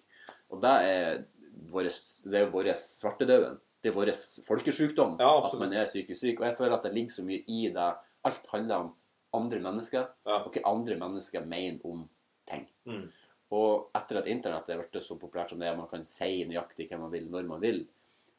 Og 0.52 0.60
det 0.62 0.74
er 0.86 1.24
våres, 1.72 2.00
det 2.26 2.42
er 2.42 2.52
vår 2.52 2.70
svartedauden. 2.78 3.58
Det 3.82 3.92
er 3.92 3.94
vår 3.96 4.10
folkesykdom 4.46 5.18
Ja, 5.20 5.30
at 5.46 5.58
man 5.60 5.74
er 5.76 5.86
psykisk 5.86 6.20
syk. 6.22 6.40
Og 6.40 6.46
jeg 6.48 6.56
føler 6.58 6.76
at 6.76 6.86
det 6.86 6.94
ligger 6.94 7.16
så 7.18 7.24
mye 7.26 7.42
i 7.46 7.66
det. 7.74 7.90
Alt 8.26 8.48
handler 8.50 8.86
om 8.86 8.94
andre 9.36 9.60
mennesker, 9.62 10.08
Ja. 10.26 10.40
og 10.42 10.54
hva 10.54 10.62
andre 10.70 10.96
mennesker 10.98 11.44
mener 11.46 11.78
om 11.84 12.08
ting. 12.48 12.66
Mm. 12.86 13.10
Og 13.54 13.90
etter 13.94 14.18
at 14.18 14.30
internett 14.30 14.70
er 14.70 14.80
blitt 14.80 15.04
så 15.04 15.18
populært 15.18 15.52
som 15.52 15.60
det 15.60 15.68
er, 15.68 15.76
man 15.78 15.90
kan 15.90 16.04
si 16.06 16.44
nøyaktig 16.48 16.88
hva 16.90 16.98
man 16.98 17.12
vil, 17.12 17.28
når 17.30 17.46
man 17.46 17.60
vil, 17.62 17.84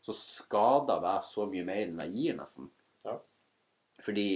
så 0.03 0.15
skader 0.15 0.99
det 1.03 1.15
så 1.23 1.45
mye 1.47 1.63
mer 1.67 1.83
enn 1.85 1.99
det 1.99 2.09
gir, 2.15 2.35
nesten. 2.35 2.69
Ja. 3.05 3.17
Fordi 4.03 4.27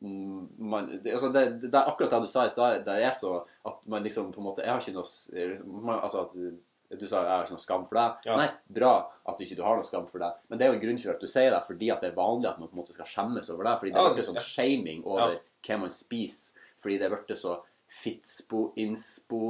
man, 0.00 0.86
det, 1.04 1.12
altså 1.12 1.28
det, 1.32 1.44
det 1.66 1.74
er 1.76 1.88
akkurat 1.90 2.10
det 2.14 2.20
du 2.24 2.30
sa 2.32 2.46
i 2.46 2.52
stad. 2.52 2.84
Det 2.86 2.96
er 3.04 3.12
så 3.16 3.34
at 3.68 3.80
man 3.84 4.02
liksom 4.06 4.30
på 4.32 4.40
en 4.40 4.46
måte 4.46 4.64
Jeg 4.64 4.72
har 4.72 4.80
ikke 4.80 4.94
noe 4.96 5.80
man, 5.84 5.98
Altså 6.00 6.22
at 6.24 6.32
du, 6.32 6.54
du 6.96 7.04
sa 7.06 7.20
jeg 7.20 7.30
har 7.34 7.44
ikke 7.44 7.56
noe 7.58 7.64
skam 7.66 7.84
for 7.88 8.00
deg. 8.00 8.24
Ja. 8.30 8.38
Nei, 8.40 8.48
bra 8.80 8.94
at 9.28 9.36
du 9.36 9.44
ikke 9.44 9.58
du 9.58 9.64
har 9.66 9.76
noe 9.76 9.86
skam 9.86 10.06
for 10.10 10.24
deg. 10.24 10.40
Men 10.48 10.58
det 10.58 10.66
er 10.66 10.72
jo 10.72 10.78
en 10.78 10.84
grunn 10.86 11.02
til 11.02 11.12
at 11.12 11.20
du 11.20 11.28
sier 11.30 11.52
det, 11.52 11.60
fordi 11.68 11.90
at 11.92 12.00
det 12.00 12.12
er 12.12 12.16
vanlig 12.16 12.48
at 12.48 12.62
man 12.62 12.70
på 12.70 12.78
en 12.78 12.82
måte 12.82 12.96
skal 12.96 13.10
skjemmes 13.12 13.52
over 13.52 13.68
det. 13.68 13.76
Fordi 13.82 13.92
det 13.92 14.00
er 14.00 14.08
er 14.08 14.16
blitt 14.16 14.30
sånn 14.30 14.40
shaming 14.46 15.04
over 15.04 15.36
Ja. 15.36 15.44
hva 15.68 15.78
man 15.84 15.92
spiser. 15.94 16.56
Fordi 16.80 16.96
det 16.98 17.06
er 17.10 17.14
blitt 17.18 17.36
så 17.36 17.58
fitspo, 17.90 18.72
inspo 18.80 19.40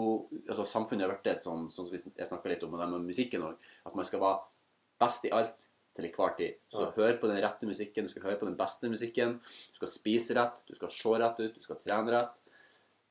altså 0.49 0.65
Samfunnet 0.67 1.05
har 1.07 1.13
blitt 1.15 1.27
et 1.37 1.45
sånn, 1.45 1.69
sånn 1.71 1.87
som 1.87 1.93
vi 1.95 2.01
jeg 2.01 2.27
snakka 2.27 2.49
litt 2.49 2.63
om, 2.65 2.73
det 2.79 2.89
med 2.89 3.05
musikken 3.07 3.45
òg, 3.45 3.59
at 3.87 3.95
man 3.95 4.07
skal 4.09 4.23
være 4.23 4.41
best 5.01 5.27
i 5.29 5.33
alt 5.37 5.67
til 5.97 6.07
enhver 6.07 6.37
tid. 6.37 6.59
Så 6.71 6.85
Ja. 6.85 6.91
hør 6.97 7.17
på 7.21 7.29
den 7.29 7.43
rette 7.43 7.67
musikken, 7.67 8.05
du 8.07 8.09
skal 8.09 8.23
høre 8.23 8.39
på 8.39 8.47
den 8.47 8.57
beste 8.57 8.89
musikken. 8.89 9.41
Du 9.41 9.81
skal 9.81 9.89
spise 9.89 10.37
rett, 10.37 10.63
du 10.67 10.75
skal 10.75 10.89
se 10.89 11.09
rett 11.09 11.41
ut, 11.41 11.55
du 11.55 11.61
skal 11.61 11.77
trene 11.77 12.11
rett. 12.11 12.39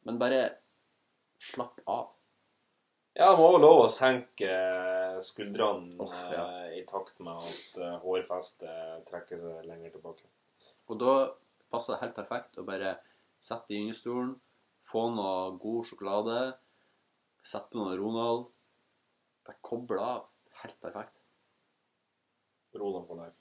Men 0.05 0.17
bare 0.17 0.57
slapp 1.39 1.79
av. 1.87 2.09
Ja, 3.17 3.31
det 3.31 3.39
må 3.39 3.49
være 3.51 3.61
lov 3.65 3.81
å 3.83 3.91
senke 3.91 4.47
eh, 4.47 5.17
skuldrene 5.19 5.97
oh, 5.99 6.13
ja. 6.31 6.43
eh, 6.69 6.77
i 6.79 6.85
takt 6.87 7.17
med 7.19 7.35
at 7.35 7.77
eh, 7.81 7.97
hårfestet 8.03 9.07
trekker 9.09 9.41
seg 9.41 9.65
lenger 9.67 9.91
tilbake. 9.91 10.29
Og 10.87 10.99
da 11.01 11.15
passer 11.69 11.93
det 11.95 12.01
helt 12.03 12.15
perfekt 12.15 12.61
å 12.61 12.65
bare 12.67 12.93
sette 13.43 13.73
i 13.73 13.81
gyngestolen, 13.81 14.37
få 14.87 15.09
noe 15.11 15.57
god 15.59 15.89
sjokolade, 15.89 16.37
sette 17.43 17.73
på 17.73 17.81
noe 17.81 17.97
Ronald, 17.99 18.47
bare 19.45 19.59
koble 19.67 19.99
av. 19.99 20.23
Helt 20.61 20.79
perfekt. 20.83 21.18
Roland 22.75 23.07
for 23.07 23.15
life. 23.15 23.37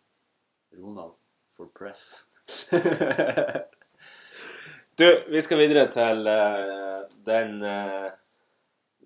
Ronald 0.76 1.14
for 1.56 1.66
press. 1.66 2.24
Du, 4.98 5.24
vi 5.28 5.38
skal 5.38 5.60
videre 5.60 5.84
til 5.94 6.26
eh, 6.26 7.02
den 7.22 7.60
eh, 7.62 8.08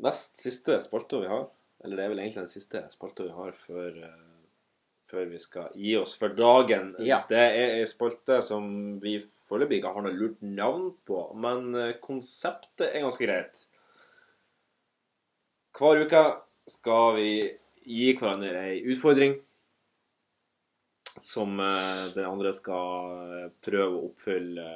nest 0.00 0.38
siste 0.40 0.78
spalta 0.80 1.18
vi 1.20 1.28
har. 1.28 1.42
Eller 1.84 1.98
det 1.98 2.04
er 2.04 2.12
vel 2.14 2.22
egentlig 2.22 2.40
den 2.46 2.48
siste 2.48 2.80
spalta 2.94 3.26
vi 3.26 3.34
har 3.36 3.52
før, 3.66 3.98
eh, 4.06 4.62
før 5.10 5.28
vi 5.28 5.40
skal 5.42 5.76
gi 5.76 5.92
oss 6.00 6.14
for 6.16 6.32
dagen. 6.38 6.94
Ja. 7.04 7.20
Det 7.28 7.42
er 7.42 7.74
ei 7.74 7.84
spalte 7.90 8.40
som 8.46 8.70
vi 9.04 9.18
foreløpig 9.20 9.82
ikke 9.82 9.92
har 9.92 10.06
noe 10.06 10.16
lurt 10.16 10.40
navn 10.40 10.88
på, 11.04 11.20
men 11.36 11.74
eh, 11.76 11.92
konseptet 12.00 12.88
er 12.88 13.04
ganske 13.04 13.28
greit. 13.28 13.66
Hver 15.76 16.06
uke 16.06 16.24
skal 16.72 17.18
vi 17.20 17.30
gi 17.84 18.14
hverandre 18.16 18.64
ei 18.70 18.80
utfordring 18.94 19.36
som 21.20 21.60
eh, 21.60 22.04
den 22.14 22.28
andre 22.28 22.52
skal 22.56 23.24
eh, 23.36 23.48
prøve 23.64 23.96
å 23.98 24.04
oppfylle. 24.10 24.68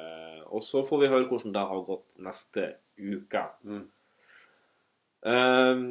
Og 0.53 0.63
så 0.63 0.83
får 0.85 1.01
vi 1.01 1.11
høre 1.11 1.29
hvordan 1.29 1.55
det 1.55 1.63
har 1.71 1.87
gått 1.87 2.19
neste 2.23 2.67
uke. 2.97 3.43
Mm. 3.67 3.85
Um, 5.27 5.87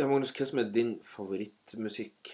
ja, 0.00 0.06
Magnus, 0.08 0.32
hva 0.34 0.46
som 0.48 0.62
er 0.62 0.72
din 0.72 0.96
favorittmusikk? 1.06 2.32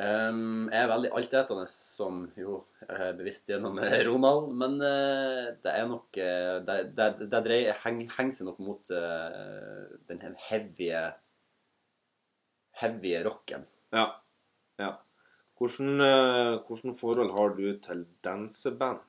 Um, 0.00 0.70
jeg 0.72 0.80
er 0.80 0.88
veldig 0.88 1.10
altetende, 1.18 1.66
som 1.68 2.22
jo 2.38 2.62
er 2.88 3.12
bevisst 3.18 3.50
gjennom 3.52 3.76
Ronald, 4.08 4.48
men 4.56 4.78
uh, 4.80 5.50
det 5.60 5.74
er 5.74 5.88
nok 5.90 6.16
uh, 6.16 6.54
Det, 6.64 6.76
det, 6.96 7.08
det 7.26 7.42
dreier, 7.44 7.76
heng, 7.82 8.06
henger 8.16 8.38
seg 8.38 8.48
nok 8.48 8.62
mot 8.64 8.92
uh, 8.94 9.90
den 10.08 10.38
heavy 10.48 10.88
heavy 12.80 13.14
rocken. 13.26 13.68
Ja. 13.92 14.08
Hvordan, 15.60 16.00
eh, 16.00 16.58
hvordan 16.64 16.94
forhold 16.96 17.34
har 17.36 17.50
du 17.56 17.66
til 17.84 18.06
danseband? 18.24 19.02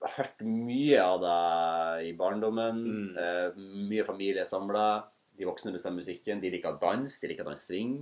Jeg 0.00 0.12
hørt 0.16 0.42
mye 0.44 1.00
av 1.00 1.20
det 1.22 2.08
i 2.08 2.12
barndommen. 2.16 2.82
Mm. 2.84 3.16
Eh, 3.16 3.56
mye 3.88 4.04
familie 4.04 4.44
samla. 4.48 5.04
De 5.36 5.48
voksne 5.48 5.72
bestemmer 5.72 6.02
musikken. 6.02 6.40
De 6.40 6.50
liker 6.52 6.76
dans, 6.80 7.20
de 7.20 7.28
liker 7.32 7.48
dansing. 7.48 7.94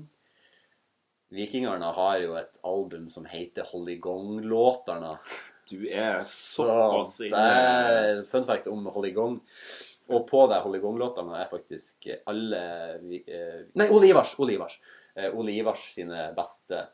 Vikingerne 1.30 1.92
har 1.94 2.20
jo 2.22 2.34
et 2.40 2.58
album 2.64 3.08
som 3.12 3.26
heter 3.28 3.66
Hollygong-låterne. 3.70 5.18
Du 5.68 5.82
er 5.86 6.22
Så 6.24 6.64
såpass 6.64 7.18
det 7.18 7.26
inne. 7.28 7.42
er 7.44 8.22
fun 8.24 8.42
fact 8.42 8.66
om 8.66 8.86
Hollygong. 8.86 9.40
Og 10.08 10.24
på 10.26 10.46
de 10.48 10.60
Hollygong-låtene 10.64 11.42
er 11.42 11.50
faktisk 11.50 12.08
alle 12.26 12.62
eh, 13.28 13.66
Nei, 13.76 13.90
Ole 13.92 14.08
Ivars! 14.08 14.34
Ole 14.40 14.54
Ivars. 14.56 14.78
Eh, 15.18 15.34
Ole 15.34 15.52
Ivars 15.58 15.82
sine 15.94 16.28
beste, 16.36 16.84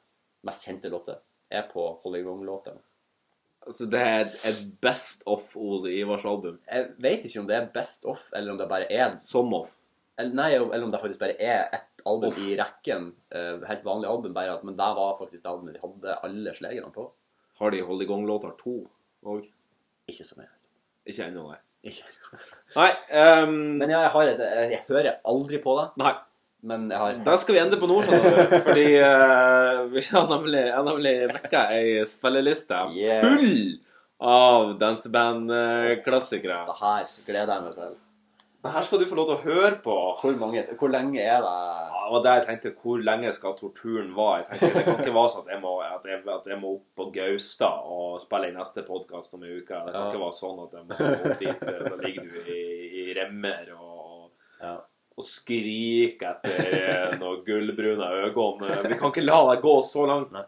mest 0.49 0.65
kjente 0.65 0.89
låter 0.93 1.19
er 1.53 1.67
på 1.69 1.87
Hollygong-låtene. 2.03 2.81
Altså, 3.65 3.87
det 3.89 4.01
er 4.01 4.27
et, 4.29 4.61
best 4.85 5.23
of 5.31 5.47
Ole 5.57 5.93
Ivars 5.97 6.25
album. 6.29 6.59
Jeg 6.69 6.91
vet 7.01 7.25
ikke 7.25 7.41
om 7.43 7.49
det 7.49 7.57
er 7.57 7.69
best 7.73 8.05
off, 8.09 8.27
eller 8.37 8.53
om 8.53 8.61
det 8.61 8.69
bare 8.69 8.89
er 8.93 9.19
Som 9.25 9.53
of. 9.57 9.71
eller, 10.19 10.35
Nei, 10.37 10.51
eller 10.55 10.85
om 10.85 10.93
det 10.93 11.01
faktisk 11.01 11.21
bare 11.21 11.37
er 11.41 11.69
ett 11.73 12.03
album 12.07 12.29
Off. 12.29 12.39
i 12.39 12.57
rekken. 12.61 13.15
eh, 13.33 13.61
helt 13.69 13.85
vanlig 13.85 14.09
album, 14.09 14.35
bare 14.35 14.53
at 14.55 14.65
Men 14.65 14.77
det 14.77 14.91
var 14.97 15.17
faktisk 15.19 15.43
det 15.43 15.51
albumet 15.51 15.75
de 15.75 15.81
hadde 15.85 16.19
alle 16.23 16.55
slagerne 16.55 16.93
på. 16.93 17.11
Har 17.59 17.71
de 17.71 17.81
Hold 17.81 18.03
i 18.03 18.07
gang-låter 18.07 18.53
to 18.59 18.77
òg? 19.25 19.49
Ikke 20.09 20.25
så 20.25 20.37
mye. 20.37 20.51
Ikke 21.07 21.25
ennå, 21.25 21.49
nei. 21.51 21.59
Ikke. 21.85 22.05
Nei, 22.77 22.91
ehm, 23.11 23.79
Men 23.79 23.91
ja, 23.91 24.01
jeg 24.07 24.11
har 24.11 24.29
et 24.29 24.39
Jeg, 24.39 24.71
jeg 24.73 24.85
hører 24.89 25.21
aldri 25.25 25.59
på 25.63 25.75
det, 25.81 25.91
nei. 26.01 26.15
Men 26.65 26.87
jeg 26.91 26.99
har 27.01 27.19
Da 27.27 27.35
skal 27.41 27.55
vi 27.57 27.61
ende 27.63 27.77
på 27.81 27.87
nord, 27.91 28.09
du. 28.09 28.13
Fordi 28.67 28.87
uh, 29.05 29.85
vi 29.93 30.03
har 30.11 30.29
nemlig, 30.33 30.65
har 30.75 30.85
nemlig 30.87 31.15
vekka 31.35 31.67
ei 31.77 31.99
spilleliste 32.09 32.79
Yes. 32.97 33.25
full 33.25 33.81
av 34.25 34.73
dansebandklassikere. 34.81 36.57
Det 36.69 36.77
her 36.81 37.05
gleder 37.27 37.55
jeg 37.59 37.63
meg 37.69 37.75
til. 37.79 37.95
Det 38.65 38.71
her 38.73 38.85
skal 38.87 39.01
du 39.03 39.05
få 39.11 39.17
lov 39.19 39.27
til 39.29 39.35
å 39.37 39.43
høre 39.45 39.75
på. 39.85 39.95
Hvor, 40.23 40.37
mange, 40.41 40.63
hvor 40.81 40.89
lenge 40.89 41.21
er 41.21 41.43
det 41.45 41.51
Ja, 41.53 42.07
det 42.07 42.13
var 42.15 42.23
det 42.25 42.33
jeg 42.39 42.45
tenkte. 42.47 42.71
Hvor 42.81 43.03
lenge 43.05 43.33
skal 43.37 43.53
torturen 43.59 44.15
vare? 44.17 44.47
Jeg 44.47 44.63
tenkte, 44.63 44.79
Det 44.79 44.85
kan 44.87 45.03
ikke 45.05 45.17
være 45.19 45.33
sånn 45.35 45.45
at 45.45 45.53
jeg 45.53 45.61
må, 45.67 45.73
at 45.85 46.09
jeg, 46.09 46.23
at 46.33 46.49
jeg 46.55 46.59
må 46.63 46.71
opp 46.79 46.87
på 46.97 47.07
Gaustad 47.19 47.85
og 47.99 48.17
spille 48.25 48.49
i 48.49 48.57
neste 48.57 48.87
podkast 48.89 49.37
om 49.37 49.45
ei 49.45 49.59
uke. 49.59 49.83
Det 49.85 49.93
kan 49.93 50.01
Ja. 50.01 50.07
ikke 50.09 50.23
være 50.25 50.39
sånn 50.41 50.65
at 50.65 50.73
jeg 50.79 50.89
må 50.89 50.93
opp 51.13 51.39
dit. 51.45 51.61
Da 51.91 52.01
ligger 52.07 52.25
du 52.25 52.37
i, 52.57 52.65
i 53.05 53.07
remmer 53.21 53.69
og, 53.77 54.31
Ja. 54.65 54.79
Og 55.15 55.27
skrike 55.27 56.33
etter 56.33 56.73
eh, 56.75 57.13
noen 57.21 57.45
gullbrune 57.47 58.09
øyne. 58.17 58.33
Vi 58.89 58.99
kan 58.99 59.13
ikke 59.13 59.23
la 59.25 59.39
deg 59.53 59.63
gå 59.63 59.75
så 59.87 60.09
langt. 60.11 60.35
Nei. 60.35 60.43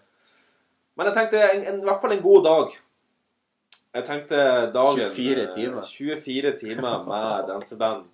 Men 0.97 1.11
jeg 1.11 1.17
tenkte 1.19 1.45
en, 1.45 1.63
en, 1.71 1.81
i 1.83 1.87
hvert 1.87 2.03
fall 2.03 2.17
en 2.17 2.25
god 2.25 2.45
dag. 2.47 2.75
Jeg 3.97 4.07
tenkte 4.09 4.41
dagen 4.75 5.15
24 5.15 5.45
eh, 5.45 5.53
timer. 5.55 5.87
24 5.87 6.53
timer 6.65 7.09
med 7.09 7.51
danseband. 7.53 8.05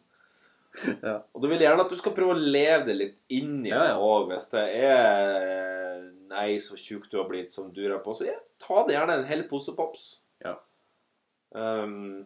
Ja. 1.03 1.19
Og 1.37 1.43
du 1.45 1.51
vil 1.51 1.61
gjerne 1.61 1.85
at 1.85 1.91
du 1.93 1.99
skal 1.99 2.15
prøve 2.17 2.33
å 2.33 2.45
leve 2.55 2.87
det 2.87 2.95
litt 2.97 3.17
inn 3.37 3.59
i 3.61 3.69
Ja, 3.69 3.83
det 3.91 3.97
òg. 4.01 4.31
Hvis 4.31 4.47
det 4.55 4.63
er 4.89 5.99
Nei, 6.31 6.55
så 6.65 6.79
tjukk 6.81 7.11
du 7.13 7.19
har 7.19 7.27
blitt 7.29 7.53
som 7.53 7.67
durer 7.77 7.99
på, 8.01 8.15
så 8.17 8.25
ja, 8.25 8.39
ta 8.57 8.87
det 8.89 8.95
gjerne 8.95 9.19
en 9.19 9.27
hel 9.29 9.43
pose 9.51 9.75
pops. 9.77 10.07
Ja. 10.41 10.55
Um, 11.53 12.25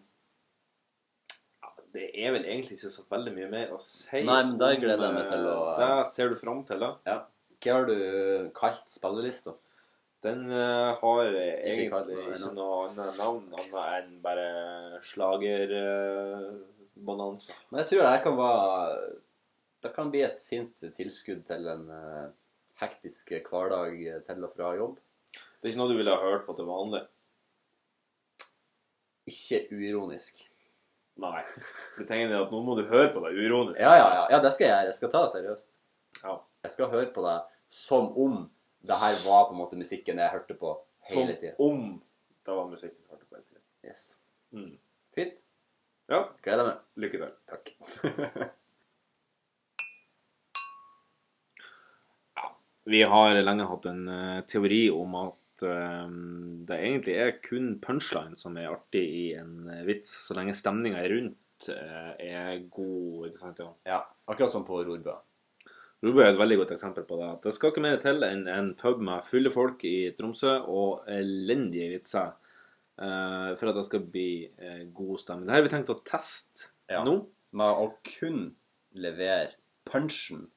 det 1.96 2.06
er 2.14 2.30
vel 2.36 2.44
egentlig 2.44 2.76
ikke 2.78 2.90
så 2.92 3.02
veldig 3.10 3.32
mye 3.36 3.48
mer 3.50 3.66
å 3.74 3.78
si. 3.82 4.20
Nei, 4.26 4.40
men 4.44 4.58
der 4.60 4.76
gleder 4.80 5.04
jeg 5.08 5.14
meg 5.16 5.26
til 5.30 5.42
å- 5.48 5.72
eh, 5.72 5.78
Det 5.82 5.90
ser 6.12 6.26
du 6.32 6.36
fram 6.40 6.60
til, 6.68 6.78
da. 6.84 6.90
ja. 7.08 7.18
Hva 7.56 7.72
har 7.72 7.84
du 7.88 7.96
kalt 8.54 8.86
spillelista? 8.92 9.52
Den 10.22 10.40
uh, 10.50 10.90
har 11.00 11.24
egentlig 11.30 11.90
kalt 11.92 12.08
ikke 12.10 12.52
noe 12.56 12.76
annet 12.88 13.16
navn 13.20 13.44
annet 13.56 13.74
enn 13.96 14.10
bare 14.24 14.46
slagerbonanza. 15.04 17.52
Men 17.70 17.78
jeg 17.82 17.88
tror 17.90 18.02
det 18.06 18.22
kan 18.24 18.36
være 18.38 18.94
Det 19.82 19.90
kan 19.94 20.10
bli 20.10 20.22
et 20.26 20.40
fint 20.48 20.76
tilskudd 20.96 21.42
til 21.46 21.62
en 21.68 21.84
uh, 21.90 22.26
hektisk 22.80 23.24
hverdag 23.50 23.92
til 24.26 24.44
og 24.44 24.52
fra 24.56 24.68
jobb. 24.76 24.96
det 25.60 25.64
er 25.64 25.68
ikke 25.72 25.80
noe 25.82 25.92
du 25.92 25.96
ville 26.00 26.14
ha 26.16 26.20
hørt 26.24 26.44
på 26.46 26.52
til 26.56 26.66
vanlig. 26.68 27.02
Ikke 29.26 29.58
uironisk. 29.74 30.44
Nei. 31.16 31.40
det 31.96 32.04
tenker 32.04 32.28
jeg 32.28 32.42
at 32.42 32.50
nå 32.52 32.58
må 32.64 32.74
du 32.76 32.82
høre 32.90 33.08
på 33.14 33.22
deg 33.24 33.38
uironisk. 33.40 33.80
Ja, 33.80 33.94
ja, 33.96 34.08
ja. 34.18 34.24
ja, 34.34 34.40
det 34.44 34.52
skal 34.52 34.66
jeg 34.66 34.72
gjøre. 34.74 34.88
Jeg 34.90 34.98
skal 34.98 35.12
ta 35.14 35.22
det 35.24 35.32
seriøst. 35.32 35.78
Ja. 36.22 36.34
Jeg 36.66 36.74
skal 36.74 36.92
høre 36.92 37.08
på 37.14 37.24
deg 37.24 37.38
som 37.72 38.10
om 38.20 38.34
det 38.86 38.98
her 39.00 39.16
var 39.24 39.48
på 39.48 39.56
en 39.56 39.60
måte 39.62 39.78
musikken 39.80 40.20
jeg 40.22 40.30
hørte 40.34 40.54
på 40.58 40.74
hele 41.10 41.34
Som 41.40 41.64
om 41.66 41.80
det 42.46 42.54
var 42.58 42.68
musikken 42.70 43.00
jeg 43.00 43.10
hørte 43.14 43.26
på 43.26 43.34
hele 43.38 43.46
tiden. 43.48 43.64
Yes. 43.86 44.18
Mm. 44.52 44.76
Fint. 45.16 45.42
Ja, 46.12 46.20
Gleder 46.44 46.68
meg. 46.68 46.84
lykke 47.02 47.18
til. 47.18 47.32
Takk. 47.50 47.64
Vi 52.86 53.00
har 53.02 53.34
lenge 53.42 53.64
hatt 53.66 53.86
en 53.90 54.04
eh, 54.06 54.44
teori 54.46 54.84
om 54.94 55.14
at 55.18 55.34
eh, 55.64 56.08
det 56.68 56.76
egentlig 56.76 57.16
er 57.22 57.36
kun 57.44 57.76
punchline 57.82 58.36
som 58.36 58.56
er 58.60 58.72
artig 58.72 59.04
i 59.04 59.26
en 59.38 59.68
eh, 59.72 59.84
vits, 59.88 60.10
så 60.26 60.36
lenge 60.36 60.56
stemninga 60.56 61.04
rundt 61.12 61.70
uh, 61.72 62.12
er 62.20 62.58
god. 62.72 63.28
ikke 63.28 63.40
sant? 63.40 63.62
Ja. 63.62 63.70
Ja, 63.88 64.00
akkurat 64.28 64.52
som 64.52 64.66
på 64.68 64.82
Rorbø. 64.84 65.14
Rorbø 66.04 66.20
er 66.22 66.34
et 66.34 66.40
veldig 66.40 66.58
godt 66.60 66.74
eksempel 66.76 67.06
på 67.08 67.16
det. 67.22 67.30
Det 67.46 67.54
skal 67.56 67.72
ikke 67.72 67.84
mer 67.86 67.96
til 68.02 68.26
enn 68.26 68.44
en 68.52 68.74
pub 68.76 69.00
med 69.00 69.24
fulle 69.24 69.52
folk 69.54 69.84
i 69.88 70.10
Tromsø 70.18 70.58
og 70.68 71.06
elendige 71.08 71.94
vitser 71.94 72.34
uh, 73.00 73.54
for 73.56 73.70
at 73.70 73.78
det 73.78 73.86
skal 73.88 74.04
bli 74.12 74.30
uh, 74.60 74.84
god 74.92 75.22
stemning. 75.22 75.48
Det 75.48 75.56
her 75.56 75.62
har 75.62 75.68
vi 75.68 75.74
tenkt 75.78 75.94
å 75.94 76.02
teste 76.04 76.68
Ja. 76.92 77.00
nå. 77.06 77.22
Med 77.56 77.80
å 77.80 77.88
kun 78.04 78.50
levere 79.00 79.54
punchen, 79.88 80.50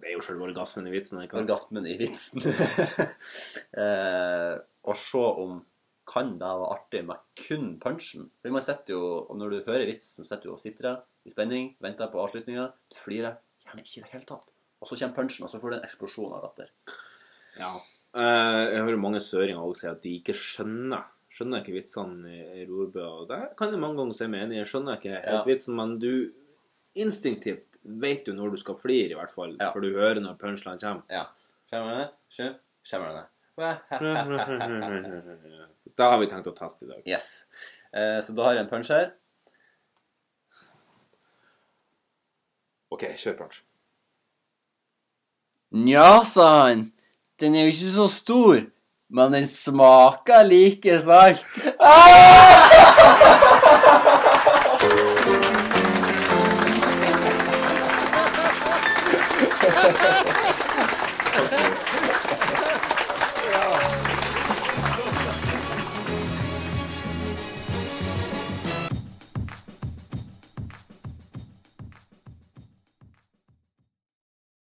Det 0.00 0.10
er 0.10 0.16
jo 0.16 0.24
selve 0.26 0.46
orgasmen 0.48 0.86
i 0.88 0.92
vitsen. 0.94 1.22
ikke 1.22 1.36
sant? 1.36 1.46
orgasmen 1.46 1.86
i 1.90 1.96
vitsen, 2.00 2.42
eh, 3.82 4.54
og 4.86 4.98
se 5.00 5.22
om 5.46 5.58
kan 6.06 6.36
det 6.38 6.46
være 6.46 6.68
artig 6.70 7.00
med 7.08 7.22
kun 7.40 7.72
punchen. 7.82 8.28
Fordi 8.38 8.52
man 8.54 8.62
sitter 8.62 8.94
jo, 8.94 9.00
og 9.26 9.36
Når 9.40 9.50
du 9.50 9.56
hører 9.66 9.88
vitsen, 9.88 10.22
så 10.22 10.28
sitter 10.28 10.50
du 10.50 10.52
og 10.54 10.60
sitrer 10.62 11.00
i 11.26 11.32
spenning, 11.32 11.72
venter 11.82 12.06
på 12.12 12.20
avslutninga, 12.22 12.68
du 12.92 13.00
flirer 13.02 13.40
gjerne 13.64 13.82
ikke 13.82 13.98
i 13.98 14.04
det 14.04 14.12
hele 14.12 14.28
tatt. 14.28 14.46
Og 14.80 14.86
så 14.88 14.98
kommer 15.00 15.16
punchen, 15.16 15.44
og 15.44 15.50
så 15.50 15.58
får 15.58 15.72
du 15.72 15.76
en 15.80 15.86
eksplosjon 15.88 16.36
av 16.36 16.44
latter. 16.46 16.70
Ja. 17.58 17.72
Eh, 18.14 18.62
jeg 18.76 18.84
hører 18.86 19.02
mange 19.02 19.20
søringer 19.24 19.64
også 19.66 19.80
si 19.82 19.90
at 19.90 20.02
de 20.04 20.14
ikke 20.20 20.36
skjønner 20.38 21.08
skjønner 21.36 21.60
ikke 21.60 21.74
vitsene 21.74 22.30
i, 22.32 22.38
i 22.62 22.64
Rorbø. 22.64 23.02
Og 23.04 23.26
det 23.28 23.40
kan 23.58 23.68
jeg 23.74 23.80
mange 23.82 23.98
ganger 23.98 24.16
si 24.16 24.28
meg 24.32 24.46
enig 24.46 24.56
i. 24.56 24.60
Jeg 24.62 24.70
skjønner 24.70 24.96
ikke 24.96 25.18
helt 25.18 25.34
Ja. 25.34 25.42
vitsen, 25.44 25.74
men 25.76 25.98
du 26.00 26.12
instinktivt 26.96 27.66
vet 27.82 28.26
du 28.26 28.32
når 28.34 28.50
du 28.54 28.58
skal 28.60 28.76
flire, 28.78 29.10
i 29.14 29.18
hvert 29.18 29.34
fall. 29.34 29.56
Ja. 29.60 29.70
For 29.72 29.80
du 29.84 29.90
hører 29.94 30.20
når 30.22 30.34
punchline 30.40 30.78
kommer. 30.80 31.02
Ja. 31.12 31.24
Skjønner 31.70 31.92
du 31.92 31.96
det? 32.00 32.08
Det 35.96 36.04
har 36.04 36.18
vi 36.20 36.26
tenkt 36.30 36.50
å 36.50 36.56
teste 36.56 36.84
i 36.84 36.88
dag. 36.90 37.02
Yes. 37.08 37.26
Eh, 37.92 38.18
så 38.24 38.30
da 38.36 38.42
har 38.48 38.54
jeg 38.58 38.64
en 38.66 38.72
punch 38.72 38.88
her. 38.92 39.06
OK, 42.92 43.02
kjør 43.18 43.38
punch. 43.40 43.56
Nja, 45.76 46.24
sa 46.28 46.46
han. 46.68 46.80
Den 47.40 47.50
er 47.56 47.62
jo 47.66 47.72
ikke 47.74 47.96
så 47.96 48.06
stor, 48.12 48.58
men 49.12 49.32
den 49.34 49.46
smaker 49.50 50.42
like 50.48 50.92
salt. 51.04 51.44